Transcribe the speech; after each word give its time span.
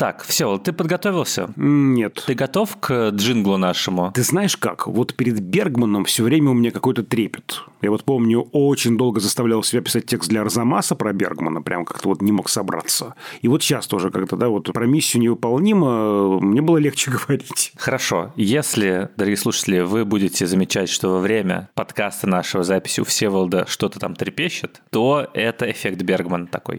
Так, 0.00 0.22
все, 0.22 0.56
ты 0.56 0.72
подготовился? 0.72 1.50
Нет. 1.56 2.24
Ты 2.26 2.32
готов 2.32 2.74
к 2.80 3.10
джинглу 3.10 3.58
нашему? 3.58 4.10
Ты 4.14 4.22
знаешь 4.22 4.56
как? 4.56 4.86
Вот 4.86 5.14
перед 5.14 5.40
Бергманом 5.40 6.06
все 6.06 6.22
время 6.22 6.52
у 6.52 6.54
меня 6.54 6.70
какой-то 6.70 7.02
трепет. 7.02 7.64
Я 7.82 7.90
вот 7.90 8.04
помню, 8.04 8.48
очень 8.52 8.96
долго 8.96 9.20
заставлял 9.20 9.62
себя 9.62 9.82
писать 9.82 10.06
текст 10.06 10.30
для 10.30 10.40
Арзамаса 10.40 10.94
про 10.94 11.12
Бергмана, 11.12 11.60
прям 11.60 11.84
как-то 11.84 12.08
вот 12.08 12.22
не 12.22 12.32
мог 12.32 12.48
собраться. 12.48 13.14
И 13.42 13.48
вот 13.48 13.62
сейчас 13.62 13.86
тоже 13.86 14.10
как-то, 14.10 14.36
да, 14.36 14.48
вот 14.48 14.72
про 14.72 14.86
миссию 14.86 15.22
невыполнима 15.22 16.40
мне 16.40 16.62
было 16.62 16.78
легче 16.78 17.10
говорить. 17.26 17.72
Хорошо. 17.76 18.32
Если, 18.36 19.10
дорогие 19.18 19.36
слушатели, 19.36 19.80
вы 19.80 20.06
будете 20.06 20.46
замечать, 20.46 20.88
что 20.88 21.10
во 21.10 21.18
время 21.18 21.68
подкаста 21.74 22.26
нашего 22.26 22.64
записи 22.64 23.02
у 23.02 23.04
Всеволода 23.04 23.66
что-то 23.68 23.98
там 23.98 24.14
трепещет, 24.14 24.80
то 24.88 25.28
это 25.34 25.70
эффект 25.70 26.00
Бергмана 26.00 26.46
такой. 26.46 26.78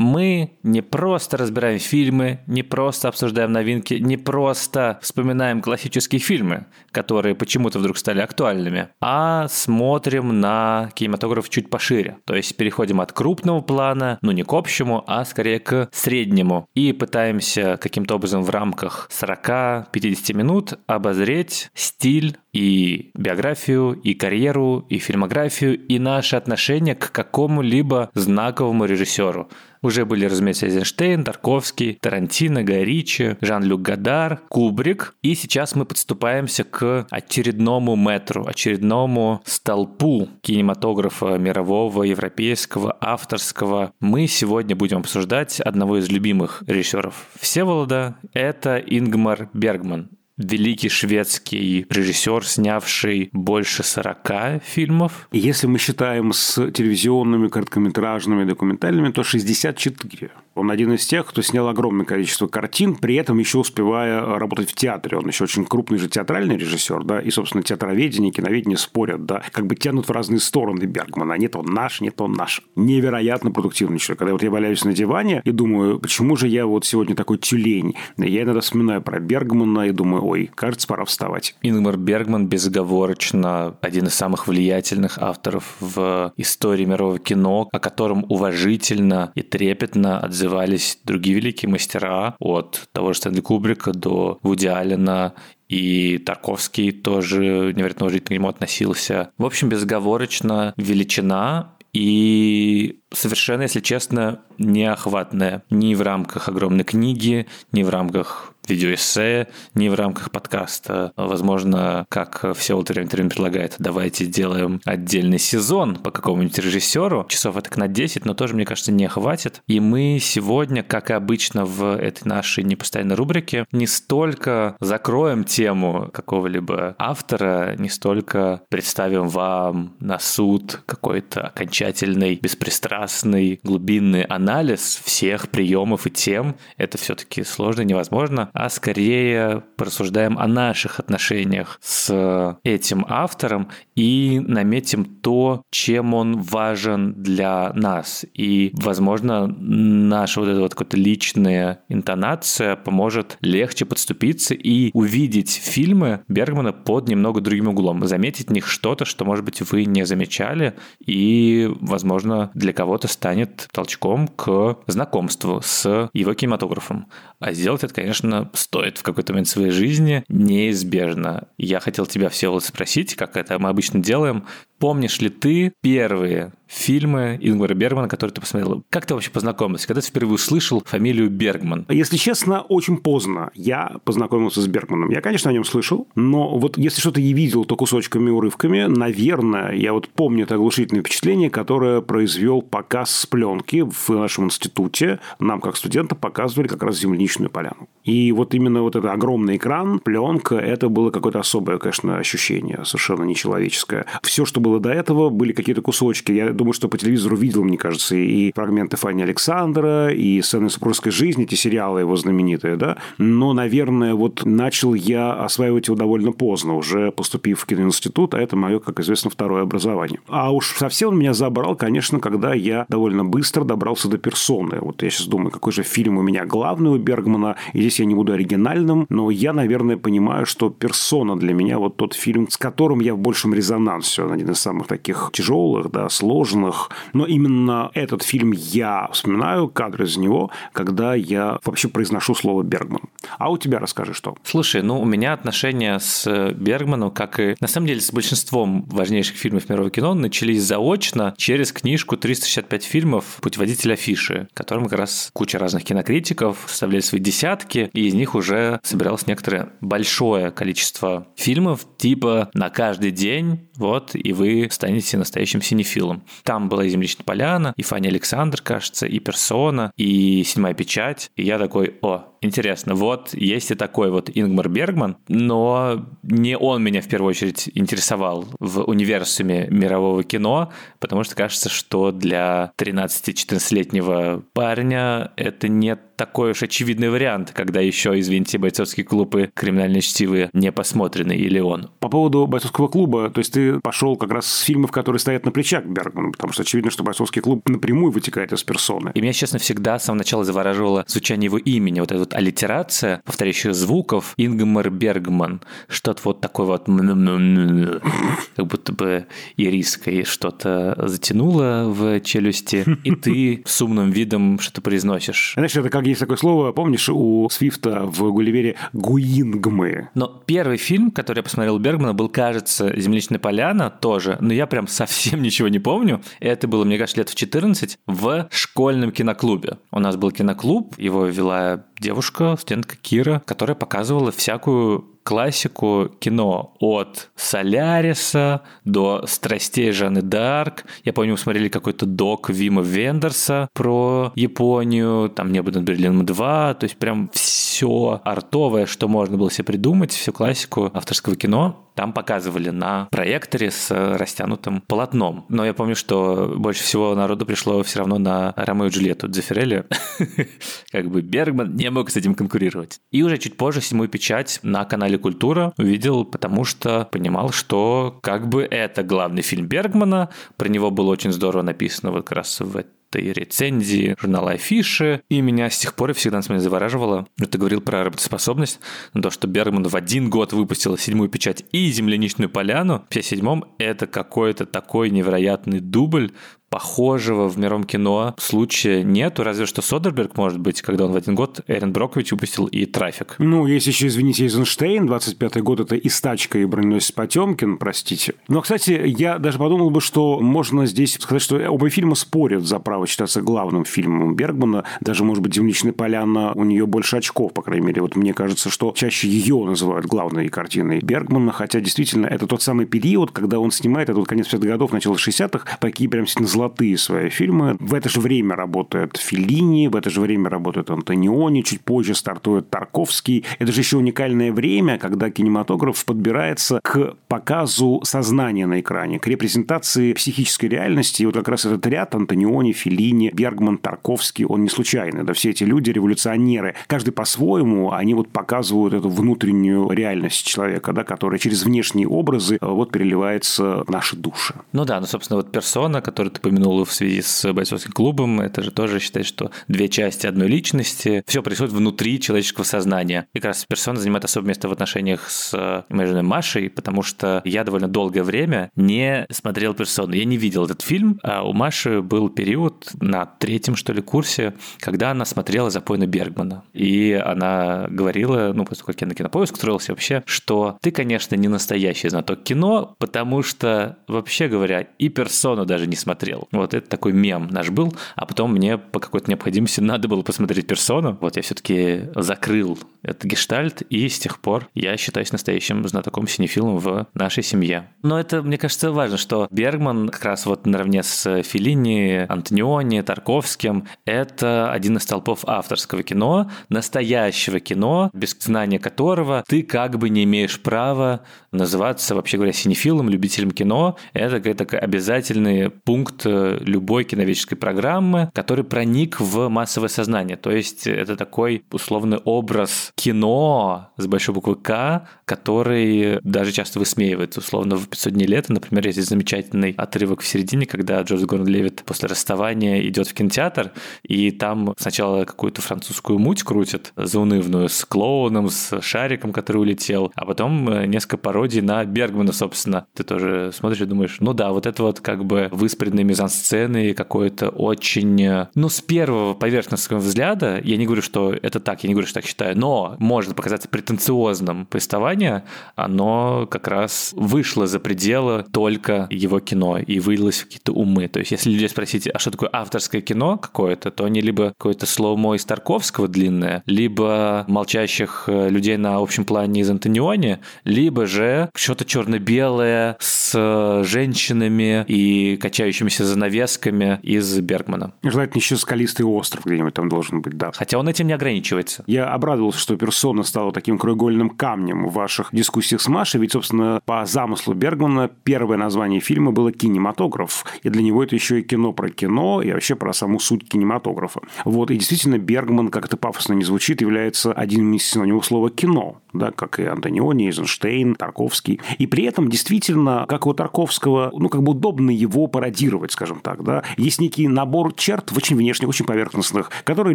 мы 0.00 0.56
не 0.62 0.80
просто 0.80 1.36
разбираем 1.36 1.78
фильмы, 1.78 2.40
не 2.46 2.62
просто 2.62 3.08
обсуждаем 3.08 3.52
новинки, 3.52 3.94
не 3.94 4.16
просто 4.16 4.98
вспоминаем 5.02 5.60
классические 5.60 6.20
фильмы, 6.20 6.66
которые 6.90 7.34
почему-то 7.34 7.78
вдруг 7.78 7.98
стали 7.98 8.20
актуальными, 8.20 8.88
а 9.02 9.46
смотрим 9.48 10.40
на 10.40 10.90
кинематограф 10.94 11.50
чуть 11.50 11.68
пошире. 11.68 12.16
То 12.24 12.34
есть 12.34 12.56
переходим 12.56 13.02
от 13.02 13.12
крупного 13.12 13.60
плана, 13.60 14.18
ну 14.22 14.32
не 14.32 14.42
к 14.42 14.54
общему, 14.54 15.04
а 15.06 15.22
скорее 15.26 15.60
к 15.60 15.90
среднему. 15.92 16.66
И 16.74 16.94
пытаемся 16.94 17.76
каким-то 17.76 18.14
образом 18.14 18.42
в 18.42 18.48
рамках 18.48 19.10
40-50 19.10 20.34
минут 20.34 20.78
обозреть 20.86 21.68
стиль 21.74 22.38
и 22.52 23.10
биографию, 23.14 23.92
и 23.92 24.14
карьеру, 24.14 24.86
и 24.88 24.98
фильмографию, 24.98 25.78
и 25.78 25.98
наше 25.98 26.36
отношение 26.36 26.94
к 26.94 27.12
какому-либо 27.12 28.10
знаковому 28.14 28.86
режиссеру. 28.86 29.50
Уже 29.82 30.04
были, 30.04 30.26
разумеется, 30.26 30.66
Эйзенштейн, 30.66 31.24
Тарковский, 31.24 31.98
Тарантино, 32.00 32.62
Гай 32.62 32.84
Ричи, 32.84 33.36
Жан-Люк 33.40 33.80
Гадар, 33.80 34.42
Кубрик. 34.48 35.14
И 35.22 35.34
сейчас 35.34 35.74
мы 35.74 35.86
подступаемся 35.86 36.64
к 36.64 37.06
очередному 37.10 37.96
метру, 37.96 38.46
очередному 38.46 39.40
столпу 39.44 40.28
кинематографа 40.42 41.38
мирового, 41.38 42.02
европейского, 42.02 42.96
авторского. 43.00 43.92
Мы 44.00 44.26
сегодня 44.26 44.76
будем 44.76 44.98
обсуждать 44.98 45.60
одного 45.60 45.98
из 45.98 46.10
любимых 46.10 46.62
режиссеров 46.66 47.28
Всеволода. 47.38 48.16
Это 48.34 48.76
Ингмар 48.76 49.48
Бергман 49.54 50.10
великий 50.40 50.88
шведский 50.88 51.86
режиссер, 51.90 52.46
снявший 52.46 53.30
больше 53.32 53.82
40 53.82 54.62
фильмов. 54.64 55.28
Если 55.32 55.66
мы 55.66 55.78
считаем 55.78 56.32
с 56.32 56.70
телевизионными, 56.70 57.48
короткометражными, 57.48 58.44
документальными, 58.44 59.12
то 59.12 59.22
64. 59.22 60.30
Он 60.54 60.70
один 60.70 60.92
из 60.92 61.06
тех, 61.06 61.26
кто 61.26 61.42
снял 61.42 61.68
огромное 61.68 62.04
количество 62.04 62.46
картин, 62.46 62.96
при 62.96 63.14
этом 63.14 63.38
еще 63.38 63.58
успевая 63.58 64.38
работать 64.38 64.70
в 64.70 64.74
театре. 64.74 65.16
Он 65.16 65.26
еще 65.26 65.44
очень 65.44 65.64
крупный 65.64 65.98
же 65.98 66.08
театральный 66.08 66.56
режиссер, 66.56 67.04
да, 67.04 67.20
и, 67.20 67.30
собственно, 67.30 67.62
театроведение, 67.62 68.32
киноведение 68.32 68.76
спорят, 68.76 69.24
да, 69.26 69.42
как 69.52 69.66
бы 69.66 69.76
тянут 69.76 70.08
в 70.08 70.10
разные 70.10 70.40
стороны 70.40 70.84
Бергмана. 70.84 71.34
Нет, 71.34 71.56
он 71.56 71.66
наш, 71.66 72.00
нет, 72.00 72.20
он 72.20 72.32
наш. 72.32 72.62
Невероятно 72.76 73.50
продуктивный 73.52 73.98
человек. 73.98 74.18
Когда 74.18 74.32
вот 74.32 74.42
я 74.42 74.50
валяюсь 74.50 74.84
на 74.84 74.92
диване 74.92 75.40
и 75.44 75.52
думаю, 75.52 75.98
почему 76.00 76.36
же 76.36 76.48
я 76.48 76.66
вот 76.66 76.84
сегодня 76.84 77.14
такой 77.14 77.38
тюлень? 77.38 77.94
Я 78.16 78.42
иногда 78.42 78.60
вспоминаю 78.60 79.02
про 79.02 79.20
Бергмана 79.20 79.86
и 79.88 79.92
думаю, 79.92 80.24
ой, 80.24 80.50
кажется, 80.54 80.88
пора 80.88 81.04
вставать. 81.04 81.54
Ингмар 81.62 81.96
Бергман 81.96 82.46
безоговорочно 82.48 83.76
один 83.80 84.06
из 84.06 84.14
самых 84.14 84.48
влиятельных 84.48 85.18
авторов 85.18 85.76
в 85.80 86.32
истории 86.36 86.84
мирового 86.84 87.18
кино, 87.18 87.68
о 87.72 87.78
котором 87.78 88.24
уважительно 88.28 89.32
и 89.34 89.42
трепетно 89.42 90.26
отзывались 90.40 90.98
другие 91.04 91.36
великие 91.36 91.70
мастера, 91.70 92.34
от 92.38 92.88
того 92.92 93.12
же 93.12 93.18
Стэнли 93.18 93.40
Кубрика 93.40 93.92
до 93.92 94.38
Вуди 94.42 94.66
Аллена 94.66 95.34
и 95.68 96.18
Тарковский 96.18 96.92
тоже 96.92 97.72
невероятно 97.74 98.06
уважительно 98.06 98.28
к 98.28 98.30
нему 98.30 98.48
относился. 98.48 99.30
В 99.38 99.44
общем, 99.44 99.68
безоговорочно 99.68 100.74
величина 100.76 101.74
и 101.92 103.00
совершенно, 103.12 103.62
если 103.62 103.80
честно, 103.80 104.40
неохватная 104.58 105.62
ни 105.70 105.94
в 105.94 106.02
рамках 106.02 106.48
огромной 106.48 106.84
книги, 106.84 107.46
ни 107.72 107.82
в 107.82 107.90
рамках 107.90 108.54
видеоэссе, 108.70 109.48
не 109.74 109.88
в 109.88 109.94
рамках 109.94 110.30
подкаста. 110.30 111.12
Возможно, 111.16 112.06
как 112.08 112.44
все 112.56 112.76
время 112.76 113.08
предлагает, 113.08 113.74
давайте 113.78 114.24
сделаем 114.24 114.80
отдельный 114.84 115.38
сезон 115.38 115.96
по 115.96 116.10
какому-нибудь 116.10 116.58
режиссеру. 116.58 117.26
Часов 117.28 117.56
это 117.56 117.78
на 117.78 117.88
10, 117.88 118.24
но 118.24 118.34
тоже, 118.34 118.54
мне 118.54 118.64
кажется, 118.64 118.92
не 118.92 119.08
хватит. 119.08 119.62
И 119.66 119.80
мы 119.80 120.18
сегодня, 120.20 120.82
как 120.82 121.10
и 121.10 121.14
обычно 121.14 121.64
в 121.64 121.96
этой 121.96 122.26
нашей 122.26 122.64
непостоянной 122.64 123.16
рубрике, 123.16 123.66
не 123.72 123.86
столько 123.86 124.76
закроем 124.80 125.44
тему 125.44 126.08
какого-либо 126.12 126.94
автора, 126.98 127.74
не 127.78 127.88
столько 127.88 128.62
представим 128.68 129.28
вам 129.28 129.94
на 130.00 130.18
суд 130.18 130.80
какой-то 130.86 131.48
окончательный, 131.48 132.36
беспристрастный, 132.36 133.60
глубинный 133.62 134.22
анализ 134.22 135.00
всех 135.04 135.48
приемов 135.48 136.06
и 136.06 136.10
тем. 136.10 136.56
Это 136.76 136.98
все-таки 136.98 137.42
сложно, 137.44 137.82
невозможно 137.82 138.50
а 138.60 138.68
скорее 138.68 139.62
порассуждаем 139.76 140.38
о 140.38 140.46
наших 140.46 141.00
отношениях 141.00 141.78
с 141.82 142.58
этим 142.62 143.06
автором 143.08 143.68
и 143.94 144.38
наметим 144.38 145.06
то, 145.06 145.62
чем 145.70 146.12
он 146.12 146.42
важен 146.42 147.14
для 147.14 147.72
нас. 147.72 148.26
И, 148.34 148.72
возможно, 148.74 149.46
наша 149.46 150.40
вот 150.40 150.48
эта 150.50 150.60
вот 150.60 150.74
какая-то 150.74 150.98
личная 150.98 151.80
интонация 151.88 152.76
поможет 152.76 153.38
легче 153.40 153.86
подступиться 153.86 154.52
и 154.52 154.90
увидеть 154.92 155.52
фильмы 155.52 156.20
Бергмана 156.28 156.74
под 156.74 157.08
немного 157.08 157.40
другим 157.40 157.68
углом, 157.68 158.06
заметить 158.06 158.48
в 158.48 158.52
них 158.52 158.66
что-то, 158.66 159.06
что, 159.06 159.24
может 159.24 159.42
быть, 159.42 159.62
вы 159.72 159.86
не 159.86 160.04
замечали, 160.04 160.74
и, 161.02 161.66
возможно, 161.80 162.50
для 162.52 162.74
кого-то 162.74 163.08
станет 163.08 163.70
толчком 163.72 164.28
к 164.28 164.76
знакомству 164.86 165.62
с 165.64 166.10
его 166.12 166.34
кинематографом. 166.34 167.06
А 167.38 167.54
сделать 167.54 167.84
это, 167.84 167.94
конечно, 167.94 168.49
стоит 168.54 168.98
в 168.98 169.02
какой-то 169.02 169.32
момент 169.32 169.48
своей 169.48 169.70
жизни 169.70 170.24
неизбежно. 170.28 171.48
Я 171.58 171.80
хотел 171.80 172.06
тебя, 172.06 172.28
все 172.28 172.58
спросить, 172.60 173.14
как 173.14 173.36
это 173.36 173.58
мы 173.58 173.68
обычно 173.68 174.00
делаем. 174.00 174.46
Помнишь 174.78 175.20
ли 175.20 175.28
ты 175.28 175.72
первые 175.82 176.52
фильмы 176.70 177.36
Ингмара 177.40 177.74
Бергмана, 177.74 178.08
которые 178.08 178.32
ты 178.32 178.40
посмотрел? 178.40 178.84
Как 178.90 179.04
ты 179.04 179.14
вообще 179.14 179.30
познакомился? 179.30 179.86
Когда 179.86 180.00
ты 180.00 180.06
впервые 180.06 180.36
услышал 180.36 180.82
фамилию 180.86 181.28
Бергман? 181.28 181.84
Если 181.88 182.16
честно, 182.16 182.60
очень 182.62 182.96
поздно 182.96 183.50
я 183.54 183.96
познакомился 184.04 184.60
с 184.60 184.66
Бергманом. 184.66 185.10
Я, 185.10 185.20
конечно, 185.20 185.50
о 185.50 185.52
нем 185.52 185.64
слышал, 185.64 186.06
но 186.14 186.56
вот 186.58 186.78
если 186.78 187.00
что-то 187.00 187.20
я 187.20 187.34
видел, 187.34 187.64
то 187.64 187.76
кусочками, 187.76 188.30
урывками, 188.30 188.84
наверное, 188.84 189.72
я 189.72 189.92
вот 189.92 190.08
помню 190.08 190.44
это 190.44 190.54
оглушительное 190.54 191.02
впечатление, 191.02 191.50
которое 191.50 192.00
произвел 192.00 192.62
показ 192.62 193.10
с 193.10 193.26
пленки 193.26 193.82
в 193.82 194.08
нашем 194.10 194.44
институте. 194.44 195.18
Нам, 195.40 195.60
как 195.60 195.76
студентам, 195.76 196.18
показывали 196.18 196.68
как 196.68 196.82
раз 196.82 196.98
земляничную 196.98 197.50
поляну. 197.50 197.88
И 198.04 198.32
вот 198.32 198.54
именно 198.54 198.82
вот 198.82 198.96
этот 198.96 199.10
огромный 199.10 199.56
экран, 199.56 199.98
пленка, 199.98 200.56
это 200.56 200.88
было 200.88 201.10
какое-то 201.10 201.40
особое, 201.40 201.78
конечно, 201.78 202.18
ощущение, 202.18 202.84
совершенно 202.84 203.24
нечеловеческое. 203.24 204.06
Все, 204.22 204.44
что 204.44 204.60
было 204.60 204.80
до 204.80 204.90
этого, 204.90 205.30
были 205.30 205.52
какие-то 205.52 205.82
кусочки. 205.82 206.32
Я 206.32 206.52
думаю, 206.60 206.74
что 206.74 206.88
по 206.88 206.98
телевизору 206.98 207.36
видел, 207.36 207.64
мне 207.64 207.78
кажется, 207.78 208.14
и 208.16 208.52
фрагменты 208.52 208.98
Фани 208.98 209.22
Александра, 209.22 210.12
и 210.12 210.42
сцены 210.42 210.68
супружеской 210.68 211.10
жизни, 211.10 211.44
эти 211.44 211.54
сериалы 211.54 212.00
его 212.00 212.16
знаменитые, 212.16 212.76
да. 212.76 212.98
Но, 213.16 213.54
наверное, 213.54 214.14
вот 214.14 214.44
начал 214.44 214.92
я 214.92 215.32
осваивать 215.32 215.88
его 215.88 215.96
довольно 215.96 216.32
поздно, 216.32 216.76
уже 216.76 217.12
поступив 217.12 217.60
в 217.60 217.66
киноинститут, 217.66 218.34
а 218.34 218.38
это 218.38 218.56
мое, 218.56 218.78
как 218.78 219.00
известно, 219.00 219.30
второе 219.30 219.62
образование. 219.62 220.20
А 220.28 220.52
уж 220.52 220.76
совсем 220.76 221.10
он 221.10 221.18
меня 221.18 221.32
забрал, 221.32 221.76
конечно, 221.76 222.20
когда 222.20 222.52
я 222.52 222.84
довольно 222.90 223.24
быстро 223.24 223.64
добрался 223.64 224.08
до 224.08 224.18
персоны. 224.18 224.78
Вот 224.80 225.02
я 225.02 225.08
сейчас 225.08 225.28
думаю, 225.28 225.50
какой 225.50 225.72
же 225.72 225.82
фильм 225.82 226.18
у 226.18 226.22
меня 226.22 226.44
главный 226.44 226.90
у 226.90 226.98
Бергмана, 226.98 227.56
и 227.72 227.80
здесь 227.80 228.00
я 228.00 228.04
не 228.04 228.14
буду 228.14 228.34
оригинальным, 228.34 229.06
но 229.08 229.30
я, 229.30 229.54
наверное, 229.54 229.96
понимаю, 229.96 230.44
что 230.44 230.68
персона 230.68 231.38
для 231.38 231.54
меня 231.54 231.78
вот 231.78 231.96
тот 231.96 232.12
фильм, 232.12 232.48
с 232.50 232.58
которым 232.58 233.00
я 233.00 233.14
в 233.14 233.18
большем 233.18 233.54
резонансе, 233.54 234.24
он 234.24 234.32
один 234.32 234.50
из 234.50 234.58
самых 234.60 234.88
таких 234.88 235.30
тяжелых, 235.32 235.90
да, 235.90 236.10
сложных, 236.10 236.49
сложных, 236.50 236.90
но 237.12 237.26
именно 237.26 237.90
этот 237.94 238.22
фильм 238.22 238.52
я 238.52 239.08
вспоминаю, 239.12 239.68
кадры 239.68 240.06
из 240.06 240.16
него, 240.16 240.50
когда 240.72 241.14
я 241.14 241.58
вообще 241.64 241.88
произношу 241.88 242.34
слово 242.34 242.62
Бергман. 242.62 243.02
А 243.38 243.50
у 243.50 243.58
тебя 243.58 243.78
расскажи, 243.78 244.14
что? 244.14 244.36
Слушай, 244.44 244.82
ну, 244.82 245.00
у 245.00 245.04
меня 245.04 245.32
отношения 245.32 245.98
с 245.98 246.52
Бергманом, 246.52 247.10
как 247.10 247.40
и, 247.40 247.56
на 247.60 247.68
самом 247.68 247.86
деле, 247.86 248.00
с 248.00 248.12
большинством 248.12 248.84
важнейших 248.88 249.36
фильмов 249.36 249.68
мирового 249.68 249.90
кино, 249.90 250.14
начались 250.14 250.62
заочно 250.62 251.34
через 251.36 251.72
книжку 251.72 252.16
«365 252.16 252.80
фильмов. 252.82 253.38
Путеводитель 253.40 253.92
афиши», 253.92 254.48
которым 254.54 254.84
как 254.84 254.98
раз 254.98 255.30
куча 255.32 255.58
разных 255.58 255.84
кинокритиков 255.84 256.58
составляли 256.66 257.00
свои 257.00 257.20
десятки, 257.20 257.90
и 257.92 258.06
из 258.06 258.14
них 258.14 258.34
уже 258.34 258.80
собиралось 258.82 259.26
некоторое 259.26 259.70
большое 259.80 260.50
количество 260.50 261.26
фильмов, 261.36 261.86
типа 261.98 262.50
«На 262.54 262.70
каждый 262.70 263.10
день», 263.10 263.68
вот, 263.76 264.10
и 264.14 264.32
вы 264.32 264.68
станете 264.70 265.16
настоящим 265.16 265.62
синефилом. 265.62 266.22
Там 266.42 266.68
была 266.68 266.84
и 266.84 266.88
«Земличная 266.88 267.24
поляна», 267.24 267.74
и 267.76 267.82
Фанни 267.82 268.08
Александр, 268.08 268.60
кажется, 268.62 269.06
и 269.06 269.18
«Персона», 269.18 269.92
и 269.96 270.42
«Седьмая 270.44 270.74
печать», 270.74 271.30
и 271.36 271.44
я 271.44 271.58
такой, 271.58 271.96
о, 272.02 272.29
интересно, 272.42 272.94
вот 272.94 273.34
есть 273.34 273.70
и 273.70 273.74
такой 273.74 274.10
вот 274.10 274.30
Ингмар 274.32 274.68
Бергман, 274.68 275.16
но 275.28 276.06
не 276.22 276.56
он 276.56 276.82
меня 276.82 277.00
в 277.00 277.08
первую 277.08 277.30
очередь 277.30 277.70
интересовал 277.74 278.46
в 278.58 278.82
универсуме 278.82 279.66
мирового 279.70 280.22
кино, 280.24 280.72
потому 280.98 281.24
что 281.24 281.34
кажется, 281.34 281.68
что 281.68 282.12
для 282.12 282.72
13-14-летнего 282.78 284.42
парня 284.52 285.32
это 285.36 285.68
не 285.68 285.96
такой 286.20 286.50
уж 286.50 286.62
очевидный 286.62 287.08
вариант, 287.08 287.52
когда 287.54 287.80
еще, 287.80 288.18
извините, 288.18 288.58
бойцовские 288.58 289.06
клубы 289.06 289.50
криминальные 289.54 290.02
чтивы 290.02 290.50
не 290.52 290.70
посмотрены, 290.70 291.32
или 291.32 291.60
он. 291.60 291.90
По 291.98 292.10
поводу 292.10 292.46
бойцовского 292.46 292.88
клуба, 292.88 293.30
то 293.30 293.38
есть 293.38 293.54
ты 293.54 293.80
пошел 293.80 294.16
как 294.16 294.30
раз 294.30 294.46
с 294.46 294.60
фильмов, 294.64 294.92
которые 294.92 295.18
стоят 295.18 295.46
на 295.46 295.50
плечах 295.50 295.86
Бергмана, 295.86 296.32
потому 296.32 296.52
что 296.52 296.60
очевидно, 296.62 296.90
что 296.90 297.04
бойцовский 297.04 297.40
клуб 297.40 297.66
напрямую 297.66 298.12
вытекает 298.12 298.52
из 298.52 298.62
персоны. 298.62 299.12
И 299.14 299.20
меня, 299.22 299.32
честно, 299.32 299.58
всегда 299.58 299.98
с 299.98 300.04
самого 300.04 300.18
начала 300.18 300.44
завораживало 300.44 301.04
звучание 301.06 301.46
его 301.46 301.56
имени, 301.56 302.00
вот 302.00 302.12
эта 302.12 302.20
вот 302.20 302.29
аллитерация 302.34 303.22
повторяющих 303.24 303.74
звуков 303.74 304.34
Ингмар 304.36 304.90
Бергман, 304.90 305.62
что-то 305.88 306.20
вот 306.24 306.40
такое 306.40 306.66
вот 306.66 306.86
как 308.56 308.66
будто 308.66 308.92
бы 308.92 309.26
ириской 309.56 310.24
что-то 310.24 310.94
затянуло 311.08 311.84
в 311.88 312.20
челюсти, 312.20 312.84
и 313.04 313.14
ты 313.14 313.62
с 313.66 313.80
умным 313.82 314.10
видом 314.10 314.58
что-то 314.58 314.80
произносишь. 314.80 315.52
Знаешь, 315.54 315.76
это 315.76 315.90
как 315.90 316.06
есть 316.06 316.20
такое 316.20 316.36
слово, 316.36 316.72
помнишь, 316.72 317.08
у 317.08 317.48
Свифта 317.50 318.02
в 318.04 318.30
Гулливере 318.30 318.76
«гуингмы». 318.92 320.10
Но 320.14 320.42
первый 320.46 320.76
фильм, 320.76 321.10
который 321.10 321.38
я 321.38 321.42
посмотрел 321.42 321.78
Бергмана, 321.78 322.14
был, 322.14 322.28
кажется, 322.28 322.92
«Земляничная 322.98 323.38
поляна» 323.38 323.90
тоже, 323.90 324.36
но 324.40 324.52
я 324.52 324.66
прям 324.66 324.86
совсем 324.86 325.42
ничего 325.42 325.68
не 325.68 325.78
помню. 325.78 326.22
Это 326.40 326.68
было, 326.68 326.84
мне 326.84 326.98
кажется, 326.98 327.20
лет 327.20 327.28
в 327.28 327.34
14 327.34 327.98
в 328.06 328.48
школьном 328.50 329.12
киноклубе. 329.12 329.78
У 329.90 329.98
нас 329.98 330.16
был 330.16 330.30
киноклуб, 330.30 330.98
его 330.98 331.26
вела 331.26 331.84
девушка, 332.00 332.56
студентка 332.58 332.96
Кира, 332.96 333.42
которая 333.44 333.76
показывала 333.76 334.32
всякую 334.32 335.04
классику 335.30 336.10
кино 336.18 336.74
от 336.80 337.30
Соляриса 337.36 338.62
до 338.84 339.24
Страстей 339.28 339.92
Жанны 339.92 340.22
Дарк. 340.22 340.84
Я 341.04 341.12
помню, 341.12 341.34
мы 341.34 341.38
смотрели 341.38 341.68
какой-то 341.68 342.04
док 342.04 342.50
Вима 342.50 342.82
Вендерса 342.82 343.68
про 343.72 344.32
Японию, 344.34 345.28
там 345.28 345.52
«Небо 345.52 345.70
над 345.70 345.84
Берлином 345.84 346.26
2», 346.26 346.74
то 346.74 346.82
есть 346.82 346.96
прям 346.96 347.30
все 347.32 348.20
артовое, 348.24 348.86
что 348.86 349.06
можно 349.06 349.36
было 349.36 349.52
себе 349.52 349.66
придумать, 349.66 350.10
всю 350.10 350.32
классику 350.32 350.90
авторского 350.92 351.36
кино 351.36 351.86
там 352.00 352.14
показывали 352.14 352.70
на 352.70 353.08
проекторе 353.10 353.70
с 353.70 353.90
растянутым 353.90 354.80
полотном. 354.80 355.44
Но 355.50 355.66
я 355.66 355.74
помню, 355.74 355.94
что 355.94 356.54
больше 356.56 356.82
всего 356.82 357.14
народу 357.14 357.44
пришло 357.44 357.82
все 357.82 357.98
равно 357.98 358.16
на 358.16 358.54
Ромео 358.56 358.86
и 358.86 358.88
Джульетту 358.88 359.28
Дзефирелли. 359.28 359.84
как 360.92 361.10
бы 361.10 361.20
Бергман 361.20 361.76
не 361.76 361.90
мог 361.90 362.08
с 362.08 362.16
этим 362.16 362.34
конкурировать. 362.34 363.00
И 363.10 363.22
уже 363.22 363.36
чуть 363.36 363.58
позже 363.58 363.82
седьмую 363.82 364.08
печать 364.08 364.60
на 364.62 364.86
канале 364.86 365.18
Культура 365.20 365.72
увидел, 365.78 366.24
потому 366.24 366.64
что 366.64 367.08
понимал, 367.10 367.50
что 367.50 368.18
как 368.22 368.48
бы 368.48 368.62
это 368.62 369.02
главный 369.02 369.42
фильм 369.42 369.66
Бергмана, 369.66 370.30
про 370.56 370.68
него 370.68 370.90
было 370.90 371.10
очень 371.10 371.32
здорово 371.32 371.62
написано 371.62 372.10
вот 372.10 372.24
как 372.24 372.32
раз 372.38 372.60
в 372.60 372.84
и 373.18 373.32
рецензии 373.32 374.14
журнала 374.20 374.52
Афиши, 374.52 375.22
и 375.28 375.40
меня 375.40 375.68
с 375.70 375.78
тех 375.78 375.94
пор 375.94 376.12
всегда 376.14 376.40
на 376.48 376.60
завораживало. 376.60 377.26
Ну, 377.38 377.46
ты 377.46 377.58
говорил 377.58 377.80
про 377.80 378.04
работоспособность, 378.04 378.80
но 379.14 379.22
то, 379.22 379.30
что 379.30 379.48
Бергман 379.48 379.84
в 379.84 379.96
один 379.96 380.30
год 380.30 380.52
выпустил 380.52 380.96
седьмую 380.96 381.28
печать 381.28 381.64
и 381.72 381.90
земляничную 381.90 382.48
поляну, 382.48 383.04
в 383.08 383.12
57-м 383.12 383.64
это 383.78 384.06
какой-то 384.06 384.66
такой 384.66 385.10
невероятный 385.10 385.80
дубль, 385.80 386.32
похожего 386.70 387.48
в 387.48 387.58
мировом 387.58 387.84
кино 387.84 388.34
случая 388.38 389.02
нету, 389.02 389.42
разве 389.42 389.66
что 389.66 389.82
Содерберг, 389.82 390.36
может 390.36 390.60
быть, 390.60 390.82
когда 390.82 391.04
он 391.06 391.12
в 391.12 391.16
один 391.16 391.34
год 391.34 391.60
Эрин 391.66 391.92
Брокович 391.92 392.32
выпустил 392.32 392.66
и 392.66 392.86
«Трафик». 392.86 393.34
Ну, 393.38 393.66
есть 393.66 393.88
еще, 393.88 394.06
извините, 394.06 394.44
Эйзенштейн, 394.44 395.08
25-й 395.10 395.62
год, 395.62 395.80
это 395.80 395.96
и 395.96 396.08
«Стачка», 396.08 396.58
и 396.58 396.64
«Броненосец 396.64 397.10
Потемкин», 397.10 397.76
простите. 397.76 398.34
Но, 398.46 398.60
кстати, 398.60 399.02
я 399.04 399.38
даже 399.38 399.58
подумал 399.58 399.90
бы, 399.90 400.00
что 400.00 400.38
можно 400.38 400.86
здесь 400.86 401.14
сказать, 401.14 401.42
что 401.42 401.56
оба 401.68 401.90
фильма 401.90 402.14
спорят 402.14 402.62
за 402.62 402.78
право 402.78 403.06
считаться 403.06 403.42
главным 403.42 403.84
фильмом 403.84 404.36
Бергмана. 404.36 404.84
Даже, 405.00 405.24
может 405.24 405.42
быть, 405.42 405.54
«Земличная 405.54 405.92
поляна» 405.92 406.52
у 406.54 406.62
нее 406.62 406.86
больше 406.86 407.16
очков, 407.16 407.52
по 407.52 407.62
крайней 407.62 407.86
мере. 407.86 408.00
Вот 408.00 408.14
мне 408.14 408.32
кажется, 408.32 408.70
что 408.70 408.92
чаще 408.96 409.28
ее 409.28 409.64
называют 409.64 410.06
главной 410.06 410.48
картиной 410.48 411.00
Бергмана, 411.00 411.50
хотя 411.50 411.80
действительно 411.80 412.26
это 412.26 412.46
тот 412.46 412.62
самый 412.62 412.86
период, 412.86 413.32
когда 413.32 413.58
он 413.58 413.72
снимает, 413.72 414.08
это 414.08 414.20
вот 414.20 414.28
конец 414.28 414.46
50-х 414.46 414.68
годов, 414.68 414.92
начало 414.92 415.16
60-х, 415.16 415.78
такие 415.80 416.08
прям 416.08 416.28
сильно 416.28 416.46
золотые 416.60 416.98
свои 416.98 417.30
фильмы. 417.30 417.76
В 417.80 417.94
это 417.94 418.10
же 418.10 418.20
время 418.20 418.54
работает 418.54 419.16
Феллини, 419.16 419.88
в 419.88 419.96
это 419.96 420.10
же 420.10 420.20
время 420.20 420.50
работает 420.50 420.90
Антониони, 420.90 421.62
чуть 421.62 421.80
позже 421.80 422.14
стартует 422.14 422.68
Тарковский. 422.68 423.46
Это 423.58 423.72
же 423.72 423.80
еще 423.80 423.96
уникальное 423.96 424.52
время, 424.52 424.98
когда 424.98 425.30
кинематограф 425.30 426.04
подбирается 426.04 426.80
к 426.82 427.14
показу 427.28 428.02
сознания 428.04 428.66
на 428.66 428.80
экране, 428.80 429.18
к 429.18 429.26
репрезентации 429.26 430.12
психической 430.12 430.68
реальности. 430.68 431.22
И 431.22 431.26
вот 431.26 431.34
как 431.34 431.48
раз 431.48 431.64
этот 431.64 431.86
ряд 431.86 432.14
Антониони, 432.14 432.72
Феллини, 432.72 433.30
Бергман, 433.32 433.78
Тарковский, 433.78 434.44
он 434.44 434.62
не 434.62 434.68
случайный. 434.68 435.24
Да, 435.24 435.32
все 435.32 435.50
эти 435.50 435.64
люди 435.64 435.90
революционеры. 435.90 436.74
Каждый 436.88 437.12
по-своему, 437.12 437.92
они 437.92 438.12
вот 438.12 438.28
показывают 438.28 438.92
эту 438.92 439.08
внутреннюю 439.08 439.88
реальность 439.90 440.46
человека, 440.46 440.92
да, 440.92 441.04
которая 441.04 441.38
через 441.38 441.64
внешние 441.64 442.06
образы 442.06 442.58
э, 442.60 442.66
вот 442.66 442.92
переливается 442.92 443.84
в 443.84 443.88
наши 443.88 444.16
души. 444.16 444.54
Ну 444.72 444.84
да, 444.84 445.00
ну, 445.00 445.06
собственно, 445.06 445.38
вот 445.38 445.50
персона, 445.50 446.02
которую 446.02 446.32
ты 446.32 446.40
помянул 446.50 446.84
в 446.84 446.92
связи 446.92 447.22
с 447.22 447.52
бойцовским 447.52 447.92
клубом, 447.92 448.40
это 448.40 448.62
же 448.62 448.70
тоже 448.72 448.98
считает, 448.98 449.26
что 449.26 449.50
две 449.68 449.88
части 449.88 450.26
одной 450.26 450.48
личности, 450.48 451.22
все 451.26 451.42
происходит 451.42 451.72
внутри 451.72 452.20
человеческого 452.20 452.64
сознания. 452.64 453.28
И 453.34 453.38
как 453.38 453.50
раз 453.50 453.64
персона 453.64 454.00
занимает 454.00 454.24
особое 454.24 454.48
место 454.48 454.68
в 454.68 454.72
отношениях 454.72 455.30
с 455.30 455.84
моей 455.88 456.08
женой 456.08 456.22
Машей, 456.22 456.68
потому 456.68 457.02
что 457.02 457.40
я 457.44 457.62
довольно 457.62 457.88
долгое 457.88 458.24
время 458.24 458.70
не 458.74 459.26
смотрел 459.30 459.74
персону. 459.74 460.12
Я 460.12 460.24
не 460.24 460.36
видел 460.36 460.64
этот 460.64 460.82
фильм, 460.82 461.20
а 461.22 461.42
у 461.42 461.52
Маши 461.52 462.02
был 462.02 462.28
период 462.28 462.90
на 463.00 463.26
третьем, 463.26 463.76
что 463.76 463.92
ли, 463.92 464.02
курсе, 464.02 464.54
когда 464.78 465.12
она 465.12 465.24
смотрела 465.24 465.70
«Запойна 465.70 466.06
Бергмана». 466.06 466.64
И 466.72 467.12
она 467.12 467.86
говорила, 467.90 468.52
ну, 468.54 468.64
после 468.64 468.82
того, 468.82 468.92
как 468.92 469.00
я 469.02 469.06
на 469.06 469.14
кинопоиск 469.14 469.54
устроился 469.54 469.92
вообще, 469.92 470.22
что 470.26 470.78
ты, 470.82 470.90
конечно, 470.90 471.36
не 471.36 471.48
настоящий 471.48 472.08
знаток 472.08 472.42
кино, 472.42 472.96
потому 472.98 473.42
что, 473.42 473.98
вообще 474.08 474.48
говоря, 474.48 474.80
и 474.98 475.08
персону 475.08 475.64
даже 475.64 475.86
не 475.86 475.96
смотрел. 475.96 476.39
Вот 476.52 476.74
это 476.74 476.88
такой 476.88 477.12
мем 477.12 477.48
наш 477.50 477.70
был, 477.70 477.94
а 478.16 478.26
потом 478.26 478.52
мне 478.52 478.78
по 478.78 479.00
какой-то 479.00 479.30
необходимости 479.30 479.80
надо 479.80 480.08
было 480.08 480.22
посмотреть 480.22 480.66
персону. 480.66 481.16
Вот 481.20 481.36
я 481.36 481.42
все-таки 481.42 482.08
закрыл 482.14 482.78
этот 483.02 483.24
гештальт, 483.24 483.82
и 483.82 484.08
с 484.08 484.18
тех 484.18 484.40
пор 484.40 484.68
я 484.74 484.96
считаюсь 484.96 485.32
настоящим 485.32 485.86
знатоком 485.86 486.26
синефилом 486.28 486.78
в 486.78 487.06
нашей 487.14 487.42
семье. 487.42 487.90
Но 488.02 488.18
это, 488.18 488.42
мне 488.42 488.58
кажется, 488.58 488.92
важно, 488.92 489.16
что 489.16 489.48
Бергман 489.50 490.08
как 490.08 490.24
раз 490.24 490.46
вот 490.46 490.66
наравне 490.66 491.02
с 491.02 491.42
Филини, 491.42 492.26
Антониони, 492.28 493.00
Тарковским, 493.00 493.86
это 494.04 494.70
один 494.70 494.96
из 494.96 495.02
столпов 495.02 495.40
авторского 495.46 496.02
кино, 496.02 496.50
настоящего 496.68 497.60
кино, 497.60 498.10
без 498.12 498.36
знания 498.40 498.78
которого 498.78 499.44
ты 499.46 499.62
как 499.62 499.98
бы 499.98 500.08
не 500.08 500.24
имеешь 500.24 500.60
права 500.60 501.22
называться, 501.52 502.14
вообще 502.14 502.36
говоря, 502.36 502.52
синефилом, 502.52 503.08
любителем 503.08 503.50
кино. 503.50 503.96
Это 504.12 504.36
какой-то 504.36 504.78
обязательный 504.78 505.70
пункт 505.70 506.26
любой 506.60 507.04
киноведческой 507.04 507.58
программы, 507.58 508.30
который 508.34 508.64
проник 508.64 509.20
в 509.20 509.48
массовое 509.48 509.88
сознание. 509.88 510.36
То 510.36 510.50
есть 510.50 510.86
это 510.86 511.16
такой 511.16 511.64
условный 511.70 512.18
образ 512.18 512.92
кино 512.94 513.90
с 513.96 514.06
большой 514.06 514.34
буквы 514.34 514.56
К, 514.56 515.08
который 515.24 516.20
даже 516.22 516.52
часто 516.52 516.78
высмеивается. 516.78 517.40
Условно 517.40 517.76
в 517.76 517.88
500 517.88 518.12
дней 518.12 518.26
лета, 518.26 518.52
например, 518.52 518.86
есть 518.86 519.02
замечательный 519.02 519.74
отрывок 519.76 520.20
в 520.20 520.26
середине, 520.26 520.66
когда 520.66 521.02
Джордж 521.02 521.24
Горн 521.24 521.46
Левит 521.46 521.82
после 521.84 522.08
расставания 522.08 522.80
идет 522.86 523.08
в 523.08 523.14
кинотеатр, 523.14 523.72
и 524.02 524.30
там 524.30 524.74
сначала 524.78 525.24
какую-то 525.24 525.62
французскую 525.62 526.18
муть 526.18 526.42
крутит, 526.42 526.92
заунывную, 526.96 527.68
с 527.68 527.84
клоуном, 527.84 528.50
с 528.50 528.80
шариком, 528.80 529.32
который 529.32 529.58
улетел, 529.58 530.12
а 530.14 530.24
потом 530.24 530.68
э, 530.68 530.86
несколько 530.86 531.16
пародий 531.16 531.60
на 531.60 531.84
Бергмана, 531.84 532.32
собственно. 532.32 532.86
Ты 532.94 533.04
тоже 533.04 533.50
смотришь 533.52 533.80
и 533.80 533.86
думаешь, 533.86 534.16
ну 534.20 534.32
да, 534.32 534.50
вот 534.50 534.66
это 534.66 534.82
вот 534.82 535.00
как 535.00 535.24
бы 535.24 535.48
выспренными 535.50 536.12
мизансцены, 536.20 536.94
какой-то 536.94 537.48
очень... 537.48 538.46
Ну, 538.54 538.68
с 538.68 538.80
первого 538.80 539.34
поверхностного 539.34 540.00
взгляда, 540.00 540.60
я 540.62 540.76
не 540.76 540.84
говорю, 540.84 541.02
что 541.02 541.32
это 541.32 541.60
так, 541.60 541.82
я 541.82 541.88
не 541.88 541.94
говорю, 541.94 542.06
что 542.06 542.20
так 542.20 542.26
считаю, 542.26 542.58
но 542.58 542.96
может 542.98 543.34
показаться 543.34 543.68
претенциозным 543.68 544.66
повествование, 544.66 545.44
оно 545.76 546.46
как 546.50 546.68
раз 546.68 547.12
вышло 547.16 547.66
за 547.66 547.80
пределы 547.80 548.44
только 548.52 549.06
его 549.10 549.40
кино 549.40 549.78
и 549.78 549.98
вылилось 549.98 550.40
в 550.40 550.44
какие-то 550.44 550.72
умы. 550.72 551.08
То 551.08 551.20
есть, 551.20 551.32
если 551.32 551.50
людей 551.50 551.68
спросить, 551.68 552.08
а 552.12 552.18
что 552.18 552.30
такое 552.30 552.50
авторское 552.52 553.00
кино 553.00 553.38
какое-то, 553.38 553.90
то 553.90 554.04
они 554.04 554.20
либо 554.20 554.50
какое-то 554.50 554.86
слоумо 554.86 555.36
из 555.36 555.44
Тарковского 555.44 556.08
длинное, 556.08 556.62
либо 556.66 557.44
молчащих 557.48 558.24
э, 558.26 558.48
людей 558.50 558.76
на 558.76 558.96
общем 558.96 559.24
плане 559.24 559.60
из 559.62 559.70
Антониони, 559.70 560.40
либо 560.64 561.06
же 561.06 561.50
что-то 561.54 561.84
черно-белое 561.84 562.96
с 563.00 563.32
э, 563.34 563.84
женщинами 563.84 564.84
и 564.86 565.36
качающимися 565.36 566.04
занавесками 566.10 566.98
из 567.02 567.38
Бергмана. 567.40 567.92
Желательно 568.02 568.40
еще 568.40 568.56
скалистый 568.56 569.06
остров 569.06 569.46
где-нибудь 569.46 569.74
там 569.74 569.88
должен 569.88 570.20
быть, 570.20 570.36
да. 570.36 570.52
Хотя 570.54 570.78
он 570.78 570.88
этим 570.88 571.06
не 571.06 571.12
ограничивается. 571.12 571.84
Я 571.86 572.08
обрадовался, 572.08 572.58
что 572.58 572.76
персона 572.76 573.22
стала 573.22 573.52
таким 573.52 573.78
краеугольным 573.78 574.30
камнем 574.30 574.86
в 574.86 574.92
ваших 574.92 575.28
дискуссиях 575.32 575.80
с 575.80 575.88
Машей, 575.88 576.20
ведь, 576.20 576.32
собственно, 576.32 576.80
по 576.84 577.06
замыслу 577.06 577.54
Бергмана 577.54 578.10
первое 578.24 578.56
название 578.56 579.00
фильма 579.00 579.32
было 579.32 579.52
«Кинематограф», 579.52 580.44
и 580.62 580.68
для 580.68 580.82
него 580.82 581.02
это 581.02 581.14
еще 581.14 581.40
и 581.40 581.42
кино 581.42 581.72
про 581.72 581.88
кино, 581.90 582.42
и 582.42 582.52
вообще 582.52 582.74
про 582.74 582.92
саму 582.92 583.20
суть 583.20 583.48
кинематографа. 583.48 584.20
Вот, 584.44 584.70
и 584.70 584.76
действительно, 584.76 585.18
Бергман, 585.18 585.68
как 585.68 585.86
это 585.86 585.96
пафосно 585.96 586.34
не 586.34 586.44
звучит, 586.44 586.80
является 586.80 587.32
одним 587.32 587.72
из 587.72 587.86
синонимов 587.86 588.26
слова 588.26 588.50
«кино», 588.50 589.00
да, 589.12 589.30
как 589.30 589.58
и 589.58 589.64
Антониони, 589.64 590.26
Эйзенштейн, 590.26 590.94
Тарковский. 590.94 591.60
И 591.78 591.86
при 591.86 592.04
этом, 592.04 592.28
действительно, 592.28 593.06
как 593.08 593.26
у 593.26 593.34
Тарковского, 593.34 594.10
ну, 594.16 594.28
как 594.28 594.42
бы 594.42 594.52
удобно 594.52 594.90
его 594.90 595.26
пародировать, 595.26 595.89
скажем 595.92 596.20
так, 596.20 596.42
да. 596.42 596.62
Есть 596.76 597.00
некий 597.00 597.28
набор 597.28 597.74
черт, 597.74 598.12
очень 598.16 598.36
внешних, 598.36 598.68
очень 598.68 598.84
поверхностных, 598.84 599.50
которые 599.64 599.94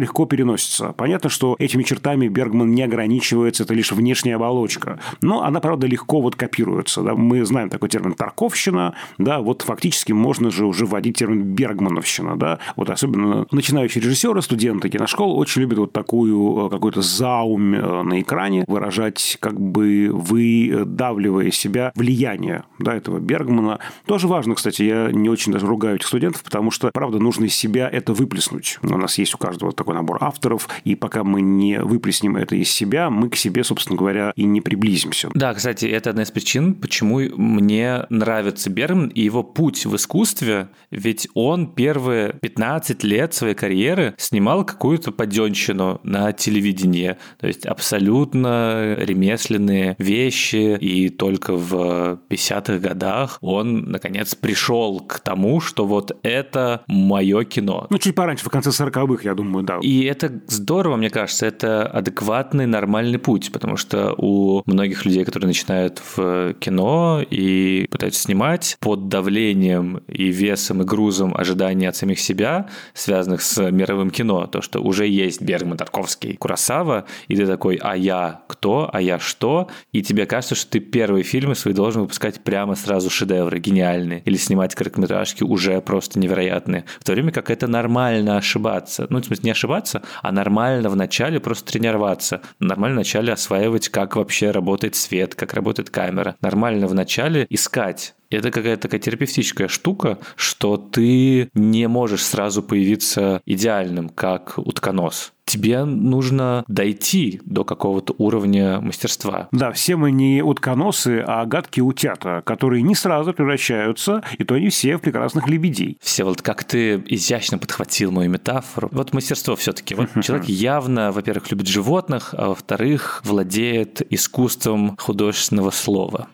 легко 0.00 0.26
переносятся. 0.26 0.92
Понятно, 0.96 1.30
что 1.30 1.56
этими 1.58 1.82
чертами 1.82 2.28
Бергман 2.28 2.74
не 2.74 2.82
ограничивается, 2.82 3.62
это 3.64 3.74
лишь 3.74 3.92
внешняя 3.92 4.36
оболочка. 4.36 4.98
Но 5.20 5.42
она, 5.42 5.60
правда, 5.60 5.86
легко 5.86 6.20
вот 6.20 6.36
копируется. 6.36 7.02
Да? 7.02 7.14
Мы 7.14 7.44
знаем 7.44 7.70
такой 7.70 7.88
термин 7.88 8.14
«тарковщина», 8.14 8.94
да, 9.18 9.40
вот 9.40 9.62
фактически 9.62 10.12
можно 10.12 10.50
же 10.50 10.66
уже 10.66 10.86
вводить 10.86 11.18
термин 11.18 11.42
«бергмановщина», 11.42 12.36
да, 12.36 12.58
вот 12.76 12.90
особенно 12.90 13.46
начинающие 13.50 14.02
режиссеры, 14.02 14.42
студенты 14.42 14.88
киношкол 14.88 15.38
очень 15.38 15.62
любят 15.62 15.78
вот 15.78 15.92
такую 15.92 16.66
э, 16.66 16.70
какой-то 16.70 17.02
заум 17.02 17.74
э, 17.74 18.02
на 18.02 18.20
экране 18.20 18.64
выражать, 18.66 19.38
как 19.40 19.60
бы 19.60 20.10
выдавливая 20.12 21.50
себя 21.50 21.92
влияние, 21.94 22.64
да, 22.78 22.94
этого 22.94 23.18
Бергмана. 23.18 23.78
Тоже 24.06 24.28
важно, 24.28 24.54
кстати, 24.54 24.82
я 24.82 25.10
не 25.12 25.28
очень 25.28 25.52
даже 25.52 25.66
ругаю 25.66 25.85
этих 25.94 26.06
студентов, 26.06 26.42
потому 26.42 26.70
что, 26.70 26.90
правда, 26.92 27.18
нужно 27.18 27.44
из 27.44 27.54
себя 27.54 27.88
это 27.88 28.12
выплеснуть. 28.12 28.78
У 28.82 28.96
нас 28.96 29.18
есть 29.18 29.34
у 29.34 29.38
каждого 29.38 29.72
такой 29.72 29.94
набор 29.94 30.18
авторов, 30.20 30.68
и 30.84 30.94
пока 30.94 31.24
мы 31.24 31.40
не 31.40 31.80
выплеснем 31.80 32.36
это 32.36 32.56
из 32.56 32.70
себя, 32.70 33.10
мы 33.10 33.30
к 33.30 33.36
себе, 33.36 33.64
собственно 33.64 33.96
говоря, 33.98 34.32
и 34.36 34.44
не 34.44 34.60
приблизимся. 34.60 35.28
Да, 35.34 35.54
кстати, 35.54 35.86
это 35.86 36.10
одна 36.10 36.22
из 36.22 36.30
причин, 36.30 36.74
почему 36.74 37.20
мне 37.36 38.06
нравится 38.10 38.70
Бергман 38.70 39.08
и 39.08 39.22
его 39.22 39.42
путь 39.42 39.86
в 39.86 39.94
искусстве, 39.96 40.68
ведь 40.90 41.28
он 41.34 41.72
первые 41.74 42.34
15 42.40 43.04
лет 43.04 43.34
своей 43.34 43.54
карьеры 43.54 44.14
снимал 44.16 44.64
какую-то 44.64 45.12
поденщину 45.12 46.00
на 46.02 46.32
телевидении, 46.32 47.16
то 47.38 47.46
есть 47.46 47.66
абсолютно 47.66 48.94
ремесленные 48.98 49.96
вещи, 49.98 50.76
и 50.78 51.08
только 51.08 51.56
в 51.56 52.20
50-х 52.28 52.78
годах 52.78 53.38
он, 53.40 53.90
наконец, 53.90 54.34
пришел 54.34 55.00
к 55.00 55.20
тому, 55.20 55.60
что 55.60 55.75
вот 55.84 56.16
это 56.22 56.82
мое 56.86 57.44
кино. 57.44 57.86
Ну, 57.90 57.98
чуть 57.98 58.14
пораньше, 58.14 58.44
в 58.44 58.48
конце 58.48 58.70
40-х, 58.70 59.22
я 59.24 59.34
думаю, 59.34 59.64
да. 59.64 59.78
И 59.82 60.04
это 60.04 60.40
здорово, 60.46 60.96
мне 60.96 61.10
кажется, 61.10 61.46
это 61.46 61.86
адекватный, 61.86 62.66
нормальный 62.66 63.18
путь, 63.18 63.52
потому 63.52 63.76
что 63.76 64.14
у 64.16 64.62
многих 64.66 65.04
людей, 65.04 65.24
которые 65.24 65.48
начинают 65.48 66.00
в 66.14 66.54
кино 66.54 67.22
и 67.28 67.86
пытаются 67.90 68.22
снимать 68.22 68.76
под 68.80 69.08
давлением 69.08 70.02
и 70.08 70.28
весом 70.28 70.82
и 70.82 70.84
грузом 70.84 71.34
ожиданий 71.36 71.86
от 71.86 71.96
самих 71.96 72.20
себя, 72.20 72.68
связанных 72.94 73.42
с 73.42 73.70
мировым 73.70 74.10
кино, 74.10 74.46
то, 74.46 74.62
что 74.62 74.80
уже 74.80 75.06
есть 75.06 75.42
Бергман, 75.42 75.76
Тарковский, 75.76 76.36
Курасава, 76.36 77.06
и 77.28 77.36
ты 77.36 77.46
такой, 77.46 77.76
а 77.76 77.96
я 77.96 78.42
кто, 78.46 78.88
а 78.92 79.00
я 79.00 79.18
что, 79.18 79.68
и 79.92 80.02
тебе 80.02 80.26
кажется, 80.26 80.54
что 80.54 80.70
ты 80.70 80.80
первые 80.80 81.24
фильмы 81.24 81.54
свои 81.54 81.74
должен 81.74 82.02
выпускать 82.02 82.40
прямо 82.42 82.74
сразу 82.74 83.10
шедевры, 83.10 83.58
гениальные, 83.58 84.22
или 84.24 84.36
снимать 84.36 84.74
короткометражки 84.74 85.42
уже 85.42 85.65
просто 85.80 86.18
невероятные, 86.18 86.84
в 87.00 87.04
то 87.04 87.12
время 87.12 87.32
как 87.32 87.50
это 87.50 87.66
нормально 87.66 88.36
ошибаться, 88.36 89.06
ну, 89.10 89.20
в 89.20 89.24
смысле, 89.24 89.44
не 89.44 89.50
ошибаться, 89.50 90.02
а 90.22 90.32
нормально 90.32 90.88
вначале 90.88 91.40
просто 91.40 91.72
тренироваться, 91.72 92.40
нормально 92.60 92.96
вначале 92.96 93.32
осваивать, 93.32 93.88
как 93.88 94.16
вообще 94.16 94.50
работает 94.50 94.94
свет, 94.94 95.34
как 95.34 95.54
работает 95.54 95.90
камера, 95.90 96.36
нормально 96.40 96.86
вначале 96.86 97.46
искать 97.50 98.14
это 98.30 98.50
какая-то 98.50 98.82
такая 98.82 99.00
терапевтическая 99.00 99.68
штука, 99.68 100.18
что 100.36 100.76
ты 100.76 101.50
не 101.54 101.88
можешь 101.88 102.24
сразу 102.24 102.62
появиться 102.62 103.40
идеальным, 103.46 104.08
как 104.08 104.54
утконос 104.58 105.32
тебе 105.46 105.84
нужно 105.84 106.64
дойти 106.68 107.40
до 107.44 107.64
какого-то 107.64 108.14
уровня 108.18 108.80
мастерства. 108.80 109.48
Да, 109.52 109.72
все 109.72 109.96
мы 109.96 110.10
не 110.10 110.42
утконосы, 110.42 111.24
а 111.26 111.46
гадкие 111.46 111.84
утята, 111.84 112.42
которые 112.44 112.82
не 112.82 112.94
сразу 112.94 113.32
превращаются, 113.32 114.22
и 114.36 114.44
то 114.44 114.58
не 114.58 114.68
все 114.68 114.96
в 114.96 115.00
прекрасных 115.00 115.48
лебедей. 115.48 115.98
Все 116.00 116.24
вот 116.24 116.42
как 116.42 116.64
ты 116.64 117.02
изящно 117.06 117.58
подхватил 117.58 118.10
мою 118.10 118.28
метафору. 118.28 118.88
Вот 118.92 119.14
мастерство 119.14 119.56
все-таки. 119.56 119.94
Вот 119.94 120.08
человек 120.22 120.48
явно, 120.48 121.12
во-первых, 121.12 121.50
любит 121.50 121.68
животных, 121.68 122.34
а 122.36 122.48
во-вторых, 122.48 123.22
владеет 123.24 124.02
искусством 124.12 124.96
художественного 124.98 125.70
слова. 125.70 126.28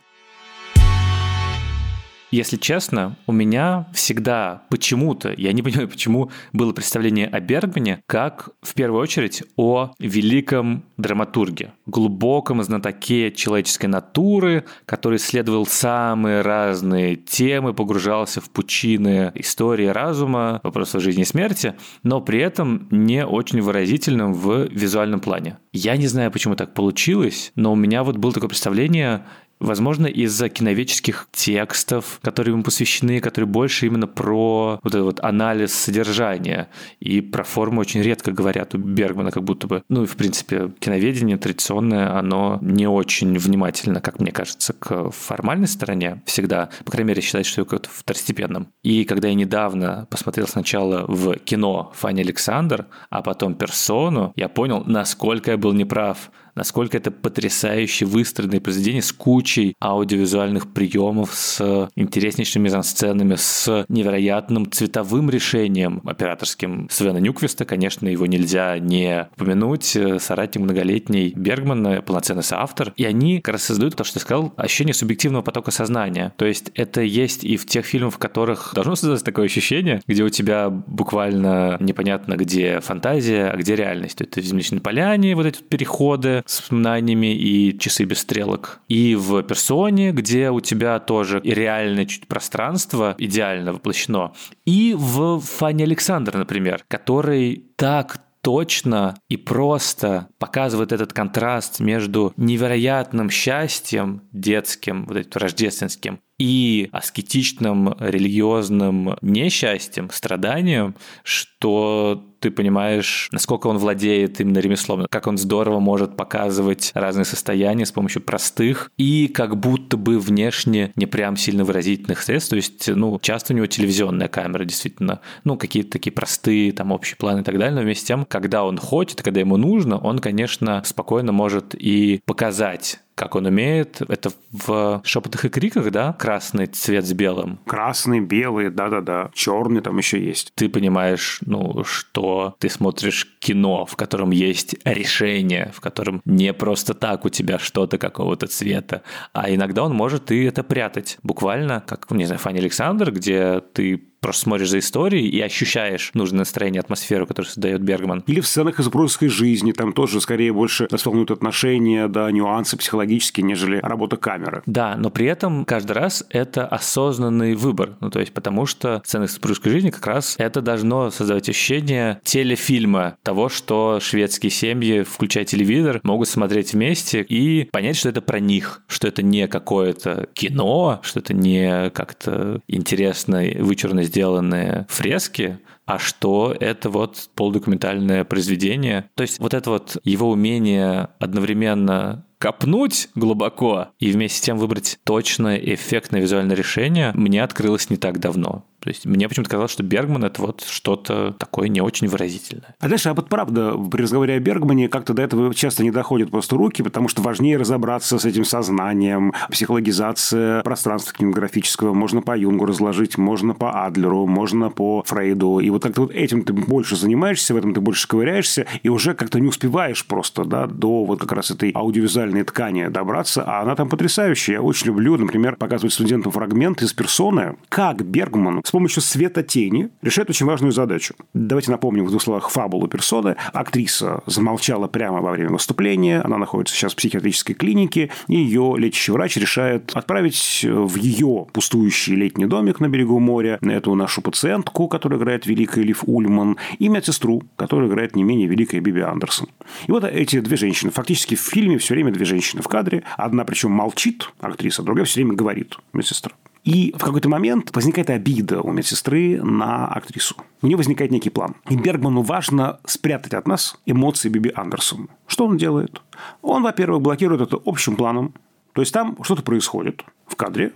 Если 2.33 2.57
честно, 2.57 3.15
у 3.27 3.33
меня 3.33 3.87
всегда 3.93 4.63
почему-то, 4.71 5.35
я 5.37 5.53
не 5.53 5.61
понимаю, 5.61 5.87
почему, 5.87 6.31
было 6.55 6.73
представление 6.73 7.27
о 7.27 7.41
Бергмане 7.41 8.01
как, 8.07 8.49
в 8.63 8.73
первую 8.73 9.03
очередь, 9.03 9.43
о 9.57 9.91
великом 9.99 10.83
драматурге, 10.97 11.75
глубоком 11.85 12.63
знатоке 12.63 13.33
человеческой 13.33 13.87
натуры, 13.87 14.65
который 14.87 15.17
исследовал 15.17 15.67
самые 15.67 16.41
разные 16.41 17.17
темы, 17.17 17.75
погружался 17.75 18.41
в 18.41 18.49
пучины 18.49 19.31
истории 19.35 19.87
разума, 19.89 20.59
вопросов 20.63 21.03
жизни 21.03 21.23
и 21.23 21.27
смерти, 21.27 21.75
но 22.03 22.23
при 22.23 22.39
этом 22.39 22.89
не 22.91 23.27
очень 23.27 23.61
выразительным 23.61 24.33
в 24.33 24.69
визуальном 24.71 25.21
плане. 25.21 25.59
Я 25.75 25.99
не 25.99 26.07
знаю, 26.07 26.31
почему 26.31 26.57
так 26.57 26.73
получилось, 26.73 27.53
но 27.57 27.73
у 27.73 27.77
меня 27.77 28.03
вот 28.05 28.17
было 28.17 28.33
такое 28.33 28.49
представление, 28.49 29.27
Возможно, 29.63 30.07
из-за 30.07 30.49
киновеческих 30.49 31.29
текстов, 31.31 32.19
которые 32.21 32.53
ему 32.53 32.65
посвящены, 32.65 33.21
которые 33.21 33.49
больше 33.49 33.87
именно 33.87 34.09
про 34.09 34.81
вот 34.83 34.95
этот 34.95 35.05
вот 35.05 35.21
анализ 35.21 35.73
содержания. 35.73 36.69
И 36.99 37.21
про 37.21 37.45
форму 37.45 37.81
очень 37.81 38.03
редко 38.03 38.33
говорят 38.33 38.75
у 38.75 38.79
Бергмана, 38.79 39.31
как 39.31 39.45
будто 39.45 39.69
бы, 39.69 39.85
ну 39.89 40.03
и 40.03 40.07
в 40.07 40.17
принципе 40.17 40.73
киноведение 40.81 41.37
традиционное, 41.39 42.19
оно 42.19 42.59
не 42.61 42.89
очень 42.89 43.39
внимательно, 43.39 44.01
как 44.01 44.19
мне 44.19 44.33
кажется, 44.33 44.73
к 44.73 45.13
формальной 45.13 45.69
стороне 45.69 46.23
всегда. 46.27 46.71
По 46.85 46.91
крайней 46.91 47.11
мере, 47.11 47.23
считает, 47.23 47.47
что 47.47 47.63
это 47.63 47.89
второстепенным. 47.89 48.67
И 48.83 49.05
когда 49.05 49.29
я 49.29 49.35
недавно 49.35 50.09
посмотрел 50.11 50.49
сначала 50.49 51.05
в 51.07 51.37
кино 51.37 51.93
Фанни 51.95 52.23
Александр, 52.23 52.87
а 53.11 53.23
потом 53.23 53.55
персону, 53.55 54.33
я 54.35 54.49
понял, 54.49 54.83
насколько 54.87 55.53
я 55.53 55.57
был 55.57 55.73
неправ 55.73 56.33
насколько 56.55 56.97
это 56.97 57.11
потрясающе 57.11 58.05
выстроенное 58.05 58.61
произведение 58.61 59.03
с 59.03 59.13
кучей 59.13 59.75
аудиовизуальных 59.81 60.73
приемов, 60.73 61.35
с 61.35 61.89
интереснейшими 61.97 62.65
мизансценами, 62.65 63.37
с 63.37 63.85
невероятным 63.89 64.71
цветовым 64.71 65.31
решением 65.31 66.01
операторским 66.05 66.89
Свена 66.91 67.19
Нюквиста. 67.19 67.65
Конечно, 67.65 68.09
его 68.09 68.27
нельзя 68.27 68.79
не 68.79 69.29
упомянуть. 69.37 69.97
Соратник 70.19 70.63
многолетний 70.63 71.33
Бергман, 71.35 72.03
полноценный 72.03 72.43
соавтор. 72.43 72.93
И 72.97 73.05
они 73.05 73.41
как 73.41 73.55
раз 73.55 73.65
создают 73.65 73.97
то, 73.97 74.05
что 74.05 74.15
ты 74.15 74.21
сказал, 74.21 74.53
ощущение 74.57 74.95
субъективного 74.95 75.43
потока 75.43 75.71
сознания. 75.71 76.33
То 76.37 76.45
есть 76.45 76.71
это 76.75 77.01
есть 77.01 77.45
и 77.45 77.57
в 77.57 77.67
тех 77.67 77.85
фильмах, 77.87 78.15
в 78.15 78.19
которых 78.19 78.73
должно 78.75 78.95
создаться 78.95 79.25
такое 79.25 79.47
ощущение, 79.47 80.03
где 80.07 80.23
у 80.23 80.29
тебя 80.29 80.71
буквально 80.71 81.77
непонятно, 81.81 82.37
где 82.37 82.81
фантазия, 82.81 83.51
а 83.51 83.57
где 83.57 83.77
реальность. 83.77 84.21
Это 84.21 84.41
в 84.41 84.45
«Земляничной 84.45 84.81
поляне» 84.81 85.35
вот 85.35 85.47
эти 85.47 85.63
переходы, 85.63 86.42
с 86.47 86.61
воспоминаниями 86.61 87.35
и 87.35 87.79
часы 87.79 88.05
без 88.05 88.21
стрелок. 88.21 88.81
И 88.89 89.15
в 89.15 89.43
персоне, 89.43 90.13
где 90.13 90.51
у 90.51 90.61
тебя 90.61 90.99
тоже 90.99 91.41
реальное 91.45 92.07
чуть 92.07 92.27
пространство 92.27 93.15
идеально 93.19 93.73
воплощено. 93.73 94.33
И 94.65 94.95
в 94.97 95.41
Фане 95.41 95.85
Александр, 95.85 96.37
например, 96.37 96.85
который 96.89 97.67
так 97.77 98.19
точно 98.43 99.17
и 99.29 99.37
просто 99.37 100.29
показывает 100.39 100.93
этот 100.93 101.13
контраст 101.13 101.81
между 101.81 102.33
невероятным 102.37 103.31
счастьем 103.31 104.23
детским, 104.33 105.07
вот 105.07 105.17
этим 105.17 105.31
рождественским, 105.41 106.21
и 106.43 106.89
аскетичным 106.91 107.95
религиозным 108.01 109.17
несчастьем, 109.23 110.11
страданием, 110.11 110.97
что 111.23 112.25
ты 112.41 112.51
понимаешь, 112.51 113.29
насколько 113.31 113.69
он 113.69 113.79
владеет 113.79 114.41
именно 114.41 114.59
ремеслом, 114.59 115.07
как 115.09 115.29
он 115.29 115.39
здорово 115.39 115.79
может 115.79 116.17
показывать 116.17 116.91
разные 116.95 117.25
состояния 117.25 117.87
с 117.87 117.93
помощью 117.93 118.23
простых 118.23 118.91
и 118.97 119.29
как 119.29 119.57
будто 119.57 119.97
бы 119.97 120.19
внешне 120.19 120.93
не 120.97 121.07
прям 121.07 121.37
сильно 121.37 121.63
выразительных 121.63 122.21
средств. 122.21 122.51
То 122.51 122.57
есть, 122.57 122.89
ну, 122.89 123.21
часто 123.23 123.53
у 123.53 123.57
него 123.57 123.67
телевизионная 123.67 124.27
камера, 124.27 124.65
действительно, 124.65 125.21
ну, 125.45 125.57
какие-то 125.57 125.93
такие 125.93 126.11
простые, 126.11 126.73
там, 126.73 126.91
общие 126.91 127.17
планы 127.17 127.43
и 127.43 127.45
так 127.45 127.57
далее, 127.57 127.77
но 127.77 127.83
вместе 127.83 128.03
с 128.03 128.09
тем, 128.09 128.25
когда 128.25 128.65
он 128.65 128.79
хочет, 128.79 129.23
когда 129.23 129.39
ему 129.39 129.57
нужно, 129.57 129.97
он, 129.97 130.19
конечно, 130.19 130.83
спокойно 130.85 131.31
может 131.31 131.77
и 131.79 132.21
показать 132.27 132.99
как 133.15 133.35
он 133.35 133.47
умеет. 133.47 134.01
Это 134.09 134.31
в 134.51 135.01
шепотах 135.05 135.45
и 135.45 135.49
криках, 135.49 135.91
да? 135.91 136.15
Красный 136.15 136.67
цвет 136.67 137.07
с 137.07 137.13
белым. 137.13 137.59
Красный, 137.67 138.21
белый, 138.21 138.71
да-да-да. 138.71 139.31
Черный 139.35 139.81
там 139.81 139.99
еще 139.99 140.23
есть. 140.23 140.53
Ты 140.55 140.69
понимаешь, 140.69 141.39
ну, 141.45 141.85
что 141.85 142.55
ты 142.59 142.69
смотришь 142.69 143.27
кино, 143.39 143.87
в 143.87 143.97
котором 143.97 144.31
есть 144.31 144.77
решение, 144.85 145.73
в 145.75 145.81
котором 145.81 146.23
не 146.25 146.53
просто 146.53 146.95
так 146.95 147.25
у 147.25 147.29
тебя 147.29 147.59
что-то 147.59 147.99
какого-то 147.99 148.47
цвета, 148.47 149.03
а 149.33 149.51
иногда 149.51 149.85
он 149.85 149.95
может 149.95 150.31
и 150.31 150.45
это 150.45 150.63
прятать. 150.63 151.19
Буквально, 151.23 151.83
как, 151.87 152.11
не 152.11 152.25
знаю, 152.25 152.41
Фанни 152.41 152.59
Александр, 152.59 153.13
где 153.13 153.61
ты 153.61 154.12
просто 154.23 154.43
смотришь 154.45 154.71
за 154.71 154.79
историей 154.79 155.29
и 155.29 155.41
ощущаешь 155.41 156.11
нужное 156.15 156.41
настроение, 156.41 156.81
атмосферу, 156.81 157.27
которую 157.27 157.51
создает 157.51 157.83
Бергман. 157.83 158.25
Или 158.27 158.41
в 158.41 158.47
сценах 158.47 158.79
из 158.79 158.85
супружеской 158.87 159.29
жизни, 159.29 159.73
там 159.73 159.93
тоже 159.93 160.21
скорее 160.21 160.53
больше 160.53 160.89
нас 160.91 161.05
волнуют 161.05 161.31
отношения, 161.31 162.09
да, 162.09 162.31
нюансы 162.31 162.77
психологические, 162.77 163.45
нежели 163.45 163.79
работа 163.83 164.17
камеры. 164.17 164.63
Да, 164.67 164.95
но 164.97 165.11
при 165.11 165.27
этом 165.27 165.65
каждый 165.65 165.93
раз 165.93 166.25
это 166.31 166.67
осознанный 166.67 167.55
выбор, 167.55 167.97
ну 168.01 168.11
то 168.11 168.21
есть 168.21 168.33
потому 168.33 168.65
что 168.67 169.03
сцены 169.05 169.25
из 169.25 169.35
супружеской 169.35 169.73
жизни 169.73 169.91
как 169.91 170.07
раз 170.07 170.37
это 170.39 170.61
должно 170.61 171.11
создавать 171.11 171.49
ощущение 171.49 172.21
телефильма, 172.23 173.17
того, 173.23 173.49
что 173.49 173.99
шведские 174.01 174.51
семьи, 174.51 175.03
включая 175.03 175.45
телевизор, 175.45 176.01
могут 176.05 176.29
смотреть 176.29 176.73
вместе 176.75 177.23
и 177.23 177.65
понять, 177.73 177.97
что 177.97 178.09
это 178.09 178.21
про 178.21 178.39
них, 178.39 178.83
что 178.87 179.09
это 179.09 179.23
не 179.23 179.49
какое-то 179.49 180.29
кино, 180.33 181.01
что 181.03 181.19
это 181.19 181.35
не 181.35 181.91
как-то 181.91 182.61
интересно 182.69 183.43
вычурно 183.59 184.05
сделанные 184.13 184.87
фрески, 184.91 185.59
а 185.87 185.99
что 185.99 186.55
это 186.61 186.91
вот 186.91 187.31
полудокументальное 187.35 188.25
произведение. 188.25 189.09
То 189.15 189.23
есть 189.23 189.39
вот 189.39 189.55
это 189.55 189.71
вот 189.71 189.97
его 190.05 190.31
умение 190.31 191.09
одновременно 191.19 192.27
копнуть 192.39 193.09
глубоко 193.15 193.89
и 193.99 194.11
вместе 194.11 194.39
с 194.39 194.41
тем 194.43 194.59
выбрать 194.59 194.99
точное 195.05 195.57
эффектное 195.57 196.21
визуальное 196.21 196.57
решение 196.57 197.13
мне 197.15 197.43
открылось 197.43 197.89
не 197.89 197.97
так 197.97 198.21
давно. 198.21 198.65
То 198.83 198.89
есть 198.89 199.07
мне 199.07 199.29
почему-то 199.29 199.51
казалось, 199.51 199.71
что 199.71 199.85
Бергман 199.85 200.25
это 200.25 200.43
вот 200.43 200.65
что-то 200.69 201.35
такое 201.39 201.69
не 201.69 201.81
очень 201.81 202.09
выразительное. 202.09 202.75
А 202.81 202.87
знаешь, 202.87 203.07
а 203.07 203.15
вот 203.15 203.29
правда, 203.29 203.77
при 203.77 204.03
разговоре 204.03 204.35
о 204.35 204.41
Бергмане 204.41 204.89
как-то 204.89 205.15
до 205.15 205.23
этого 205.23 205.55
часто 205.55 205.85
не 205.85 205.93
доходят 205.93 206.33
просто 206.33 206.57
руки, 206.57 206.83
потому 206.83 207.09
что 207.09 207.23
важнее 207.23 207.57
разобраться 207.57 208.19
с 208.19 208.25
этим 208.25 208.45
сознанием, 208.45 209.33
психологизация 209.51 210.63
пространства 210.63 211.15
кинематографического. 211.17 211.95
Можно 211.95 212.23
по 212.23 212.37
Юнгу 212.37 212.67
разложить, 212.67 213.19
можно 213.19 213.55
по 213.55 213.85
Адлеру, 213.85 214.27
можно 214.27 214.69
по 214.69 215.05
Фрейду. 215.07 215.61
И 215.61 215.71
вот 215.71 215.85
как-то 215.85 216.03
вот 216.03 216.11
этим 216.11 216.43
ты 216.43 216.53
больше 216.53 216.97
занимаешься, 216.97 217.55
в 217.55 217.57
этом 217.57 217.75
ты 217.75 217.81
больше 217.81 218.09
ковыряешься, 218.09 218.67
и 218.83 218.89
уже 218.89 219.15
как-то 219.15 219.39
не 219.39 219.47
успеваешь 219.47 220.05
просто 220.05 220.45
да, 220.45 220.67
до 220.67 221.05
вот 221.05 221.21
как 221.21 221.31
раз 221.33 221.53
этой 221.53 221.71
аудиовизуальной 221.73 222.43
ткани 222.43 222.89
добраться, 222.89 223.45
а 223.45 223.63
она 223.63 223.77
там 223.77 223.89
потрясающая. 223.89 224.55
Я 224.55 224.63
очень 224.63 224.89
люблю, 224.89 225.17
например, 225.17 225.55
показывать 225.55 225.93
студентам 225.93 226.33
фрагмент 226.33 226.83
из 226.83 226.93
персоны, 226.93 227.57
как 227.69 228.05
Бергман 228.05 228.61
помощью 228.73 229.03
света 229.03 229.43
тени 229.43 229.91
решает 230.03 230.31
очень 230.31 230.47
важную 230.47 230.73
задачу. 230.73 231.15
Давайте 231.35 231.71
напомним 231.71 232.07
в 232.07 232.11
двух 232.11 232.23
словах 232.23 232.51
фабулу 232.51 232.89
персоны. 232.89 233.37
Актриса 233.53 234.23
замолчала 234.27 234.89
прямо 234.89 235.21
во 235.21 235.31
время 235.31 235.51
выступления. 235.51 236.21
Она 236.21 236.39
находится 236.39 236.75
сейчас 236.75 236.95
в 236.95 236.97
психиатрической 236.97 237.55
клинике. 237.55 238.11
И 238.29 238.35
ее 238.35 238.75
лечащий 238.77 239.13
врач 239.13 239.37
решает 239.37 239.93
отправить 239.95 240.67
в 240.69 240.97
ее 240.97 241.47
пустующий 241.53 242.15
летний 242.15 242.47
домик 242.47 242.81
на 242.81 242.89
берегу 242.89 243.19
моря 243.21 243.59
эту 243.63 243.95
нашу 243.95 244.23
пациентку, 244.23 244.89
которая 244.89 245.19
играет 245.21 245.47
великая 245.47 245.83
Лив 245.83 246.03
Ульман, 246.07 246.57
и 246.79 246.89
медсестру, 246.89 247.43
которая 247.57 247.89
играет 247.89 248.17
не 248.17 248.25
менее 248.25 248.49
великая 248.49 248.81
Биби 248.81 249.03
Андерсон. 249.03 249.49
И 249.87 249.93
вот 249.93 250.05
эти 250.05 250.41
две 250.41 250.57
женщины. 250.57 250.91
Фактически 250.91 251.35
в 251.35 251.41
фильме 251.41 251.79
все 251.79 251.95
время 251.95 252.13
две 252.13 252.25
женщины 252.25 252.63
в 252.63 252.69
кадре. 252.69 253.03
Одна 253.17 253.45
причем 253.45 253.71
молчит, 253.71 254.31
актриса, 254.41 254.83
другая 254.83 255.05
все 255.05 255.21
время 255.21 255.35
говорит, 255.35 255.77
медсестра. 255.93 256.33
И 256.65 256.95
в 256.97 257.03
какой-то 257.03 257.29
момент 257.29 257.75
возникает 257.75 258.09
обида 258.11 258.61
у 258.61 258.71
медсестры 258.71 259.43
на 259.43 259.89
актрису. 259.89 260.37
У 260.61 260.67
нее 260.67 260.77
возникает 260.77 261.11
некий 261.11 261.31
план. 261.31 261.57
И 261.69 261.77
Бергману 261.77 262.23
важно 262.23 262.79
спрятать 262.87 263.35
от 263.35 263.49
нас 263.49 263.77
эмоции 263.85 264.29
Биби 264.29 264.53
Андерсон. 264.55 265.09
Что 265.27 265.47
он 265.47 265.57
делает? 265.57 266.01
Он, 266.41 266.63
во-первых, 266.63 267.03
блокирует 267.03 267.41
это 267.41 267.61
общим 267.65 267.97
планом. 267.97 268.35
То 268.75 268.81
есть 268.81 268.93
там 268.93 269.19
что-то 269.23 269.43
происходит 269.43 270.05
в 270.27 270.37
кадре. 270.37 270.73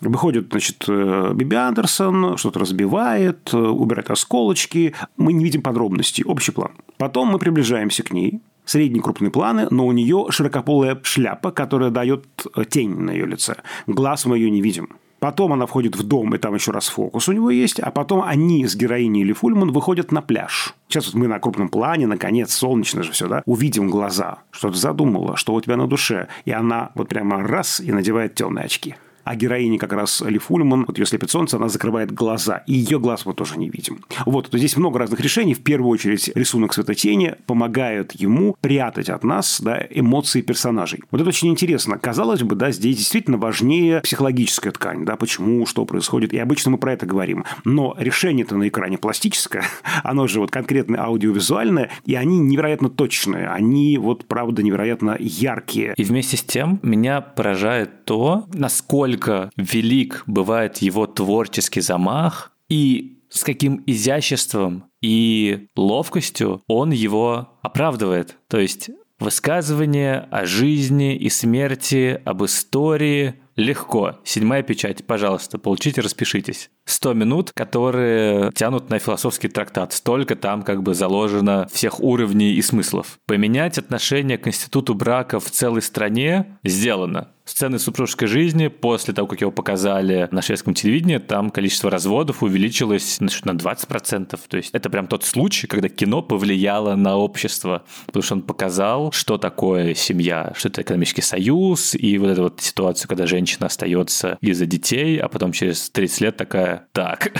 Выходит, 0.00 0.48
значит, 0.50 0.84
э, 0.86 1.32
Биби 1.34 1.56
Андерсон, 1.56 2.36
что-то 2.36 2.60
разбивает, 2.60 3.50
э, 3.52 3.56
убирает 3.56 4.10
осколочки. 4.10 4.94
Мы 5.16 5.32
не 5.32 5.42
видим 5.42 5.62
подробностей, 5.62 6.22
общий 6.22 6.52
план. 6.52 6.72
Потом 6.98 7.28
мы 7.28 7.38
приближаемся 7.38 8.02
к 8.02 8.12
ней, 8.12 8.40
средние 8.66 9.02
крупные 9.02 9.30
планы, 9.30 9.66
но 9.70 9.86
у 9.86 9.92
нее 9.92 10.26
широкополая 10.28 11.00
шляпа, 11.02 11.50
которая 11.50 11.90
дает 11.90 12.26
э, 12.54 12.64
тень 12.66 12.94
на 12.94 13.10
ее 13.10 13.26
лице. 13.26 13.56
Глаз 13.86 14.26
мы 14.26 14.36
ее 14.36 14.50
не 14.50 14.60
видим. 14.60 14.90
Потом 15.20 15.52
она 15.52 15.66
входит 15.66 15.96
в 15.96 16.02
дом, 16.02 16.34
и 16.34 16.38
там 16.38 16.54
еще 16.54 16.72
раз 16.72 16.88
фокус 16.88 17.28
у 17.28 17.32
него 17.32 17.50
есть. 17.50 17.78
А 17.78 17.90
потом 17.90 18.22
они 18.22 18.66
с 18.66 18.74
героиней 18.74 19.20
или 19.20 19.32
Фульман 19.32 19.70
выходят 19.70 20.10
на 20.12 20.22
пляж. 20.22 20.74
Сейчас 20.88 21.06
вот 21.06 21.14
мы 21.14 21.28
на 21.28 21.38
крупном 21.38 21.68
плане, 21.68 22.06
наконец, 22.06 22.52
солнечно 22.52 23.02
же 23.02 23.12
все, 23.12 23.28
да, 23.28 23.42
увидим 23.44 23.90
глаза. 23.90 24.38
Что 24.50 24.70
ты 24.70 24.78
задумала, 24.78 25.36
что 25.36 25.54
у 25.54 25.60
тебя 25.60 25.76
на 25.76 25.86
душе. 25.86 26.28
И 26.46 26.50
она 26.50 26.90
вот 26.94 27.08
прямо 27.08 27.42
раз 27.46 27.80
и 27.80 27.92
надевает 27.92 28.34
темные 28.34 28.64
очки 28.64 28.96
а 29.24 29.36
героиня 29.36 29.78
как 29.78 29.92
раз 29.92 30.20
Ли 30.20 30.38
Фульман, 30.38 30.84
вот 30.86 30.98
ее 30.98 31.06
слепит 31.06 31.30
солнце, 31.30 31.56
она 31.56 31.68
закрывает 31.68 32.12
глаза, 32.12 32.62
и 32.66 32.74
ее 32.74 32.98
глаз 32.98 33.26
мы 33.26 33.34
тоже 33.34 33.58
не 33.58 33.68
видим. 33.68 34.00
Вот, 34.26 34.50
то 34.50 34.58
здесь 34.58 34.76
много 34.76 34.98
разных 34.98 35.20
решений. 35.20 35.54
В 35.54 35.62
первую 35.62 35.90
очередь 35.90 36.30
рисунок 36.34 36.72
светотени 36.72 37.34
помогает 37.46 38.12
ему 38.12 38.56
прятать 38.60 39.08
от 39.08 39.24
нас 39.24 39.60
да, 39.60 39.84
эмоции 39.90 40.40
персонажей. 40.40 41.02
Вот 41.10 41.20
это 41.20 41.28
очень 41.28 41.48
интересно. 41.48 41.98
Казалось 41.98 42.42
бы, 42.42 42.54
да, 42.54 42.70
здесь 42.70 42.96
действительно 42.96 43.38
важнее 43.38 44.00
психологическая 44.00 44.72
ткань, 44.72 45.04
да, 45.04 45.16
почему, 45.16 45.66
что 45.66 45.84
происходит, 45.84 46.32
и 46.32 46.38
обычно 46.38 46.72
мы 46.72 46.78
про 46.78 46.92
это 46.92 47.06
говорим. 47.06 47.44
Но 47.64 47.96
решение-то 47.98 48.56
на 48.56 48.68
экране 48.68 48.98
пластическое, 48.98 49.64
оно 50.04 50.26
же 50.26 50.40
вот 50.40 50.50
конкретно 50.50 51.04
аудиовизуальное, 51.04 51.90
и 52.04 52.14
они 52.14 52.38
невероятно 52.38 52.88
точные, 52.88 53.48
они 53.48 53.98
вот, 53.98 54.26
правда, 54.26 54.62
невероятно 54.62 55.16
яркие. 55.18 55.94
И 55.96 56.04
вместе 56.04 56.36
с 56.36 56.42
тем 56.42 56.80
меня 56.82 57.20
поражает 57.20 58.04
то, 58.04 58.46
насколько 58.52 59.09
насколько 59.10 59.50
велик 59.56 60.22
бывает 60.26 60.78
его 60.78 61.06
творческий 61.06 61.80
замах 61.80 62.52
и 62.68 63.18
с 63.28 63.42
каким 63.44 63.82
изяществом 63.86 64.84
и 65.02 65.68
ловкостью 65.76 66.62
он 66.66 66.90
его 66.90 67.58
оправдывает. 67.62 68.36
То 68.48 68.58
есть 68.58 68.90
высказывание 69.18 70.28
о 70.30 70.46
жизни 70.46 71.16
и 71.16 71.28
смерти, 71.28 72.20
об 72.24 72.44
истории 72.44 73.34
легко. 73.56 74.18
Седьмая 74.24 74.62
печать, 74.62 75.04
пожалуйста, 75.04 75.58
получите, 75.58 76.00
распишитесь. 76.00 76.70
100 76.90 77.14
минут, 77.14 77.52
которые 77.52 78.50
тянут 78.52 78.90
на 78.90 78.98
философский 78.98 79.48
трактат. 79.48 79.92
Столько 79.92 80.36
там 80.36 80.62
как 80.62 80.82
бы 80.82 80.94
заложено 80.94 81.68
всех 81.72 82.00
уровней 82.00 82.54
и 82.54 82.62
смыслов. 82.62 83.18
Поменять 83.26 83.78
отношение 83.78 84.38
к 84.38 84.46
институту 84.46 84.94
брака 84.94 85.40
в 85.40 85.50
целой 85.50 85.82
стране 85.82 86.58
сделано 86.64 87.28
сцены 87.50 87.78
супружеской 87.78 88.28
жизни, 88.28 88.68
после 88.68 89.12
того, 89.12 89.28
как 89.28 89.40
его 89.40 89.50
показали 89.50 90.28
на 90.30 90.40
шведском 90.40 90.74
телевидении, 90.74 91.18
там 91.18 91.50
количество 91.50 91.90
разводов 91.90 92.42
увеличилось 92.42 93.16
значит, 93.16 93.44
на 93.44 93.52
20%. 93.52 94.38
То 94.48 94.56
есть 94.56 94.70
это 94.72 94.88
прям 94.88 95.06
тот 95.06 95.24
случай, 95.24 95.66
когда 95.66 95.88
кино 95.88 96.22
повлияло 96.22 96.94
на 96.94 97.16
общество, 97.16 97.84
потому 98.06 98.22
что 98.22 98.34
он 98.36 98.42
показал, 98.42 99.12
что 99.12 99.36
такое 99.36 99.94
семья, 99.94 100.52
что 100.56 100.68
это 100.68 100.82
экономический 100.82 101.22
союз, 101.22 101.94
и 101.94 102.18
вот 102.18 102.28
эту 102.28 102.44
вот 102.44 102.60
ситуацию, 102.60 103.08
когда 103.08 103.26
женщина 103.26 103.66
остается 103.66 104.38
из-за 104.40 104.66
детей, 104.66 105.18
а 105.18 105.28
потом 105.28 105.52
через 105.52 105.90
30 105.90 106.20
лет 106.20 106.36
такая, 106.36 106.79
так, 106.92 107.32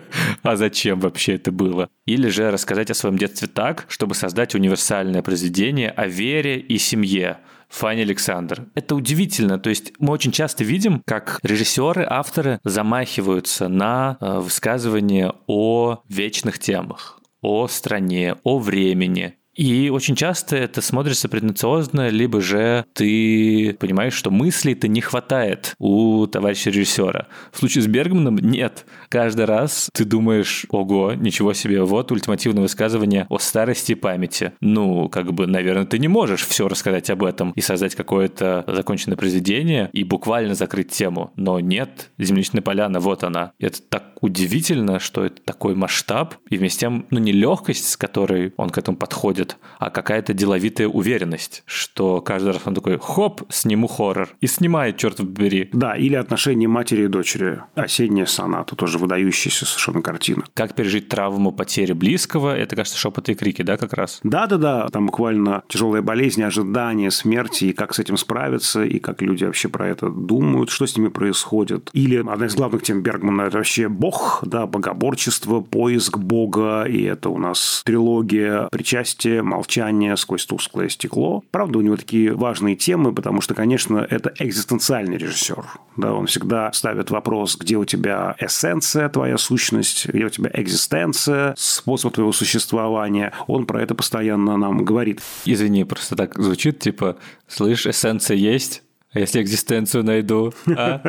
а 0.42 0.56
зачем 0.56 1.00
вообще 1.00 1.34
это 1.34 1.52
было? 1.52 1.88
Или 2.06 2.28
же 2.28 2.50
рассказать 2.50 2.90
о 2.90 2.94
своем 2.94 3.18
детстве 3.18 3.48
так, 3.48 3.86
чтобы 3.88 4.14
создать 4.14 4.54
универсальное 4.54 5.22
произведение 5.22 5.90
о 5.90 6.06
вере 6.06 6.58
и 6.58 6.78
семье, 6.78 7.38
Фанни 7.68 8.02
Александр. 8.02 8.66
Это 8.74 8.94
удивительно. 8.94 9.58
То 9.58 9.70
есть 9.70 9.92
мы 9.98 10.12
очень 10.12 10.32
часто 10.32 10.64
видим, 10.64 11.02
как 11.04 11.38
режиссеры, 11.42 12.06
авторы 12.08 12.60
замахиваются 12.64 13.68
на 13.68 14.16
э, 14.20 14.38
высказывание 14.38 15.32
о 15.46 16.02
вечных 16.08 16.58
темах, 16.58 17.20
о 17.42 17.66
стране, 17.68 18.36
о 18.44 18.58
времени. 18.58 19.34
И 19.56 19.88
очень 19.88 20.14
часто 20.14 20.56
это 20.56 20.82
смотрится 20.82 21.28
претенциозно, 21.28 22.08
либо 22.08 22.40
же 22.40 22.84
ты 22.92 23.74
понимаешь, 23.80 24.12
что 24.12 24.30
мыслей-то 24.30 24.86
не 24.86 25.00
хватает 25.00 25.74
у 25.78 26.26
товарища 26.26 26.70
режиссера. 26.70 27.26
В 27.52 27.58
случае 27.58 27.82
с 27.82 27.86
Бергманом 27.86 28.36
нет. 28.36 28.84
Каждый 29.08 29.46
раз 29.46 29.88
ты 29.94 30.04
думаешь, 30.04 30.66
ого, 30.68 31.14
ничего 31.14 31.54
себе, 31.54 31.82
вот 31.82 32.12
ультимативное 32.12 32.62
высказывание 32.62 33.26
о 33.30 33.38
старости 33.38 33.94
памяти. 33.94 34.52
Ну, 34.60 35.08
как 35.08 35.32
бы, 35.32 35.46
наверное, 35.46 35.86
ты 35.86 35.98
не 35.98 36.08
можешь 36.08 36.46
все 36.46 36.68
рассказать 36.68 37.08
об 37.08 37.24
этом 37.24 37.52
и 37.52 37.60
создать 37.60 37.94
какое-то 37.94 38.64
законченное 38.66 39.16
произведение 39.16 39.88
и 39.92 40.04
буквально 40.04 40.54
закрыть 40.54 40.90
тему. 40.90 41.32
Но 41.36 41.60
нет, 41.60 42.10
земляничная 42.18 42.62
поляна, 42.62 43.00
вот 43.00 43.24
она. 43.24 43.52
Это 43.58 43.80
так 43.80 44.16
удивительно, 44.20 44.98
что 44.98 45.24
это 45.24 45.40
такой 45.42 45.74
масштаб, 45.74 46.34
и 46.50 46.56
вместе 46.56 46.76
с 46.76 46.80
тем, 46.80 47.06
ну, 47.10 47.18
не 47.18 47.32
легкость, 47.32 47.88
с 47.88 47.96
которой 47.96 48.52
он 48.56 48.70
к 48.70 48.78
этому 48.78 48.96
подходит, 48.96 49.45
а 49.78 49.90
какая-то 49.90 50.32
деловитая 50.32 50.88
уверенность, 50.88 51.62
что 51.66 52.20
каждый 52.20 52.52
раз 52.52 52.62
он 52.64 52.74
такой, 52.74 52.98
хоп, 52.98 53.42
сниму 53.48 53.86
хоррор. 53.86 54.30
И 54.40 54.46
снимает, 54.46 54.96
черт 54.96 55.18
побери. 55.18 55.68
Да, 55.72 55.96
или 55.96 56.14
отношения 56.14 56.68
матери 56.68 57.04
и 57.04 57.08
дочери. 57.08 57.60
Осенняя 57.74 58.26
соната, 58.26 58.76
тоже 58.76 58.98
выдающаяся 58.98 59.66
совершенно 59.66 60.02
картина. 60.02 60.44
Как 60.54 60.74
пережить 60.74 61.08
травму 61.08 61.52
потери 61.52 61.92
близкого, 61.92 62.56
это, 62.56 62.76
кажется, 62.76 62.98
шепоты 62.98 63.32
и 63.32 63.34
крики, 63.34 63.62
да, 63.62 63.76
как 63.76 63.92
раз? 63.92 64.20
Да-да-да, 64.22 64.88
там 64.88 65.06
буквально 65.06 65.62
тяжелая 65.68 66.02
болезнь, 66.02 66.42
ожидание 66.42 67.10
смерти, 67.10 67.66
и 67.66 67.72
как 67.72 67.94
с 67.94 67.98
этим 67.98 68.16
справиться, 68.16 68.84
и 68.84 68.98
как 68.98 69.22
люди 69.22 69.44
вообще 69.44 69.68
про 69.68 69.88
это 69.88 70.08
думают, 70.08 70.70
что 70.70 70.86
с 70.86 70.96
ними 70.96 71.08
происходит. 71.08 71.90
Или 71.92 72.16
одна 72.16 72.46
из 72.46 72.54
главных 72.54 72.82
тем 72.82 73.02
Бергмана– 73.02 73.42
это 73.42 73.58
вообще 73.58 73.88
Бог, 73.88 74.40
да, 74.42 74.66
богоборчество, 74.66 75.60
поиск 75.60 76.18
Бога, 76.18 76.84
и 76.84 77.02
это 77.02 77.30
у 77.30 77.38
нас 77.38 77.82
трилогия 77.84 78.68
причастие, 78.70 79.35
молчание 79.42 80.16
сквозь 80.16 80.46
тусклое 80.46 80.88
стекло. 80.88 81.42
Правда, 81.50 81.78
у 81.78 81.82
него 81.82 81.96
такие 81.96 82.32
важные 82.32 82.76
темы, 82.76 83.12
потому 83.12 83.40
что, 83.40 83.54
конечно, 83.54 84.06
это 84.08 84.32
экзистенциальный 84.38 85.16
режиссер. 85.16 85.64
Да, 85.96 86.12
он 86.12 86.26
всегда 86.26 86.72
ставит 86.72 87.10
вопрос, 87.10 87.56
где 87.56 87.76
у 87.76 87.84
тебя 87.84 88.34
эссенция, 88.38 89.08
твоя 89.08 89.38
сущность, 89.38 90.08
где 90.08 90.24
у 90.24 90.30
тебя 90.30 90.50
экзистенция, 90.52 91.54
способ 91.56 92.14
твоего 92.14 92.32
существования. 92.32 93.32
Он 93.46 93.66
про 93.66 93.82
это 93.82 93.94
постоянно 93.94 94.56
нам 94.56 94.84
говорит. 94.84 95.20
Извини, 95.44 95.84
просто 95.84 96.16
так 96.16 96.38
звучит, 96.38 96.78
типа, 96.78 97.16
слышь, 97.48 97.86
эссенция 97.86 98.36
есть, 98.36 98.82
а 99.16 99.18
если 99.18 99.40
экзистенцию 99.40 100.04
найду? 100.04 100.52
А? 100.76 101.00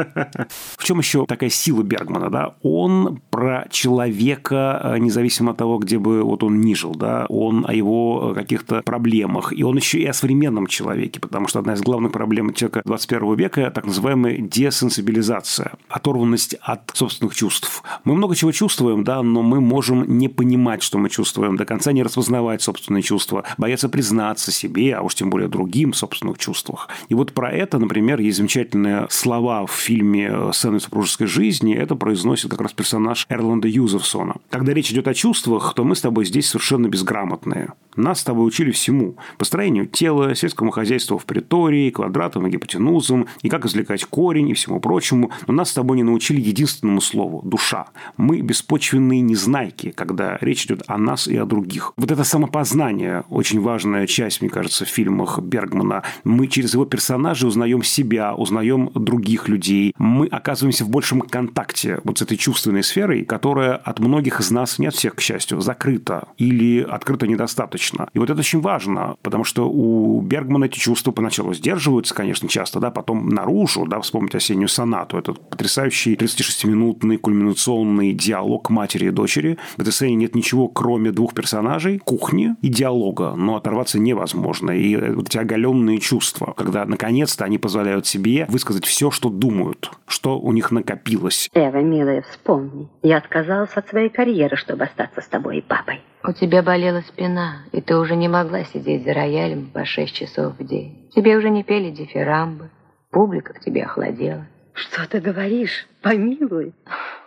В 0.78 0.84
чем 0.86 1.00
еще 1.00 1.26
такая 1.26 1.50
сила 1.50 1.84
Бергмана? 1.84 2.30
Да? 2.30 2.56
Он 2.62 3.20
про 3.30 3.67
человека, 3.70 4.80
э, 4.82 4.98
независимо 5.00 5.52
от 5.52 5.58
того, 5.58 5.78
где 5.78 6.00
бы 6.00 6.24
вот 6.24 6.41
он 6.41 6.62
ни 6.62 6.74
жил, 6.74 6.96
да? 6.96 7.26
он 7.28 7.65
о 7.67 7.74
его 7.74 8.32
э, 8.32 8.34
каких-то 8.34 8.82
проблемах. 8.84 9.52
И 9.52 9.62
он 9.63 9.76
еще 9.76 10.00
и 10.00 10.06
о 10.06 10.13
современном 10.13 10.67
человеке, 10.67 11.20
потому 11.20 11.50
что 11.50 11.60
одна 11.60 11.74
из 11.74 11.82
главных 11.82 12.13
проблем 12.13 12.54
человека 12.54 12.82
21 12.86 13.36
века– 13.36 13.72
так 13.76 13.86
называемая 13.86 14.38
десенсибилизация, 14.38 15.74
оторванность 15.89 16.56
от 16.62 16.89
собственных 16.93 17.36
чувств. 17.36 17.84
Мы 18.06 18.15
много 18.15 18.38
чего 18.38 18.54
чувствуем, 18.54 19.04
да, 19.04 19.22
но 19.22 19.41
мы 19.41 19.60
можем 19.60 20.17
не 20.17 20.30
понимать, 20.30 20.82
что 20.82 20.98
мы 20.98 21.10
чувствуем, 21.10 21.58
до 21.58 21.65
конца 21.65 21.91
не 21.91 22.04
распознавать 22.04 22.62
собственные 22.62 23.04
чувства, 23.04 23.43
бояться 23.58 23.89
признаться 23.89 24.54
себе, 24.54 24.96
а 24.96 25.02
уж 25.02 25.13
тем 25.13 25.30
более 25.30 25.50
другим 25.50 25.91
в 25.91 25.98
собственных 25.98 26.38
чувствах. 26.38 26.88
И 27.10 27.13
вот 27.13 27.34
про 27.34 27.52
это, 27.52 27.78
например, 27.80 27.96
например, 27.97 28.19
есть 28.19 28.38
замечательные 28.38 29.07
слова 29.10 29.65
в 29.65 29.71
фильме 29.71 30.51
«Сцены 30.53 30.79
супружеской 30.79 31.25
жизни». 31.25 31.73
Это 31.73 31.95
произносит 31.95 32.51
как 32.51 32.62
раз 32.62 32.71
персонаж 32.71 33.25
Эрланда 33.27 33.67
Юзефсона. 33.67 34.36
Когда 34.51 34.71
речь 34.71 34.91
идет 34.91 35.07
о 35.07 35.15
чувствах, 35.15 35.73
то 35.73 35.83
мы 35.83 35.95
с 35.95 36.01
тобой 36.01 36.25
здесь 36.25 36.47
совершенно 36.47 36.88
безграмотные. 36.88 37.73
Нас 37.95 38.21
с 38.21 38.23
тобой 38.23 38.47
учили 38.47 38.69
всему. 38.69 39.15
Построению 39.39 39.88
тела, 39.88 40.36
сельскому 40.36 40.69
хозяйству 40.69 41.17
в 41.17 41.25
притории, 41.25 41.89
квадратам 41.89 42.45
и 42.45 42.51
гипотенузам, 42.51 43.25
и 43.41 43.49
как 43.49 43.65
извлекать 43.65 44.05
корень 44.05 44.49
и 44.49 44.53
всему 44.53 44.79
прочему. 44.79 45.31
Но 45.47 45.53
нас 45.55 45.71
с 45.71 45.73
тобой 45.73 45.97
не 45.97 46.03
научили 46.03 46.39
единственному 46.39 47.01
слову– 47.01 47.41
душа. 47.43 47.88
Мы 48.15 48.41
беспочвенные 48.41 49.21
незнайки, 49.21 49.89
когда 49.89 50.38
речь 50.41 50.65
идет 50.65 50.83
о 50.86 50.99
нас 50.99 51.27
и 51.27 51.36
о 51.36 51.45
других. 51.45 51.93
Вот 51.97 52.12
это 52.12 52.23
самопознание– 52.23 53.23
очень 53.29 53.60
важная 53.60 54.05
часть, 54.05 54.41
мне 54.41 54.51
кажется, 54.51 54.86
в 54.86 54.89
фильмах 54.89 55.39
Бергмана. 55.39 56.03
Мы 56.23 56.45
через 56.45 56.75
его 56.75 56.86
персонажей 56.86 57.47
узнаем 57.47 57.81
себя, 57.88 58.36
узнаем 58.36 58.89
других 58.93 59.47
людей. 59.47 59.93
Мы 59.97 60.28
оказываемся 60.28 60.86
в 60.86 60.89
большем 60.89 61.21
контакте 61.21 62.00
вот 62.04 62.19
с 62.19 62.21
этой 62.21 62.38
чувственной 62.38 62.84
сферой, 62.84 63.26
которая 63.26 63.76
от 63.76 64.00
многих 64.00 64.39
из 64.39 64.52
нас, 64.52 64.80
не 64.80 64.88
от 64.88 64.95
всех, 64.95 65.15
к 65.15 65.21
счастью, 65.21 65.62
закрыта 65.62 66.28
или 66.38 66.82
открыта 66.82 67.28
недостаточно. 67.28 68.10
И 68.13 68.19
вот 68.19 68.30
это 68.30 68.39
очень 68.39 68.62
важно, 68.62 69.15
потому 69.21 69.43
что 69.43 69.69
у 69.69 70.21
Бергмана 70.21 70.65
эти 70.65 70.80
чувства 70.80 71.12
поначалу 71.12 71.54
сдерживаются, 71.54 72.13
конечно, 72.13 72.47
часто, 72.47 72.80
да, 72.80 72.91
потом 72.91 73.30
наружу, 73.30 73.86
да, 73.86 74.00
вспомнить 74.02 74.36
осеннюю 74.36 74.67
сонату, 74.67 75.17
этот 75.17 75.50
потрясающий 75.50 76.15
36-минутный 76.15 77.17
кульминационный 77.17 78.13
диалог 78.13 78.69
матери 78.69 79.08
и 79.08 79.12
дочери. 79.12 79.58
В 79.78 79.82
этой 79.82 79.93
сцене 79.93 80.15
нет 80.15 80.36
ничего, 80.36 80.67
кроме 80.67 81.12
двух 81.12 81.34
персонажей, 81.34 82.00
кухни 82.00 82.56
и 82.62 82.69
диалога, 82.69 83.34
но 83.36 83.56
оторваться 83.56 84.00
невозможно. 84.00 84.71
И 84.71 84.95
вот 85.13 85.28
эти 85.28 85.38
оголенные 85.38 86.00
чувства, 86.00 86.54
когда 86.56 86.86
наконец-то 86.86 87.45
они 87.45 87.58
позволяют 87.67 88.08
себе 88.08 88.45
высказать 88.47 88.86
все, 88.86 89.12
что 89.12 89.30
думают, 89.30 89.91
что 90.08 90.39
у 90.39 90.53
них 90.53 90.71
накопилось. 90.71 91.49
Эва, 91.53 91.80
милая, 91.80 92.21
вспомни. 92.21 92.88
Я 93.03 93.17
отказалась 93.17 93.73
от 93.75 93.89
своей 93.89 94.08
карьеры, 94.08 94.56
чтобы 94.56 94.86
остаться 94.86 95.19
с 95.19 95.27
тобой 95.27 95.58
и 95.58 95.62
папой. 95.62 96.01
У 96.23 96.32
тебя 96.32 96.63
болела 96.63 97.01
спина, 97.01 97.63
и 97.73 97.82
ты 97.82 97.97
уже 97.97 98.15
не 98.15 98.30
могла 98.30 98.63
сидеть 98.63 99.03
за 99.03 99.13
роялем 99.13 99.69
по 99.73 99.84
шесть 99.84 100.15
часов 100.15 100.53
в 100.58 100.65
день. 100.65 101.10
Тебе 101.13 101.36
уже 101.36 101.49
не 101.49 101.65
пели 101.65 101.91
дифирамбы, 101.91 102.69
публика 103.12 103.51
к 103.51 103.60
тебе 103.60 103.84
охладела. 103.84 104.47
Что 104.71 105.06
ты 105.10 105.19
говоришь? 105.19 105.88
Помилуй. 106.01 106.73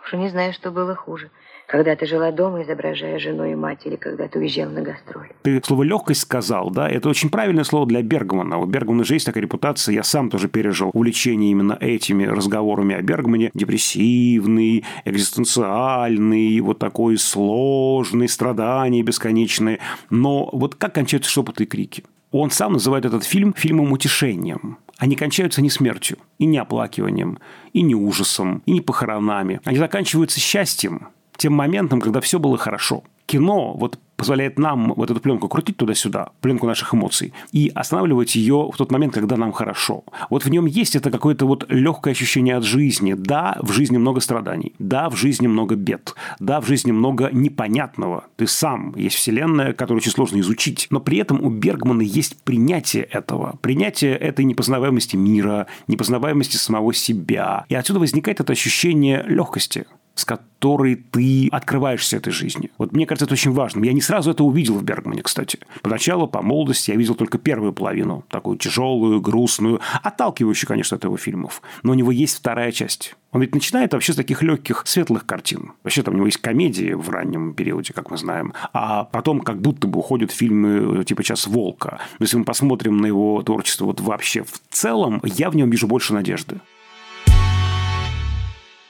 Уже 0.07 0.17
не 0.17 0.29
знаю, 0.29 0.53
что 0.53 0.71
было 0.71 0.95
хуже 0.95 1.29
когда 1.71 1.95
ты 1.95 2.05
жила 2.05 2.31
дома, 2.31 2.63
изображая 2.63 3.17
жену 3.17 3.45
и 3.45 3.55
мать, 3.55 3.79
или 3.85 3.95
когда 3.95 4.27
ты 4.27 4.39
уезжал 4.39 4.69
на 4.69 4.81
гастроли. 4.81 5.29
Ты 5.41 5.61
слово 5.63 5.83
«легкость» 5.83 6.21
сказал, 6.21 6.69
да? 6.69 6.89
Это 6.89 7.07
очень 7.07 7.29
правильное 7.29 7.63
слово 7.63 7.87
для 7.87 8.01
Бергмана. 8.01 8.57
У 8.57 8.65
Бергмана 8.65 9.05
же 9.05 9.13
есть 9.13 9.25
такая 9.25 9.41
репутация. 9.41 9.95
Я 9.95 10.03
сам 10.03 10.29
тоже 10.29 10.49
пережил 10.49 10.91
увлечение 10.93 11.49
именно 11.49 11.77
этими 11.79 12.25
разговорами 12.25 12.95
о 12.95 13.01
Бергмане. 13.01 13.51
Депрессивный, 13.53 14.83
экзистенциальный, 15.05 16.59
вот 16.59 16.77
такой 16.77 17.17
сложный, 17.17 18.27
страдания 18.27 19.01
бесконечные. 19.01 19.79
Но 20.09 20.49
вот 20.51 20.75
как 20.75 20.93
кончаются 20.93 21.31
шепоты 21.31 21.63
и 21.63 21.67
крики? 21.67 22.03
Он 22.31 22.51
сам 22.51 22.73
называет 22.73 23.05
этот 23.05 23.23
фильм 23.23 23.53
фильмом 23.53 23.93
утешением. 23.93 24.77
Они 24.97 25.15
кончаются 25.15 25.61
не 25.61 25.69
смертью, 25.69 26.17
и 26.37 26.45
не 26.45 26.57
оплакиванием, 26.57 27.39
и 27.71 27.81
не 27.81 27.95
ужасом, 27.95 28.61
и 28.65 28.73
не 28.73 28.81
похоронами. 28.81 29.61
Они 29.63 29.77
заканчиваются 29.77 30.39
счастьем, 30.41 31.07
тем 31.41 31.53
моментом, 31.53 32.01
когда 32.01 32.21
все 32.21 32.37
было 32.39 32.57
хорошо. 32.57 33.03
Кино 33.25 33.73
вот 33.73 33.97
позволяет 34.15 34.59
нам 34.59 34.93
вот 34.95 35.09
эту 35.09 35.19
пленку 35.19 35.47
крутить 35.47 35.77
туда-сюда, 35.77 36.29
пленку 36.41 36.67
наших 36.67 36.93
эмоций, 36.93 37.33
и 37.51 37.71
останавливать 37.73 38.35
ее 38.35 38.69
в 38.71 38.77
тот 38.77 38.91
момент, 38.91 39.15
когда 39.15 39.35
нам 39.35 39.51
хорошо. 39.51 40.03
Вот 40.29 40.45
в 40.45 40.49
нем 40.49 40.67
есть 40.67 40.95
это 40.95 41.09
какое-то 41.09 41.47
вот 41.47 41.65
легкое 41.69 42.11
ощущение 42.11 42.55
от 42.57 42.63
жизни. 42.63 43.15
Да, 43.17 43.57
в 43.61 43.71
жизни 43.71 43.97
много 43.97 44.19
страданий. 44.19 44.75
Да, 44.77 45.09
в 45.09 45.15
жизни 45.15 45.47
много 45.47 45.75
бед. 45.75 46.13
Да, 46.39 46.61
в 46.61 46.67
жизни 46.67 46.91
много 46.91 47.29
непонятного. 47.31 48.25
Ты 48.35 48.45
сам. 48.45 48.93
Есть 48.95 49.15
вселенная, 49.15 49.73
которую 49.73 50.01
очень 50.01 50.11
сложно 50.11 50.39
изучить. 50.41 50.85
Но 50.91 50.99
при 50.99 51.17
этом 51.17 51.43
у 51.43 51.49
Бергмана 51.49 52.03
есть 52.03 52.43
принятие 52.43 53.03
этого. 53.03 53.57
Принятие 53.61 54.15
этой 54.15 54.45
непознаваемости 54.45 55.15
мира, 55.15 55.65
непознаваемости 55.87 56.57
самого 56.57 56.93
себя. 56.93 57.65
И 57.69 57.73
отсюда 57.73 57.99
возникает 57.99 58.39
это 58.39 58.53
ощущение 58.53 59.23
легкости 59.27 59.87
с 60.15 60.25
которой 60.25 60.95
ты 60.95 61.47
открываешься 61.51 62.17
этой 62.17 62.31
жизни. 62.31 62.69
Вот 62.77 62.91
мне 62.91 63.05
кажется, 63.05 63.25
это 63.25 63.33
очень 63.33 63.51
важно. 63.51 63.83
Я 63.83 63.93
не 63.93 64.01
сразу 64.01 64.31
это 64.31 64.43
увидел 64.43 64.77
в 64.77 64.83
Бергмане, 64.83 65.23
кстати. 65.23 65.59
Поначалу, 65.81 66.27
по 66.27 66.41
молодости, 66.41 66.91
я 66.91 66.97
видел 66.97 67.15
только 67.15 67.37
первую 67.37 67.73
половину, 67.73 68.23
такую 68.29 68.57
тяжелую, 68.57 69.21
грустную, 69.21 69.79
отталкивающую, 70.03 70.67
конечно, 70.67 70.97
от 70.97 71.03
его 71.03 71.17
фильмов. 71.17 71.61
Но 71.83 71.91
у 71.91 71.95
него 71.95 72.11
есть 72.11 72.37
вторая 72.37 72.71
часть. 72.71 73.15
Он 73.31 73.41
ведь 73.41 73.55
начинает 73.55 73.93
вообще 73.93 74.13
с 74.13 74.17
таких 74.17 74.43
легких, 74.43 74.83
светлых 74.85 75.25
картин. 75.25 75.71
Вообще 75.83 76.03
там 76.03 76.13
у 76.13 76.17
него 76.17 76.27
есть 76.27 76.39
комедии 76.39 76.93
в 76.93 77.09
раннем 77.09 77.53
периоде, 77.53 77.93
как 77.93 78.11
мы 78.11 78.17
знаем. 78.17 78.53
А 78.73 79.05
потом 79.05 79.39
как 79.39 79.61
будто 79.61 79.87
бы 79.87 79.99
уходят 79.99 80.31
фильмы 80.31 81.03
типа 81.05 81.23
«Час 81.23 81.47
волка». 81.47 81.99
Но 82.19 82.25
если 82.25 82.37
мы 82.37 82.43
посмотрим 82.43 82.97
на 82.97 83.05
его 83.05 83.41
творчество 83.41 83.85
вот 83.85 84.01
вообще 84.01 84.43
в 84.43 84.61
целом, 84.69 85.21
я 85.23 85.49
в 85.49 85.55
нем 85.55 85.69
вижу 85.69 85.87
больше 85.87 86.13
надежды. 86.13 86.59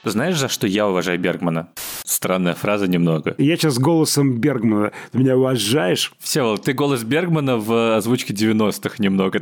Знаешь, 0.04 0.36
за 0.36 0.48
что 0.48 0.66
я 0.66 0.88
уважаю 0.88 1.18
Бергмана? 1.18 1.68
Странная 2.04 2.54
фраза 2.54 2.88
немного. 2.88 3.34
Я 3.38 3.56
сейчас 3.56 3.78
голосом 3.78 4.38
Бергмана. 4.38 4.92
Ты 5.10 5.18
меня 5.18 5.36
уважаешь? 5.36 6.12
Все, 6.18 6.56
ты 6.56 6.72
голос 6.72 7.02
Бергмана 7.02 7.58
в 7.58 7.96
озвучке 7.96 8.32
90-х 8.34 8.96
немного. 8.98 9.40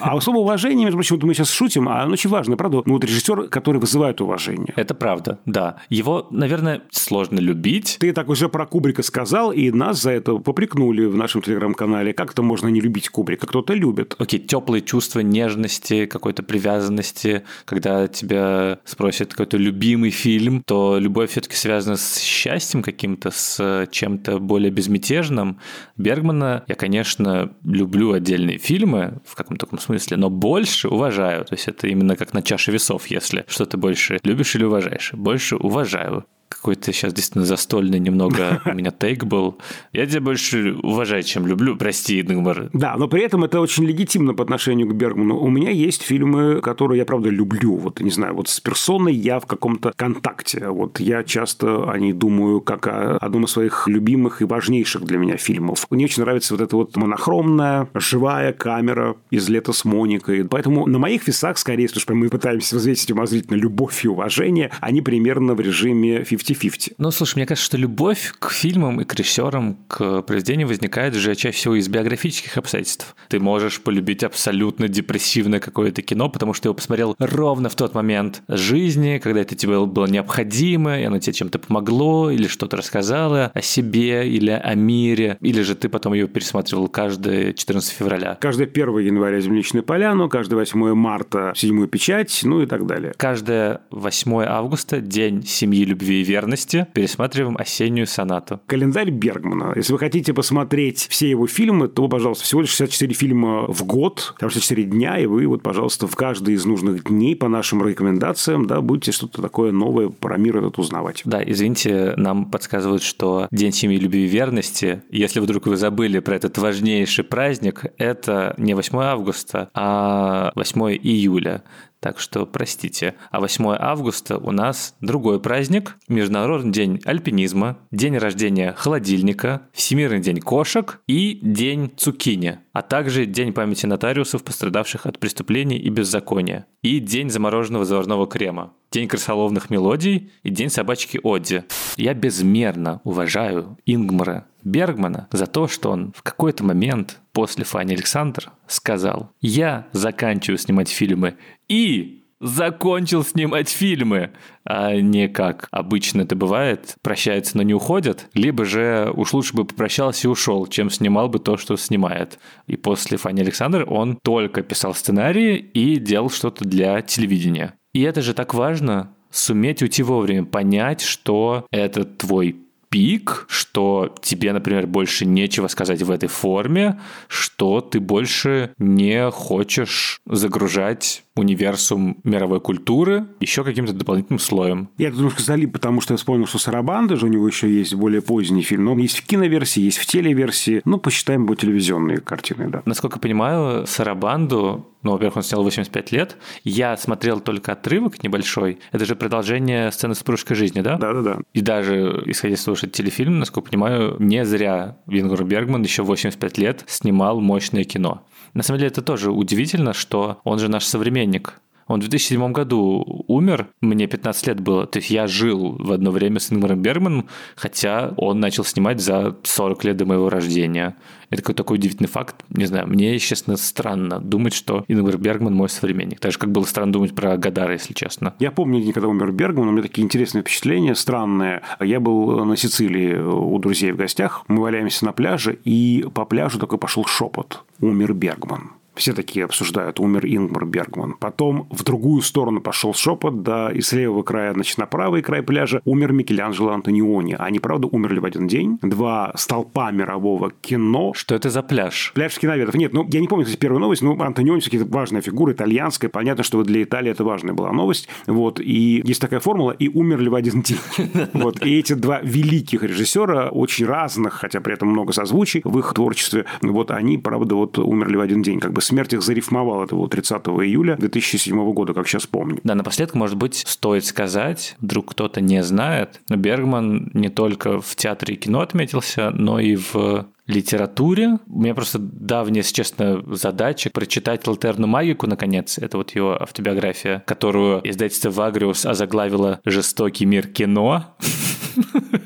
А 0.00 0.16
особо 0.16 0.38
уважение, 0.38 0.84
между 0.84 0.96
прочим, 0.98 1.16
вот 1.16 1.24
мы 1.24 1.34
сейчас 1.34 1.50
шутим, 1.50 1.88
а 1.88 2.02
оно 2.02 2.12
очень 2.12 2.30
важно, 2.30 2.56
правда? 2.56 2.82
Ну, 2.84 2.94
вот 2.94 3.04
режиссер, 3.04 3.48
который 3.48 3.80
вызывает 3.80 4.20
уважение. 4.20 4.72
Это 4.76 4.94
правда, 4.94 5.38
да. 5.46 5.76
Его, 5.88 6.26
наверное, 6.30 6.82
сложно 6.90 7.38
любить. 7.38 7.96
Ты 8.00 8.12
так 8.12 8.28
уже 8.28 8.48
про 8.48 8.66
Кубрика 8.66 9.02
сказал, 9.02 9.52
и 9.52 9.70
нас 9.70 10.02
за 10.02 10.10
это 10.12 10.36
попрекнули 10.36 11.04
в 11.04 11.16
нашем 11.16 11.42
телеграм-канале. 11.42 12.12
Как 12.12 12.32
это 12.32 12.42
можно 12.42 12.68
не 12.68 12.80
любить 12.80 13.08
Кубрика? 13.08 13.46
Кто-то 13.46 13.74
любит. 13.74 14.14
Окей, 14.18 14.40
теплые 14.40 14.82
чувства 14.82 15.20
нежности, 15.20 16.06
какой-то 16.06 16.42
привязанности, 16.42 17.42
когда 17.64 18.08
тебя 18.08 18.78
спросят 18.84 19.30
какой-то 19.30 19.56
любимый 19.56 20.10
фильм, 20.10 20.62
то 20.66 20.98
любовь 20.98 21.30
все-таки 21.30 21.56
связана 21.56 21.96
с 22.00 22.20
счастьем 22.20 22.82
каким-то, 22.82 23.30
с 23.30 23.86
чем-то 23.90 24.38
более 24.38 24.70
безмятежным. 24.70 25.58
Бергмана 25.96 26.64
я, 26.66 26.74
конечно, 26.74 27.52
люблю 27.64 28.12
отдельные 28.12 28.58
фильмы 28.58 29.20
в 29.24 29.34
каком-то 29.34 29.66
таком 29.66 29.78
смысле, 29.78 30.16
но 30.16 30.30
больше 30.30 30.88
уважаю. 30.88 31.44
То 31.44 31.54
есть 31.54 31.68
это 31.68 31.86
именно 31.86 32.16
как 32.16 32.34
на 32.34 32.42
чаше 32.42 32.72
весов, 32.72 33.06
если 33.08 33.44
что 33.48 33.66
ты 33.66 33.76
больше 33.76 34.18
любишь 34.24 34.54
или 34.56 34.64
уважаешь. 34.64 35.12
Больше 35.12 35.56
уважаю 35.56 36.24
какой-то 36.50 36.92
сейчас 36.92 37.14
действительно 37.14 37.44
застольный 37.46 37.98
немного 37.98 38.60
у 38.66 38.74
меня 38.74 38.90
тейк 38.90 39.24
был. 39.24 39.58
Я 39.92 40.06
тебя 40.06 40.20
больше 40.20 40.74
уважаю, 40.82 41.22
чем 41.22 41.46
люблю. 41.46 41.76
Прости, 41.76 42.20
Ингмар. 42.20 42.68
Да, 42.72 42.96
но 42.96 43.08
при 43.08 43.22
этом 43.22 43.44
это 43.44 43.60
очень 43.60 43.84
легитимно 43.84 44.34
по 44.34 44.42
отношению 44.42 44.88
к 44.88 44.94
Бергману. 44.94 45.38
У 45.38 45.48
меня 45.48 45.70
есть 45.70 46.02
фильмы, 46.02 46.60
которые 46.60 46.98
я, 46.98 47.04
правда, 47.04 47.30
люблю. 47.30 47.76
Вот, 47.76 48.00
не 48.00 48.10
знаю, 48.10 48.34
вот 48.34 48.48
с 48.48 48.60
персоной 48.60 49.14
я 49.14 49.38
в 49.38 49.46
каком-то 49.46 49.92
контакте. 49.96 50.68
Вот 50.68 51.00
я 51.00 51.22
часто 51.22 51.90
о 51.90 51.98
ней 51.98 52.12
думаю 52.12 52.60
как 52.60 52.86
о 52.88 53.16
одном 53.16 53.44
из 53.44 53.50
своих 53.50 53.86
любимых 53.86 54.42
и 54.42 54.44
важнейших 54.44 55.04
для 55.04 55.18
меня 55.18 55.36
фильмов. 55.36 55.86
Мне 55.90 56.06
очень 56.06 56.22
нравится 56.22 56.54
вот 56.54 56.60
эта 56.60 56.76
вот 56.76 56.96
монохромная, 56.96 57.88
живая 57.94 58.52
камера 58.52 59.16
из 59.30 59.48
«Лета 59.48 59.72
с 59.72 59.84
Моникой». 59.84 60.44
Поэтому 60.44 60.86
на 60.86 60.98
моих 60.98 61.26
весах, 61.28 61.58
скорее, 61.58 61.86
потому 61.86 62.00
что 62.00 62.14
мы 62.14 62.28
пытаемся 62.28 62.76
взвесить 62.76 63.10
умозрительно 63.12 63.56
любовь 63.56 64.04
и 64.04 64.08
уважение, 64.08 64.70
они 64.80 65.00
примерно 65.00 65.54
в 65.54 65.60
режиме 65.60 66.24
50-50. 66.40 66.94
Ну, 66.98 67.10
слушай, 67.10 67.36
мне 67.36 67.46
кажется, 67.46 67.66
что 67.66 67.76
любовь 67.76 68.32
к 68.38 68.50
фильмам 68.50 69.00
и 69.00 69.04
к 69.04 69.14
режиссерам, 69.14 69.78
к 69.88 70.22
произведению 70.22 70.68
возникает 70.68 71.14
же 71.14 71.34
чаще 71.34 71.56
всего 71.56 71.74
из 71.76 71.88
биографических 71.88 72.56
обстоятельств. 72.56 73.14
Ты 73.28 73.40
можешь 73.40 73.80
полюбить 73.80 74.24
абсолютно 74.24 74.88
депрессивное 74.88 75.60
какое-то 75.60 76.02
кино, 76.02 76.28
потому 76.28 76.54
что 76.54 76.68
его 76.68 76.74
посмотрел 76.74 77.14
ровно 77.18 77.68
в 77.68 77.74
тот 77.74 77.94
момент 77.94 78.42
жизни, 78.48 79.20
когда 79.22 79.40
это 79.40 79.54
тебе 79.54 79.84
было 79.84 80.06
необходимо, 80.06 80.98
и 81.00 81.04
оно 81.04 81.18
тебе 81.18 81.32
чем-то 81.32 81.58
помогло, 81.58 82.30
или 82.30 82.46
что-то 82.46 82.76
рассказало 82.76 83.50
о 83.54 83.62
себе, 83.62 84.28
или 84.28 84.50
о 84.50 84.74
мире, 84.74 85.38
или 85.40 85.62
же 85.62 85.74
ты 85.74 85.88
потом 85.88 86.14
ее 86.14 86.28
пересматривал 86.28 86.88
каждое 86.88 87.52
14 87.52 87.92
февраля. 87.92 88.38
Каждое 88.40 88.66
1 88.66 88.98
января 88.98 89.40
«Земляничную 89.40 89.84
поляну», 89.84 90.28
каждое 90.28 90.56
8 90.56 90.94
марта 90.94 91.52
«Седьмую 91.56 91.88
печать», 91.88 92.40
ну 92.44 92.62
и 92.62 92.66
так 92.66 92.86
далее. 92.86 93.14
Каждое 93.16 93.82
8 93.90 94.44
августа– 94.44 95.00
день 95.00 95.44
семьи, 95.44 95.84
любви 95.84 96.20
и 96.20 96.24
верности, 96.30 96.86
пересматриваем 96.94 97.56
осеннюю 97.58 98.06
сонату. 98.06 98.60
Календарь 98.66 99.10
Бергмана. 99.10 99.72
Если 99.74 99.92
вы 99.92 99.98
хотите 99.98 100.32
посмотреть 100.32 101.08
все 101.10 101.28
его 101.28 101.48
фильмы, 101.48 101.88
то, 101.88 102.08
пожалуйста, 102.08 102.44
всего 102.44 102.60
лишь 102.60 102.70
64 102.70 103.14
фильма 103.14 103.66
в 103.66 103.84
год, 103.84 104.34
там 104.38 104.48
64 104.48 104.84
дня, 104.84 105.18
и 105.18 105.26
вы 105.26 105.46
вот, 105.48 105.62
пожалуйста, 105.62 106.06
в 106.06 106.14
каждый 106.14 106.54
из 106.54 106.64
нужных 106.64 107.04
дней 107.04 107.34
по 107.34 107.48
нашим 107.48 107.84
рекомендациям, 107.86 108.66
да, 108.66 108.80
будете 108.80 109.10
что-то 109.10 109.42
такое 109.42 109.72
новое 109.72 110.08
про 110.08 110.36
мир 110.36 110.58
этот 110.58 110.78
узнавать. 110.78 111.22
Да, 111.24 111.42
извините, 111.44 112.14
нам 112.16 112.48
подсказывают, 112.50 113.02
что 113.02 113.48
День 113.50 113.72
семьи, 113.72 113.98
любви 113.98 114.24
и 114.24 114.28
верности, 114.28 115.02
если 115.10 115.40
вдруг 115.40 115.66
вы 115.66 115.76
забыли 115.76 116.20
про 116.20 116.36
этот 116.36 116.56
важнейший 116.58 117.24
праздник, 117.24 117.86
это 117.98 118.54
не 118.56 118.74
8 118.74 118.96
августа, 118.98 119.68
а 119.74 120.52
8 120.54 120.98
июля. 121.02 121.64
Так 122.00 122.18
что 122.18 122.46
простите. 122.46 123.14
А 123.30 123.40
8 123.40 123.76
августа 123.78 124.38
у 124.38 124.52
нас 124.52 124.96
другой 125.00 125.38
праздник. 125.38 125.98
Международный 126.08 126.72
день 126.72 127.00
альпинизма, 127.04 127.78
день 127.90 128.16
рождения 128.16 128.72
холодильника, 128.72 129.68
Всемирный 129.72 130.20
день 130.20 130.40
кошек 130.40 131.00
и 131.06 131.38
день 131.42 131.92
цукини. 131.96 132.60
А 132.72 132.82
также 132.82 133.26
день 133.26 133.52
памяти 133.52 133.84
нотариусов, 133.86 134.42
пострадавших 134.42 135.04
от 135.04 135.18
преступлений 135.18 135.76
и 135.76 135.90
беззакония. 135.90 136.66
И 136.82 137.00
день 137.00 137.28
замороженного 137.28 137.84
заварного 137.84 138.26
крема. 138.26 138.72
День 138.90 139.06
крысоловных 139.06 139.70
мелодий 139.70 140.32
и 140.42 140.50
день 140.50 140.70
собачки 140.70 141.20
Одди. 141.22 141.64
Я 141.96 142.14
безмерно 142.14 143.00
уважаю 143.04 143.76
Ингмара 143.86 144.46
Бергмана 144.64 145.28
за 145.32 145.46
то, 145.46 145.68
что 145.68 145.90
он 145.90 146.12
в 146.14 146.22
какой-то 146.22 146.64
момент 146.64 147.18
после 147.32 147.64
Фани 147.64 147.94
Александр 147.94 148.50
сказал 148.66 149.30
«Я 149.40 149.86
заканчиваю 149.92 150.58
снимать 150.58 150.88
фильмы 150.88 151.36
и 151.70 152.24
закончил 152.40 153.22
снимать 153.22 153.68
фильмы, 153.68 154.30
а 154.64 154.94
не 154.96 155.28
как 155.28 155.68
обычно 155.70 156.22
это 156.22 156.34
бывает, 156.34 156.96
прощается, 157.02 157.56
но 157.56 157.62
не 157.62 157.74
уходят, 157.74 158.28
либо 158.34 158.64
же 158.64 159.12
уж 159.14 159.32
лучше 159.34 159.54
бы 159.54 159.64
попрощался 159.64 160.26
и 160.26 160.30
ушел, 160.30 160.66
чем 160.66 160.90
снимал 160.90 161.28
бы 161.28 161.38
то, 161.38 161.56
что 161.56 161.76
снимает. 161.76 162.38
И 162.66 162.76
после 162.76 163.18
Фани 163.18 163.42
Александр 163.42 163.84
он 163.86 164.18
только 164.22 164.62
писал 164.62 164.94
сценарии 164.94 165.56
и 165.58 165.96
делал 165.96 166.30
что-то 166.30 166.64
для 166.64 167.00
телевидения. 167.02 167.74
И 167.92 168.02
это 168.02 168.22
же 168.22 168.34
так 168.34 168.54
важно, 168.54 169.14
суметь 169.30 169.82
уйти 169.82 170.02
вовремя, 170.02 170.44
понять, 170.44 171.02
что 171.02 171.66
это 171.70 172.04
твой 172.04 172.56
пик, 172.90 173.46
что 173.48 174.14
тебе, 174.20 174.52
например, 174.52 174.86
больше 174.86 175.24
нечего 175.24 175.68
сказать 175.68 176.02
в 176.02 176.10
этой 176.10 176.28
форме, 176.28 177.00
что 177.28 177.80
ты 177.80 178.00
больше 178.00 178.72
не 178.78 179.30
хочешь 179.30 180.20
загружать 180.26 181.22
универсум 181.36 182.20
мировой 182.24 182.60
культуры 182.60 183.26
еще 183.40 183.64
каким-то 183.64 183.92
дополнительным 183.92 184.38
слоем. 184.38 184.90
Я 184.98 185.10
немножко 185.10 185.42
залип, 185.42 185.72
потому 185.72 186.00
что 186.00 186.14
я 186.14 186.18
вспомнил, 186.18 186.46
что 186.46 186.58
Сарабанда 186.58 187.16
же 187.16 187.26
у 187.26 187.28
него 187.28 187.46
еще 187.46 187.72
есть 187.72 187.94
более 187.94 188.22
поздний 188.22 188.62
фильм. 188.62 188.84
Но 188.84 188.92
он 188.92 188.98
есть 188.98 189.18
в 189.18 189.26
киноверсии, 189.26 189.80
есть 189.80 189.98
в 189.98 190.06
телеверсии. 190.06 190.82
Ну, 190.84 190.98
посчитаем 190.98 191.44
его 191.44 191.54
телевизионные 191.54 192.18
картины, 192.18 192.68
да. 192.68 192.82
Насколько 192.84 193.16
я 193.16 193.20
понимаю, 193.20 193.86
Сарабанду 193.86 194.86
ну, 195.02 195.12
во-первых, 195.12 195.38
он 195.38 195.42
снял 195.42 195.62
85 195.62 196.12
лет. 196.12 196.36
Я 196.62 196.96
смотрел 196.96 197.40
только 197.40 197.72
отрывок 197.72 198.22
небольшой. 198.22 198.80
Это 198.92 199.06
же 199.06 199.16
продолжение 199.16 199.90
сцены 199.92 200.14
супружеской 200.14 200.56
жизни, 200.56 200.82
да? 200.82 200.98
Да-да-да. 200.98 201.38
И 201.54 201.62
даже, 201.62 202.22
исходя 202.26 202.54
из 202.54 202.62
того, 202.62 202.76
что 202.76 202.86
это 202.86 202.96
телефильм, 202.96 203.38
насколько 203.38 203.70
понимаю, 203.70 204.16
не 204.18 204.44
зря 204.44 204.98
Вингур 205.06 205.42
Бергман 205.44 205.82
еще 205.82 206.02
85 206.02 206.58
лет 206.58 206.84
снимал 206.86 207.40
мощное 207.40 207.84
кино. 207.84 208.26
На 208.52 208.62
самом 208.62 208.78
деле 208.78 208.90
это 208.90 209.02
тоже 209.02 209.30
удивительно, 209.30 209.92
что 209.92 210.40
он 210.44 210.58
же 210.58 210.68
наш 210.68 210.84
современник. 211.20 211.60
Он 211.86 211.98
в 211.98 212.02
2007 212.02 212.52
году 212.52 213.24
умер, 213.26 213.66
мне 213.80 214.06
15 214.06 214.46
лет 214.46 214.60
было. 214.60 214.86
То 214.86 215.00
есть 215.00 215.10
я 215.10 215.26
жил 215.26 215.76
в 215.76 215.90
одно 215.90 216.12
время 216.12 216.38
с 216.38 216.52
Ингмаром 216.52 216.80
Бергманом, 216.80 217.26
хотя 217.56 218.14
он 218.16 218.38
начал 218.38 218.64
снимать 218.64 219.00
за 219.00 219.36
40 219.42 219.84
лет 219.84 219.96
до 219.96 220.06
моего 220.06 220.30
рождения. 220.30 220.94
Это 221.30 221.42
какой-то 221.42 221.64
такой 221.64 221.78
удивительный 221.78 222.08
факт. 222.08 222.44
Не 222.50 222.66
знаю, 222.66 222.86
мне, 222.86 223.18
честно, 223.18 223.56
странно 223.56 224.20
думать, 224.20 224.54
что 224.54 224.84
Ингмар 224.86 225.18
Бергман 225.18 225.52
мой 225.52 225.68
современник. 225.68 226.20
Так 226.20 226.30
же, 226.30 226.38
как 226.38 226.52
было 226.52 226.62
странно 226.62 226.92
думать 226.92 227.12
про 227.12 227.36
Гадара, 227.36 227.72
если 227.72 227.92
честно. 227.92 228.34
Я 228.38 228.52
помню, 228.52 228.92
когда 228.92 229.08
умер 229.08 229.32
Бергман, 229.32 229.66
у 229.66 229.72
меня 229.72 229.82
такие 229.82 230.04
интересные 230.04 230.42
впечатления, 230.42 230.94
странные. 230.94 231.62
Я 231.80 231.98
был 231.98 232.44
на 232.44 232.56
Сицилии 232.56 233.16
у 233.16 233.58
друзей 233.58 233.90
в 233.90 233.96
гостях, 233.96 234.44
мы 234.46 234.62
валяемся 234.62 235.04
на 235.06 235.12
пляже, 235.12 235.58
и 235.64 236.06
по 236.14 236.24
пляжу 236.24 236.60
такой 236.60 236.78
пошел 236.78 237.04
шепот. 237.04 237.64
Умер 237.80 238.14
Бергман. 238.14 238.79
Все 238.94 239.12
такие 239.12 239.44
обсуждают, 239.44 240.00
умер 240.00 240.26
Ингмар 240.26 240.66
Бергман. 240.66 241.14
Потом 241.18 241.66
в 241.70 241.84
другую 241.84 242.22
сторону 242.22 242.60
пошел 242.60 242.92
шепот, 242.92 243.42
да, 243.42 243.70
и 243.70 243.80
с 243.80 243.92
левого 243.92 244.22
края, 244.22 244.52
значит, 244.52 244.78
на 244.78 244.86
правый 244.86 245.22
край 245.22 245.42
пляжа 245.42 245.80
умер 245.84 246.12
Микеланджело 246.12 246.70
Антониони. 246.72 247.36
Они, 247.38 247.60
правда, 247.60 247.86
умерли 247.86 248.18
в 248.18 248.24
один 248.24 248.46
день. 248.46 248.78
Два 248.82 249.32
столпа 249.36 249.90
мирового 249.90 250.50
кино. 250.60 251.12
Что 251.14 251.34
это 251.34 251.50
за 251.50 251.62
пляж? 251.62 252.12
Пляж 252.14 252.38
киноведов. 252.38 252.74
Нет, 252.74 252.92
ну, 252.92 253.06
я 253.10 253.20
не 253.20 253.28
помню, 253.28 253.44
кстати, 253.44 253.60
первую 253.60 253.80
новость, 253.80 254.02
но 254.02 254.12
Антониони 254.20 254.60
все-таки 254.60 254.84
важная 254.84 255.22
фигура, 255.22 255.52
итальянская. 255.52 256.10
Понятно, 256.10 256.44
что 256.44 256.62
для 256.62 256.82
Италии 256.82 257.10
это 257.10 257.24
важная 257.24 257.54
была 257.54 257.72
новость. 257.72 258.08
Вот, 258.26 258.60
и 258.60 259.02
есть 259.04 259.20
такая 259.20 259.40
формула, 259.40 259.72
и 259.72 259.88
умерли 259.88 260.28
в 260.28 260.34
один 260.34 260.62
день. 260.62 260.78
Вот, 261.32 261.64
и 261.64 261.78
эти 261.78 261.94
два 261.94 262.20
великих 262.22 262.82
режиссера, 262.82 263.48
очень 263.48 263.86
разных, 263.86 264.34
хотя 264.34 264.60
при 264.60 264.74
этом 264.74 264.88
много 264.88 265.12
созвучий 265.12 265.62
в 265.64 265.78
их 265.78 265.92
творчестве, 265.94 266.44
вот 266.60 266.90
они, 266.90 267.18
правда, 267.18 267.54
вот 267.54 267.78
умерли 267.78 268.16
в 268.16 268.20
один 268.20 268.42
день, 268.42 268.60
как 268.60 268.72
бы 268.72 268.79
смерть 268.80 269.12
их 269.12 269.22
зарифмовал. 269.22 269.84
Это 269.84 269.94
было 269.94 270.08
30 270.08 270.42
июля 270.46 270.96
2007 270.96 271.72
года, 271.72 271.94
как 271.94 272.08
сейчас 272.08 272.26
помню. 272.26 272.60
Да, 272.64 272.74
напоследок, 272.74 273.14
может 273.14 273.36
быть, 273.36 273.64
стоит 273.66 274.04
сказать, 274.04 274.76
вдруг 274.80 275.10
кто-то 275.12 275.40
не 275.40 275.62
знает, 275.62 276.20
Бергман 276.28 277.10
не 277.14 277.28
только 277.28 277.80
в 277.80 277.96
театре 277.96 278.34
и 278.34 278.38
кино 278.38 278.60
отметился, 278.60 279.30
но 279.30 279.58
и 279.60 279.76
в 279.76 280.26
литературе. 280.50 281.38
У 281.46 281.60
меня 281.60 281.74
просто 281.74 281.98
давняя, 281.98 282.60
если 282.60 282.74
честно, 282.74 283.22
задача 283.26 283.90
прочитать 283.90 284.46
«Латерну 284.46 284.86
магику», 284.86 285.26
наконец. 285.26 285.78
Это 285.78 285.96
вот 285.96 286.14
его 286.14 286.40
автобиография, 286.40 287.22
которую 287.26 287.80
издательство 287.88 288.30
«Вагриус» 288.30 288.84
озаглавило 288.84 289.60
«Жестокий 289.64 290.26
мир 290.26 290.46
кино». 290.46 291.16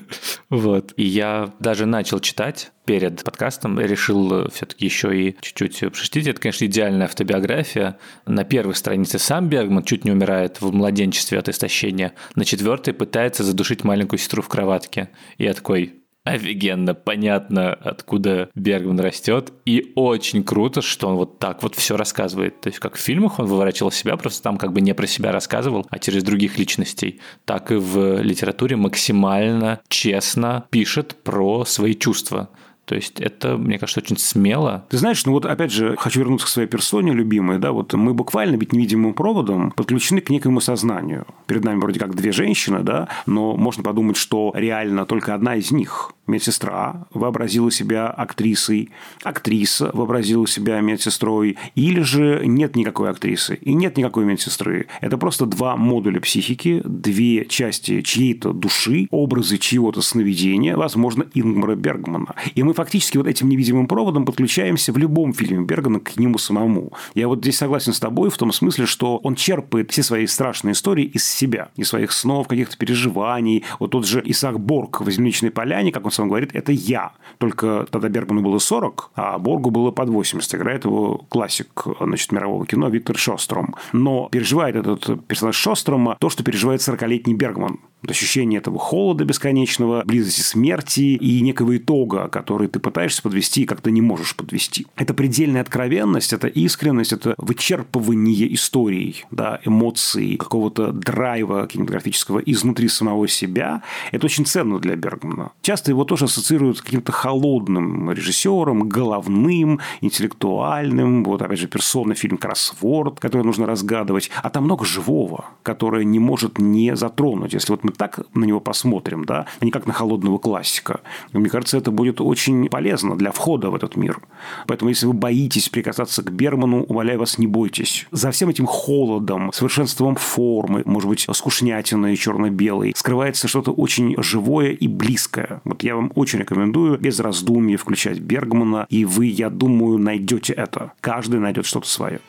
Вот. 0.50 0.92
И 0.96 1.04
я 1.04 1.52
даже 1.58 1.86
начал 1.86 2.20
читать 2.20 2.72
перед 2.84 3.24
подкастом, 3.24 3.80
решил 3.80 4.48
все-таки 4.50 4.84
еще 4.84 5.16
и 5.16 5.36
чуть-чуть 5.40 5.80
прочтить. 5.92 6.26
Это, 6.26 6.40
конечно, 6.40 6.64
идеальная 6.66 7.06
автобиография. 7.06 7.98
На 8.26 8.44
первой 8.44 8.74
странице 8.74 9.18
сам 9.18 9.48
Бергман 9.48 9.84
чуть 9.84 10.04
не 10.04 10.12
умирает 10.12 10.60
в 10.60 10.72
младенчестве 10.72 11.38
от 11.38 11.48
истощения. 11.48 12.12
На 12.34 12.44
четвертой 12.44 12.94
пытается 12.94 13.42
задушить 13.42 13.84
маленькую 13.84 14.18
сестру 14.18 14.42
в 14.42 14.48
кроватке. 14.48 15.10
И 15.38 15.44
я 15.44 15.54
такой, 15.54 16.03
офигенно, 16.24 16.94
понятно, 16.94 17.74
откуда 17.74 18.48
Бергман 18.54 18.98
растет, 18.98 19.52
и 19.66 19.92
очень 19.94 20.42
круто, 20.42 20.80
что 20.80 21.08
он 21.08 21.16
вот 21.16 21.38
так 21.38 21.62
вот 21.62 21.74
все 21.74 21.96
рассказывает. 21.96 22.60
То 22.62 22.68
есть 22.68 22.78
как 22.78 22.96
в 22.96 23.00
фильмах 23.00 23.38
он 23.38 23.46
выворачивал 23.46 23.90
себя, 23.90 24.16
просто 24.16 24.42
там 24.42 24.56
как 24.56 24.72
бы 24.72 24.80
не 24.80 24.94
про 24.94 25.06
себя 25.06 25.32
рассказывал, 25.32 25.86
а 25.90 25.98
через 25.98 26.22
других 26.22 26.58
личностей, 26.58 27.20
так 27.44 27.70
и 27.70 27.74
в 27.74 28.22
литературе 28.22 28.76
максимально 28.76 29.80
честно 29.88 30.66
пишет 30.70 31.16
про 31.22 31.64
свои 31.66 31.94
чувства. 31.94 32.48
То 32.84 32.94
есть 32.94 33.20
это, 33.20 33.56
мне 33.56 33.78
кажется, 33.78 34.00
очень 34.00 34.18
смело. 34.18 34.84
Ты 34.90 34.98
знаешь, 34.98 35.24
ну 35.24 35.32
вот 35.32 35.46
опять 35.46 35.72
же, 35.72 35.96
хочу 35.98 36.20
вернуться 36.20 36.46
к 36.46 36.50
своей 36.50 36.68
персоне 36.68 37.12
любимой, 37.12 37.58
да, 37.58 37.72
вот 37.72 37.92
мы 37.94 38.14
буквально 38.14 38.56
ведь 38.56 38.72
невидимым 38.72 39.14
проводом 39.14 39.70
подключены 39.70 40.20
к 40.20 40.30
некому 40.30 40.60
сознанию. 40.60 41.26
Перед 41.46 41.64
нами 41.64 41.80
вроде 41.80 41.98
как 41.98 42.14
две 42.14 42.32
женщины, 42.32 42.80
да, 42.80 43.08
но 43.26 43.56
можно 43.56 43.82
подумать, 43.82 44.16
что 44.16 44.52
реально 44.54 45.06
только 45.06 45.34
одна 45.34 45.56
из 45.56 45.70
них 45.70 46.12
медсестра 46.26 47.06
вообразила 47.12 47.70
себя 47.70 48.08
актрисой, 48.08 48.90
актриса 49.22 49.90
вообразила 49.92 50.46
себя 50.46 50.80
медсестрой, 50.80 51.56
или 51.74 52.00
же 52.00 52.42
нет 52.46 52.76
никакой 52.76 53.10
актрисы 53.10 53.56
и 53.56 53.74
нет 53.74 53.96
никакой 53.96 54.24
медсестры. 54.24 54.86
Это 55.00 55.18
просто 55.18 55.46
два 55.46 55.76
модуля 55.76 56.20
психики, 56.20 56.82
две 56.84 57.44
части 57.46 58.02
чьей-то 58.02 58.52
души, 58.52 59.08
образы 59.10 59.58
чьего-то 59.58 60.02
сновидения, 60.02 60.76
возможно, 60.76 61.26
Ингмара 61.34 61.74
Бергмана. 61.74 62.34
И 62.54 62.62
мы 62.62 62.74
фактически 62.74 63.18
вот 63.18 63.26
этим 63.26 63.48
невидимым 63.48 63.86
проводом 63.86 64.24
подключаемся 64.24 64.92
в 64.92 64.98
любом 64.98 65.32
фильме 65.32 65.64
Бергмана 65.64 66.00
к 66.00 66.16
нему 66.18 66.38
самому. 66.38 66.92
Я 67.14 67.28
вот 67.28 67.40
здесь 67.40 67.58
согласен 67.58 67.92
с 67.92 68.00
тобой 68.00 68.30
в 68.30 68.36
том 68.36 68.52
смысле, 68.52 68.86
что 68.86 69.18
он 69.18 69.34
черпает 69.34 69.90
все 69.90 70.02
свои 70.02 70.26
страшные 70.26 70.72
истории 70.72 71.04
из 71.04 71.24
себя, 71.28 71.68
из 71.76 71.88
своих 71.88 72.12
снов, 72.12 72.48
каких-то 72.48 72.76
переживаний. 72.76 73.64
Вот 73.78 73.90
тот 73.90 74.06
же 74.06 74.22
Исаак 74.24 74.60
Борг 74.60 75.00
в 75.00 75.10
«Земляничной 75.10 75.50
поляне», 75.50 75.92
как 75.92 76.04
он 76.04 76.10
сам 76.14 76.28
говорит, 76.28 76.50
это 76.54 76.72
я. 76.72 77.12
Только 77.38 77.86
тогда 77.90 78.08
Бергману 78.08 78.42
было 78.42 78.58
40, 78.58 79.10
а 79.14 79.38
Боргу 79.38 79.70
было 79.70 79.90
под 79.90 80.08
80. 80.08 80.54
Играет 80.54 80.84
его 80.84 81.18
классик 81.28 81.84
значит, 82.00 82.32
мирового 82.32 82.66
кино 82.66 82.88
Виктор 82.88 83.16
Шостром. 83.16 83.74
Но 83.92 84.28
переживает 84.30 84.76
этот 84.76 85.26
персонаж 85.26 85.56
Шострома 85.56 86.16
то, 86.20 86.30
что 86.30 86.42
переживает 86.44 86.80
40-летний 86.80 87.34
Бергман. 87.34 87.80
Ощущение 88.08 88.58
этого 88.58 88.78
холода 88.78 89.24
бесконечного, 89.24 90.02
близости 90.04 90.40
смерти 90.40 91.00
и 91.00 91.40
некого 91.40 91.76
итога, 91.76 92.28
который 92.28 92.68
ты 92.68 92.78
пытаешься 92.78 93.22
подвести 93.22 93.62
и 93.62 93.66
как-то 93.66 93.90
не 93.90 94.00
можешь 94.00 94.36
подвести. 94.36 94.86
Это 94.96 95.14
предельная 95.14 95.62
откровенность, 95.62 96.32
это 96.32 96.46
искренность, 96.46 97.12
это 97.12 97.34
вычерпывание 97.38 98.52
историй, 98.54 99.24
да, 99.30 99.60
эмоций, 99.64 100.36
какого-то 100.36 100.92
драйва 100.92 101.66
кинематографического 101.66 102.38
изнутри 102.40 102.88
самого 102.88 103.26
себя. 103.28 103.82
Это 104.12 104.26
очень 104.26 104.46
ценно 104.46 104.78
для 104.78 104.96
Бергмана. 104.96 105.52
Часто 105.62 105.90
его 105.90 106.04
тоже 106.04 106.26
ассоциируют 106.26 106.78
с 106.78 106.82
каким-то 106.82 107.12
холодным 107.12 108.10
режиссером, 108.10 108.88
головным, 108.88 109.80
интеллектуальным. 110.00 111.24
Вот, 111.24 111.42
опять 111.42 111.58
же, 111.58 111.68
персона 111.68 112.14
фильм 112.14 112.36
«Кроссворд», 112.36 113.20
который 113.20 113.44
нужно 113.44 113.66
разгадывать. 113.66 114.30
А 114.42 114.50
там 114.50 114.64
много 114.64 114.84
живого, 114.84 115.46
которое 115.62 116.04
не 116.04 116.18
может 116.18 116.58
не 116.58 116.96
затронуть. 116.96 117.54
Если 117.54 117.72
вот 117.72 117.84
мы 117.84 117.93
так 117.94 118.20
на 118.34 118.44
него 118.44 118.60
посмотрим, 118.60 119.24
да, 119.24 119.46
а 119.60 119.64
не 119.64 119.70
как 119.70 119.86
на 119.86 119.92
холодного 119.92 120.38
классика. 120.38 121.00
Мне 121.32 121.48
кажется, 121.48 121.78
это 121.78 121.90
будет 121.90 122.20
очень 122.20 122.68
полезно 122.68 123.16
для 123.16 123.32
входа 123.32 123.70
в 123.70 123.74
этот 123.74 123.96
мир. 123.96 124.20
Поэтому, 124.66 124.90
если 124.90 125.06
вы 125.06 125.12
боитесь 125.12 125.68
прикасаться 125.68 126.22
к 126.22 126.30
Берману, 126.30 126.82
умоляю 126.84 127.18
вас, 127.18 127.38
не 127.38 127.46
бойтесь. 127.46 128.06
За 128.10 128.30
всем 128.30 128.48
этим 128.48 128.66
холодом, 128.66 129.52
совершенством 129.52 130.16
формы, 130.16 130.82
может 130.84 131.08
быть, 131.08 131.26
скучнятиной 131.30 132.16
черно-белой, 132.16 132.92
скрывается 132.96 133.48
что-то 133.48 133.72
очень 133.72 134.14
живое 134.22 134.70
и 134.70 134.88
близкое. 134.88 135.60
Вот 135.64 135.82
я 135.82 135.96
вам 135.96 136.12
очень 136.14 136.40
рекомендую 136.40 136.98
без 136.98 137.20
раздумий 137.20 137.76
включать 137.76 138.18
Бергмана, 138.18 138.86
и 138.88 139.04
вы, 139.04 139.26
я 139.26 139.50
думаю, 139.50 139.98
найдете 139.98 140.52
это. 140.52 140.92
Каждый 141.00 141.40
найдет 141.40 141.66
что-то 141.66 141.88
свое. 141.88 142.20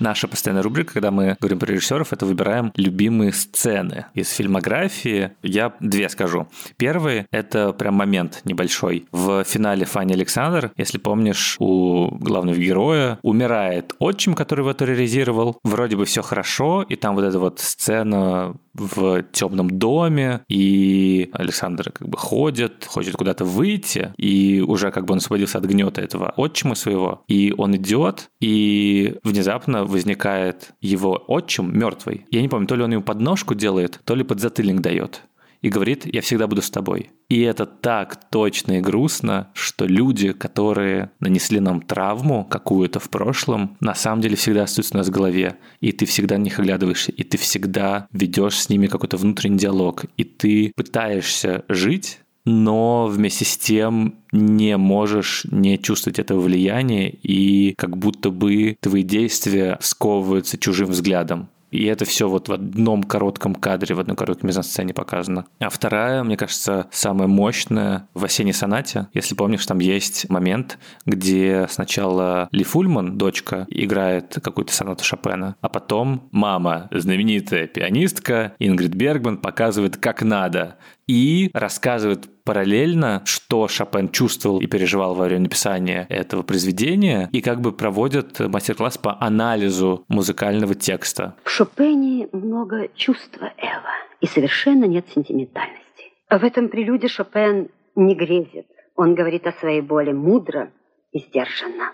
Наша 0.00 0.28
постоянная 0.28 0.62
рубрика, 0.62 0.94
когда 0.94 1.10
мы 1.10 1.36
говорим 1.40 1.58
про 1.58 1.66
режиссеров, 1.66 2.12
это 2.12 2.26
выбираем 2.26 2.72
любимые 2.76 3.32
сцены. 3.32 4.06
Из 4.14 4.30
фильмографии 4.30 5.32
я 5.42 5.72
две 5.80 6.08
скажу. 6.08 6.48
Первый— 6.76 7.26
это 7.30 7.72
прям 7.72 7.94
момент 7.94 8.40
небольшой. 8.44 9.06
В 9.12 9.44
финале 9.44 9.84
Фанни 9.84 10.12
Александр, 10.12 10.72
если 10.76 10.98
помнишь, 10.98 11.56
у 11.58 12.10
главного 12.16 12.56
героя 12.56 13.18
умирает 13.22 13.94
отчим, 13.98 14.34
который 14.34 14.60
его 14.60 14.72
терроризировал. 14.72 15.58
Вроде 15.62 15.96
бы 15.96 16.04
все 16.04 16.22
хорошо, 16.22 16.82
и 16.82 16.96
там 16.96 17.14
вот 17.14 17.24
эта 17.24 17.38
вот 17.38 17.60
сцена 17.60 18.54
в 18.74 19.22
темном 19.32 19.70
доме, 19.78 20.44
и 20.48 21.30
Александр 21.32 21.90
как 21.92 22.08
бы 22.08 22.18
ходит, 22.18 22.84
хочет 22.86 23.14
куда-то 23.14 23.44
выйти, 23.44 24.12
и 24.16 24.60
уже 24.60 24.90
как 24.90 25.04
бы 25.06 25.12
он 25.12 25.18
освободился 25.18 25.58
от 25.58 25.64
гнета 25.64 26.00
этого 26.00 26.32
отчима 26.36 26.74
своего, 26.74 27.22
и 27.28 27.54
он 27.56 27.76
идет, 27.76 28.30
и 28.40 29.16
внезапно 29.22 29.84
возникает 29.84 30.72
его 30.80 31.22
отчим 31.28 31.76
мертвый. 31.76 32.26
Я 32.30 32.42
не 32.42 32.48
помню, 32.48 32.66
то 32.66 32.74
ли 32.74 32.82
он 32.82 32.92
ему 32.92 33.02
подножку 33.02 33.54
делает, 33.54 34.00
то 34.04 34.14
ли 34.14 34.24
подзатыльник 34.24 34.80
дает 34.80 35.22
и 35.64 35.70
говорит, 35.70 36.04
я 36.04 36.20
всегда 36.20 36.46
буду 36.46 36.60
с 36.60 36.70
тобой. 36.70 37.08
И 37.30 37.40
это 37.40 37.64
так 37.64 38.20
точно 38.30 38.72
и 38.72 38.80
грустно, 38.82 39.48
что 39.54 39.86
люди, 39.86 40.32
которые 40.32 41.10
нанесли 41.20 41.58
нам 41.58 41.80
травму 41.80 42.44
какую-то 42.44 43.00
в 43.00 43.08
прошлом, 43.08 43.78
на 43.80 43.94
самом 43.94 44.20
деле 44.20 44.36
всегда 44.36 44.64
остаются 44.64 44.94
у 44.94 44.98
нас 44.98 45.08
в 45.08 45.10
голове. 45.10 45.56
И 45.80 45.92
ты 45.92 46.04
всегда 46.04 46.36
на 46.36 46.42
них 46.42 46.58
оглядываешься, 46.58 47.12
и 47.12 47.22
ты 47.22 47.38
всегда 47.38 48.08
ведешь 48.12 48.58
с 48.58 48.68
ними 48.68 48.88
какой-то 48.88 49.16
внутренний 49.16 49.56
диалог. 49.56 50.04
И 50.18 50.24
ты 50.24 50.70
пытаешься 50.76 51.64
жить, 51.70 52.18
но 52.44 53.06
вместе 53.06 53.46
с 53.46 53.56
тем 53.56 54.16
не 54.32 54.76
можешь 54.76 55.46
не 55.50 55.78
чувствовать 55.78 56.18
этого 56.18 56.40
влияния, 56.40 57.08
и 57.08 57.72
как 57.78 57.96
будто 57.96 58.28
бы 58.28 58.76
твои 58.82 59.02
действия 59.02 59.78
сковываются 59.80 60.58
чужим 60.58 60.88
взглядом. 60.88 61.48
И 61.74 61.86
это 61.86 62.04
все 62.04 62.28
вот 62.28 62.48
в 62.48 62.52
одном 62.52 63.02
коротком 63.02 63.56
кадре, 63.56 63.96
в 63.96 64.00
одной 64.00 64.16
короткой 64.16 64.46
мизансцене 64.46 64.94
показано. 64.94 65.46
А 65.58 65.68
вторая, 65.70 66.22
мне 66.22 66.36
кажется, 66.36 66.86
самая 66.92 67.26
мощная 67.26 68.08
в 68.14 68.24
«Осенней 68.24 68.52
сонате». 68.52 69.08
Если 69.12 69.34
помнишь, 69.34 69.66
там 69.66 69.80
есть 69.80 70.30
момент, 70.30 70.78
где 71.04 71.66
сначала 71.68 72.48
Ли 72.52 72.62
Фульман, 72.62 73.18
дочка, 73.18 73.66
играет 73.70 74.38
какую-то 74.40 74.72
сонату 74.72 75.02
Шопена, 75.02 75.56
а 75.60 75.68
потом 75.68 76.28
мама, 76.30 76.88
знаменитая 76.92 77.66
пианистка 77.66 78.54
Ингрид 78.60 78.94
Бергман, 78.94 79.38
показывает, 79.38 79.96
как 79.96 80.22
надо 80.22 80.76
и 81.06 81.50
рассказывает 81.52 82.28
параллельно, 82.44 83.22
что 83.24 83.68
Шопен 83.68 84.10
чувствовал 84.10 84.60
и 84.60 84.66
переживал 84.66 85.14
во 85.14 85.24
время 85.24 85.42
написания 85.42 86.06
этого 86.08 86.42
произведения, 86.42 87.28
и 87.32 87.40
как 87.40 87.60
бы 87.60 87.72
проводят 87.72 88.40
мастер-класс 88.40 88.98
по 88.98 89.16
анализу 89.20 90.04
музыкального 90.08 90.74
текста. 90.74 91.34
В 91.44 91.50
Шопене 91.50 92.28
много 92.32 92.88
чувства, 92.94 93.52
Эва, 93.58 93.94
и 94.20 94.26
совершенно 94.26 94.84
нет 94.84 95.06
сентиментальности. 95.14 95.84
В 96.30 96.42
этом 96.44 96.68
прелюде 96.68 97.08
Шопен 97.08 97.68
не 97.94 98.14
грезит. 98.14 98.66
Он 98.96 99.14
говорит 99.14 99.46
о 99.46 99.52
своей 99.52 99.80
боли 99.80 100.12
мудро 100.12 100.72
и 101.12 101.18
сдержанно. 101.18 101.92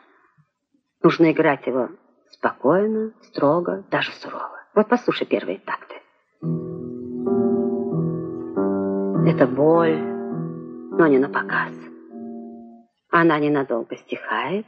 Нужно 1.02 1.32
играть 1.32 1.66
его 1.66 1.88
спокойно, 2.30 3.12
строго, 3.22 3.84
даже 3.90 4.12
сурово. 4.12 4.60
Вот 4.74 4.88
послушай 4.88 5.26
первые 5.26 5.58
такты. 5.58 5.94
Это 9.26 9.46
боль, 9.46 9.98
но 9.98 11.06
не 11.06 11.18
на 11.18 11.28
показ. 11.28 11.72
Она 13.10 13.38
ненадолго 13.38 13.96
стихает 13.96 14.66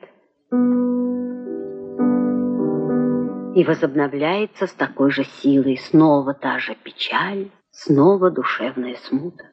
и 3.55 3.65
возобновляется 3.65 4.67
с 4.67 4.73
такой 4.73 5.11
же 5.11 5.25
силой. 5.25 5.79
Снова 5.79 6.35
та 6.35 6.59
же 6.59 6.75
печаль, 6.83 7.51
снова 7.71 8.31
душевная 8.31 8.97
смута. 8.97 9.45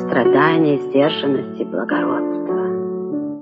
Страдания, 0.00 0.78
сдержанность 0.78 1.60
и 1.60 1.64
благородство. 1.64 2.50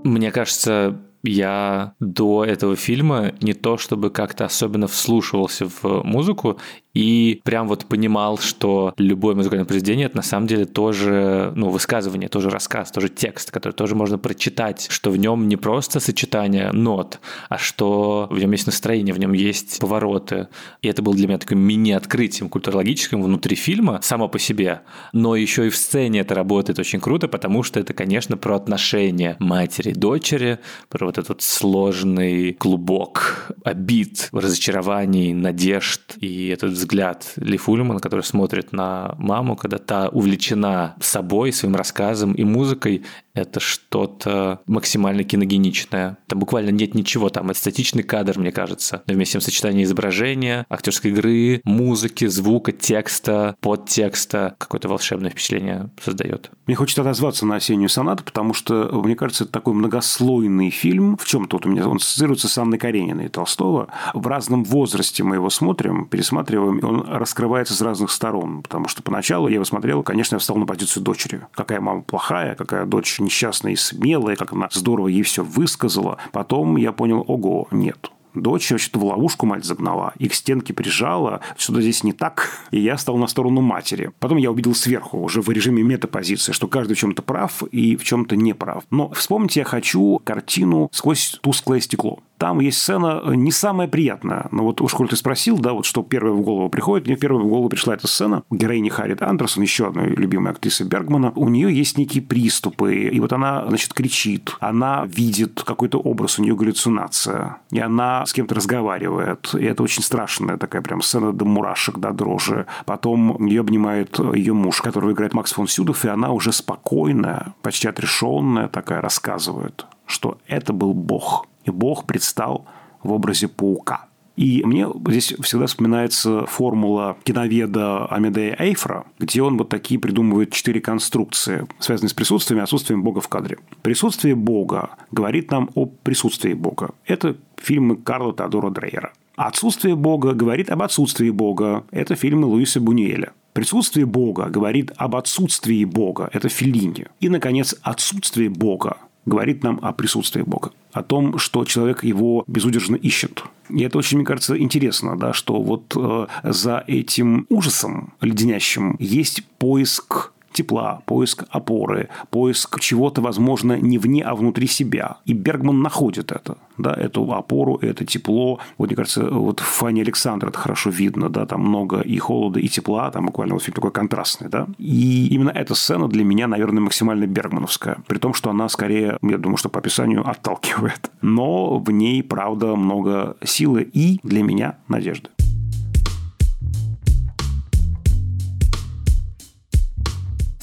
Мне 0.04 0.30
кажется, 0.30 1.07
я 1.22 1.94
до 2.00 2.44
этого 2.44 2.76
фильма 2.76 3.32
не 3.40 3.54
то 3.54 3.78
чтобы 3.78 4.10
как-то 4.10 4.44
особенно 4.44 4.86
вслушивался 4.86 5.66
в 5.66 6.02
музыку, 6.04 6.58
и 6.98 7.40
прям 7.44 7.68
вот 7.68 7.84
понимал, 7.84 8.38
что 8.38 8.92
любое 8.96 9.36
музыкальное 9.36 9.66
произведение 9.66 10.06
это 10.06 10.16
на 10.16 10.22
самом 10.24 10.48
деле 10.48 10.64
тоже 10.64 11.52
ну, 11.54 11.68
высказывание, 11.68 12.28
тоже 12.28 12.50
рассказ, 12.50 12.90
тоже 12.90 13.08
текст, 13.08 13.52
который 13.52 13.72
тоже 13.72 13.94
можно 13.94 14.18
прочитать, 14.18 14.88
что 14.90 15.12
в 15.12 15.16
нем 15.16 15.46
не 15.46 15.56
просто 15.56 16.00
сочетание 16.00 16.72
нот, 16.72 17.20
а 17.48 17.56
что 17.56 18.26
в 18.30 18.38
нем 18.38 18.50
есть 18.50 18.66
настроение, 18.66 19.14
в 19.14 19.20
нем 19.20 19.32
есть 19.32 19.78
повороты. 19.78 20.48
И 20.82 20.88
это 20.88 21.00
было 21.00 21.14
для 21.14 21.28
меня 21.28 21.38
таким 21.38 21.60
мини-открытием 21.60 22.48
культурологическим 22.48 23.22
внутри 23.22 23.54
фильма 23.54 24.00
само 24.02 24.28
по 24.28 24.40
себе. 24.40 24.80
Но 25.12 25.36
еще 25.36 25.68
и 25.68 25.70
в 25.70 25.76
сцене 25.76 26.20
это 26.20 26.34
работает 26.34 26.80
очень 26.80 27.00
круто, 27.00 27.28
потому 27.28 27.62
что 27.62 27.78
это, 27.78 27.94
конечно, 27.94 28.36
про 28.36 28.56
отношения 28.56 29.36
матери 29.38 29.90
и 29.90 29.94
дочери, 29.94 30.58
про 30.88 31.07
вот 31.08 31.16
этот 31.16 31.40
сложный 31.40 32.52
клубок 32.52 33.50
обид, 33.64 34.28
разочарований, 34.30 35.32
надежд 35.32 36.16
и 36.20 36.48
этот 36.48 36.72
взгляд 36.72 37.32
Ли 37.36 37.56
Фульман, 37.56 37.98
который 37.98 38.24
смотрит 38.24 38.72
на 38.72 39.14
маму, 39.18 39.56
когда 39.56 39.78
та 39.78 40.08
увлечена 40.10 40.96
собой, 41.00 41.52
своим 41.52 41.76
рассказом 41.76 42.34
и 42.34 42.44
музыкой, 42.44 43.04
это 43.32 43.60
что-то 43.60 44.60
максимально 44.66 45.24
киногеничное. 45.24 46.18
Там 46.26 46.40
буквально 46.40 46.70
нет 46.70 46.94
ничего, 46.94 47.30
там 47.30 47.50
это 47.50 47.58
статичный 47.58 48.02
кадр, 48.02 48.38
мне 48.38 48.52
кажется. 48.52 49.02
Но 49.06 49.14
вместе 49.14 49.40
с 49.40 49.44
сочетанием 49.44 49.84
изображения, 49.84 50.66
актерской 50.68 51.12
игры, 51.12 51.60
музыки, 51.64 52.26
звука, 52.26 52.72
текста, 52.72 53.56
подтекста, 53.60 54.56
какое-то 54.58 54.88
волшебное 54.88 55.30
впечатление 55.30 55.90
создает. 56.04 56.50
Мне 56.66 56.76
хочется 56.76 57.00
отозваться 57.00 57.46
на 57.46 57.56
«Осеннюю 57.56 57.88
сонату», 57.88 58.24
потому 58.24 58.52
что, 58.52 58.90
мне 59.04 59.14
кажется, 59.14 59.44
это 59.44 59.52
такой 59.52 59.72
многослойный 59.72 60.70
фильм. 60.70 60.97
В 60.98 61.24
чем 61.24 61.46
тут 61.46 61.66
у 61.66 61.68
меня? 61.68 61.88
Он 61.88 61.96
ассоциируется 61.96 62.48
с 62.48 62.58
Анной 62.58 62.78
Карениной 62.78 63.26
и 63.26 63.28
Толстого. 63.28 63.88
В 64.14 64.26
разном 64.26 64.64
возрасте 64.64 65.24
мы 65.24 65.36
его 65.36 65.50
смотрим, 65.50 66.06
пересматриваем, 66.06 66.78
и 66.78 66.84
он 66.84 67.06
раскрывается 67.08 67.74
с 67.74 67.80
разных 67.80 68.10
сторон. 68.10 68.62
Потому 68.62 68.88
что 68.88 69.02
поначалу 69.02 69.48
я 69.48 69.54
его 69.54 69.64
смотрел, 69.64 70.02
конечно, 70.02 70.36
я 70.36 70.38
встал 70.38 70.56
на 70.56 70.66
позицию 70.66 71.02
дочери. 71.02 71.42
Какая 71.54 71.80
мама 71.80 72.02
плохая, 72.02 72.54
какая 72.54 72.86
дочь 72.86 73.18
несчастная 73.20 73.72
и 73.72 73.76
смелая, 73.76 74.36
как 74.36 74.52
она 74.52 74.68
здорово 74.70 75.08
ей 75.08 75.22
все 75.22 75.44
высказала. 75.44 76.18
Потом 76.32 76.76
я 76.76 76.92
понял, 76.92 77.24
ого, 77.26 77.68
нет, 77.70 78.10
Дочь 78.42 78.70
вообще-то 78.70 78.98
в 78.98 79.04
ловушку 79.04 79.46
мать 79.46 79.64
загнала, 79.64 80.12
их 80.18 80.32
к 80.32 80.34
стенке 80.34 80.72
прижала, 80.72 81.40
что-то 81.56 81.80
здесь 81.80 82.04
не 82.04 82.12
так, 82.12 82.50
и 82.70 82.80
я 82.80 82.96
стал 82.98 83.16
на 83.16 83.26
сторону 83.26 83.60
матери. 83.60 84.12
Потом 84.18 84.38
я 84.38 84.50
увидел 84.50 84.74
сверху, 84.74 85.18
уже 85.18 85.42
в 85.42 85.50
режиме 85.50 85.82
метапозиции, 85.82 86.52
что 86.52 86.68
каждый 86.68 86.94
в 86.94 86.98
чем-то 86.98 87.22
прав 87.22 87.62
и 87.70 87.96
в 87.96 88.04
чем-то 88.04 88.36
не 88.36 88.54
прав. 88.54 88.84
Но 88.90 89.10
вспомнить 89.10 89.56
я 89.56 89.64
хочу 89.64 90.20
картину 90.24 90.88
«Сквозь 90.92 91.38
тусклое 91.42 91.80
стекло». 91.80 92.20
Там 92.38 92.60
есть 92.60 92.78
сцена 92.78 93.20
э, 93.24 93.34
не 93.34 93.50
самая 93.50 93.88
приятная. 93.88 94.46
Но 94.52 94.62
вот 94.62 94.80
уж 94.80 94.94
коль 94.94 95.08
ты 95.08 95.16
спросил, 95.16 95.58
да, 95.58 95.72
вот 95.72 95.84
что 95.84 96.02
первое 96.02 96.32
в 96.32 96.40
голову 96.40 96.68
приходит, 96.70 97.06
мне 97.06 97.16
первая 97.16 97.42
в 97.42 97.48
голову 97.48 97.68
пришла 97.68 97.94
эта 97.94 98.06
сцена. 98.06 98.44
У 98.48 98.54
героини 98.54 98.88
Харриет 98.88 99.22
Андерсон, 99.22 99.64
еще 99.64 99.88
одной 99.88 100.10
любимой 100.10 100.52
актрисы 100.52 100.84
Бергмана, 100.84 101.32
у 101.34 101.48
нее 101.48 101.76
есть 101.76 101.98
некие 101.98 102.22
приступы, 102.22 102.94
и 102.94 103.20
вот 103.20 103.32
она, 103.32 103.66
значит, 103.68 103.92
кричит, 103.92 104.56
она 104.60 105.04
видит 105.06 105.62
какой-то 105.64 105.98
образ, 105.98 106.38
у 106.38 106.42
нее 106.42 106.54
галлюцинация, 106.54 107.58
и 107.72 107.80
она 107.80 108.24
с 108.24 108.32
кем-то 108.32 108.54
разговаривает, 108.54 109.54
и 109.54 109.64
это 109.64 109.82
очень 109.82 110.02
страшная 110.02 110.56
такая 110.56 110.82
прям 110.82 111.02
сцена 111.02 111.32
до 111.32 111.44
мурашек, 111.44 111.98
до 111.98 112.12
дрожи. 112.12 112.66
Потом 112.86 113.44
ее 113.46 113.60
обнимает 113.60 114.18
ее 114.18 114.52
муж, 114.52 114.80
который 114.80 115.12
играет 115.12 115.34
Макс 115.34 115.52
фон 115.52 115.66
Сюдов, 115.66 116.04
и 116.04 116.08
она 116.08 116.30
уже 116.30 116.52
спокойная, 116.52 117.54
почти 117.62 117.88
отрешенная 117.88 118.68
такая 118.68 119.00
рассказывает, 119.00 119.86
что 120.06 120.38
это 120.46 120.72
был 120.72 120.94
Бог 120.94 121.46
и 121.68 121.70
Бог 121.70 122.06
предстал 122.06 122.66
в 123.02 123.12
образе 123.12 123.48
паука. 123.48 124.06
И 124.36 124.62
мне 124.64 124.86
здесь 125.08 125.34
всегда 125.40 125.66
вспоминается 125.66 126.46
формула 126.46 127.16
киноведа 127.24 128.06
Амедея 128.06 128.54
Эйфра, 128.56 129.04
где 129.18 129.42
он 129.42 129.58
вот 129.58 129.68
такие 129.68 129.98
придумывает 129.98 130.52
четыре 130.52 130.80
конструкции, 130.80 131.66
связанные 131.80 132.10
с 132.10 132.14
присутствием 132.14 132.60
и 132.60 132.62
отсутствием 132.62 133.02
Бога 133.02 133.20
в 133.20 133.26
кадре. 133.26 133.58
Присутствие 133.82 134.36
Бога 134.36 134.90
говорит 135.10 135.50
нам 135.50 135.70
о 135.74 135.86
присутствии 135.86 136.54
Бога. 136.54 136.90
Это 137.04 137.36
фильмы 137.56 137.96
Карла 137.96 138.32
Теодора 138.32 138.70
Дрейера. 138.70 139.12
Отсутствие 139.34 139.96
Бога 139.96 140.34
говорит 140.34 140.70
об 140.70 140.82
отсутствии 140.82 141.30
Бога. 141.30 141.84
Это 141.90 142.14
фильмы 142.14 142.46
Луиса 142.46 142.80
Бунюэля. 142.80 143.32
Присутствие 143.54 144.06
Бога 144.06 144.46
говорит 144.50 144.92
об 144.96 145.16
отсутствии 145.16 145.84
Бога. 145.84 146.30
Это 146.32 146.48
Филини. 146.48 147.06
И, 147.18 147.28
наконец, 147.28 147.74
отсутствие 147.82 148.50
Бога 148.50 148.98
говорит 149.28 149.62
нам 149.62 149.78
о 149.82 149.92
присутствии 149.92 150.42
Бога, 150.42 150.72
о 150.92 151.02
том, 151.02 151.38
что 151.38 151.64
человек 151.64 152.04
его 152.04 152.44
безудержно 152.46 152.96
ищет. 152.96 153.44
И 153.70 153.82
это 153.82 153.98
очень, 153.98 154.18
мне 154.18 154.26
кажется, 154.26 154.58
интересно, 154.58 155.16
да, 155.16 155.32
что 155.32 155.62
вот 155.62 155.94
э, 155.96 156.26
за 156.42 156.82
этим 156.86 157.46
ужасом 157.48 158.14
леденящим 158.20 158.96
есть 158.98 159.44
поиск 159.58 160.32
тепла, 160.52 161.02
поиск 161.06 161.44
опоры, 161.50 162.08
поиск 162.30 162.80
чего-то, 162.80 163.20
возможно, 163.20 163.74
не 163.74 163.98
вне, 163.98 164.22
а 164.22 164.34
внутри 164.34 164.66
себя. 164.66 165.18
И 165.24 165.32
Бергман 165.32 165.80
находит 165.80 166.32
это, 166.32 166.58
да, 166.76 166.94
эту 166.94 167.32
опору, 167.32 167.76
это 167.76 168.04
тепло. 168.04 168.58
Вот, 168.76 168.88
мне 168.88 168.96
кажется, 168.96 169.28
вот 169.30 169.60
в 169.60 169.64
Фане 169.64 170.02
Александра 170.02 170.48
это 170.48 170.58
хорошо 170.58 170.90
видно, 170.90 171.28
да, 171.28 171.46
там 171.46 171.60
много 171.60 172.00
и 172.00 172.18
холода, 172.18 172.60
и 172.60 172.68
тепла, 172.68 173.10
там 173.10 173.26
буквально 173.26 173.54
вот 173.54 173.62
фильм 173.62 173.74
такой 173.74 173.90
контрастный, 173.90 174.48
да. 174.48 174.66
И 174.78 175.28
именно 175.28 175.50
эта 175.50 175.74
сцена 175.74 176.08
для 176.08 176.24
меня, 176.24 176.48
наверное, 176.48 176.82
максимально 176.82 177.26
бергмановская, 177.26 177.98
при 178.06 178.18
том, 178.18 178.34
что 178.34 178.50
она 178.50 178.68
скорее, 178.68 179.18
я 179.22 179.38
думаю, 179.38 179.56
что 179.56 179.68
по 179.68 179.78
описанию 179.78 180.28
отталкивает. 180.28 181.10
Но 181.20 181.78
в 181.78 181.90
ней, 181.90 182.22
правда, 182.22 182.76
много 182.76 183.36
силы 183.44 183.82
и 183.82 184.20
для 184.22 184.42
меня 184.42 184.76
надежды. 184.88 185.28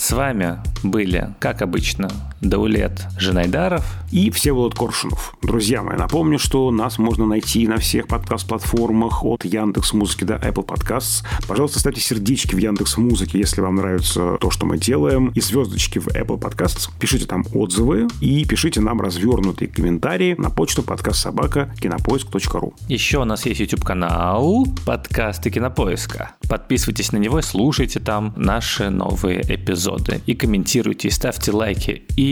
С 0.05 0.11
вами 0.11 0.59
были, 0.83 1.33
как 1.39 1.63
обычно, 1.63 2.11
Даулет 2.49 3.05
Женайдаров 3.17 3.83
и 4.11 4.29
Всеволод 4.29 4.75
Коршунов. 4.75 5.35
Друзья 5.41 5.83
мои, 5.83 5.97
напомню, 5.97 6.39
что 6.39 6.71
нас 6.71 6.97
можно 6.97 7.25
найти 7.25 7.67
на 7.67 7.77
всех 7.77 8.07
подкаст-платформах 8.07 9.23
от 9.23 9.45
Яндекс 9.45 9.93
Музыки 9.93 10.23
до 10.23 10.35
Apple 10.35 10.65
Podcasts. 10.65 11.23
Пожалуйста, 11.47 11.79
ставьте 11.79 12.01
сердечки 12.01 12.55
в 12.55 12.57
Яндекс 12.57 12.97
Музыке, 12.97 13.39
если 13.39 13.61
вам 13.61 13.75
нравится 13.75 14.37
то, 14.39 14.49
что 14.49 14.65
мы 14.65 14.77
делаем, 14.77 15.29
и 15.29 15.41
звездочки 15.41 15.99
в 15.99 16.07
Apple 16.07 16.39
Podcasts. 16.39 16.89
Пишите 16.99 17.25
там 17.25 17.45
отзывы 17.53 18.07
и 18.21 18.45
пишите 18.45 18.81
нам 18.81 19.01
развернутые 19.01 19.67
комментарии 19.67 20.35
на 20.37 20.49
почту 20.49 20.83
подкаст 20.83 21.19
собака 21.19 21.73
кинопоиск.ру. 21.81 22.73
Еще 22.87 23.19
у 23.19 23.25
нас 23.25 23.45
есть 23.45 23.59
YouTube-канал 23.59 24.65
подкасты 24.85 25.49
Кинопоиска. 25.49 26.31
Подписывайтесь 26.47 27.11
на 27.11 27.17
него 27.17 27.39
и 27.39 27.41
слушайте 27.41 27.99
там 27.99 28.33
наши 28.35 28.89
новые 28.89 29.41
эпизоды 29.41 29.75
эпизоды, 29.75 30.21
и 30.25 30.35
комментируйте, 30.35 31.07
и 31.07 31.11
ставьте 31.11 31.51
лайки, 31.51 32.03
и 32.15 32.23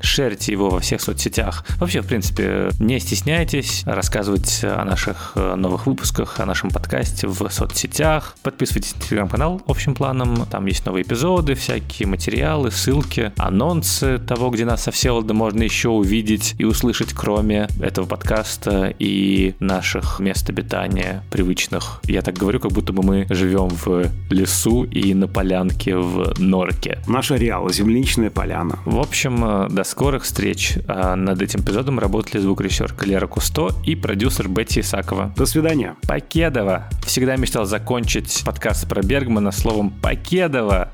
шерьте 0.00 0.52
его 0.52 0.70
во 0.70 0.80
всех 0.80 1.00
соцсетях. 1.00 1.64
Вообще, 1.78 2.00
в 2.00 2.06
принципе, 2.06 2.70
не 2.78 2.98
стесняйтесь 3.00 3.82
рассказывать 3.84 4.60
о 4.62 4.84
наших 4.84 5.32
э, 5.34 5.54
новых 5.54 5.86
выпусках, 5.86 6.40
о 6.40 6.46
нашем 6.46 6.70
подкасте 6.70 7.26
в 7.26 7.48
соцсетях. 7.50 8.36
Подписывайтесь 8.42 8.94
на 8.94 9.02
телеграм-канал 9.02 9.60
общим 9.66 9.94
планом, 9.94 10.46
там 10.46 10.66
есть 10.66 10.86
новые 10.86 11.02
эпизоды, 11.02 11.54
всякие 11.54 12.08
материалы, 12.08 12.70
ссылки, 12.70 13.32
анонсы 13.36 14.18
того, 14.18 14.50
где 14.50 14.64
нас 14.64 14.84
со 14.84 14.90
Всеволодом 14.90 15.36
можно 15.36 15.62
еще 15.62 15.88
увидеть 15.88 16.54
и 16.58 16.64
услышать, 16.64 17.12
кроме 17.12 17.68
этого 17.80 18.06
подкаста 18.06 18.94
и 18.98 19.54
наших 19.58 20.20
мест 20.20 20.48
обитания 20.48 21.22
привычных. 21.30 22.00
Я 22.04 22.22
так 22.22 22.36
говорю, 22.36 22.60
как 22.60 22.72
будто 22.72 22.92
бы 22.92 23.02
мы 23.02 23.26
живем 23.30 23.68
в 23.68 24.10
лесу 24.30 24.84
и 24.84 25.12
на 25.14 25.26
полянке 25.26 25.96
в 25.96 26.38
Норке 26.38 26.68
Нью-Йорке. 26.68 26.98
Наш 27.06 27.30
ареал, 27.30 27.70
земляничная 27.70 28.30
поляна. 28.30 28.78
В 28.84 28.98
общем, 29.08 29.44
э, 29.44 29.68
до 29.70 29.84
скорых 29.84 30.24
встреч. 30.24 30.78
А 30.86 31.16
над 31.16 31.40
этим 31.42 31.60
эпизодом 31.60 31.98
работали 31.98 32.40
звукорежиссер 32.40 32.92
Калера 32.92 33.26
Кусто 33.26 33.70
и 33.84 33.94
продюсер 33.94 34.48
Бетти 34.48 34.80
Исакова. 34.80 35.32
До 35.36 35.46
свидания. 35.46 35.96
Покедова. 36.06 36.88
Всегда 37.04 37.36
мечтал 37.36 37.64
закончить 37.64 38.42
подкаст 38.44 38.88
про 38.88 39.02
Бергмана 39.02 39.50
словом 39.50 39.90
«Покедова». 39.90 40.92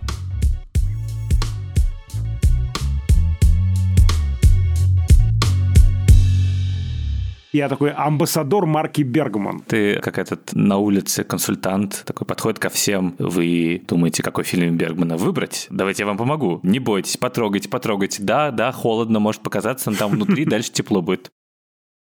Я 7.55 7.68
такой 7.68 7.92
амбассадор 7.92 8.66
марки 8.66 9.02
Бергман. 9.02 9.61
Ты 9.61 10.00
как 10.00 10.18
этот 10.18 10.55
на 10.55 10.78
улице 10.78 11.22
консультант, 11.22 12.02
такой 12.05 12.26
подходит 12.26 12.59
ко 12.59 12.68
всем. 12.68 13.14
Вы 13.20 13.80
думаете, 13.86 14.24
какой 14.24 14.42
фильм 14.42 14.76
Бергмана 14.76 15.16
выбрать? 15.16 15.68
Давайте 15.70 16.02
я 16.02 16.09
вам 16.09 16.16
помогу. 16.16 16.59
Не 16.64 16.80
бойтесь, 16.80 17.16
потрогайте, 17.16 17.68
потрогайте. 17.68 18.24
Да, 18.24 18.50
да, 18.50 18.72
холодно 18.72 19.20
может 19.20 19.40
показаться, 19.42 19.92
но 19.92 19.96
там 19.96 20.11
внутри 20.11 20.44
дальше 20.46 20.72
тепло 20.72 21.00
будет. 21.00 21.30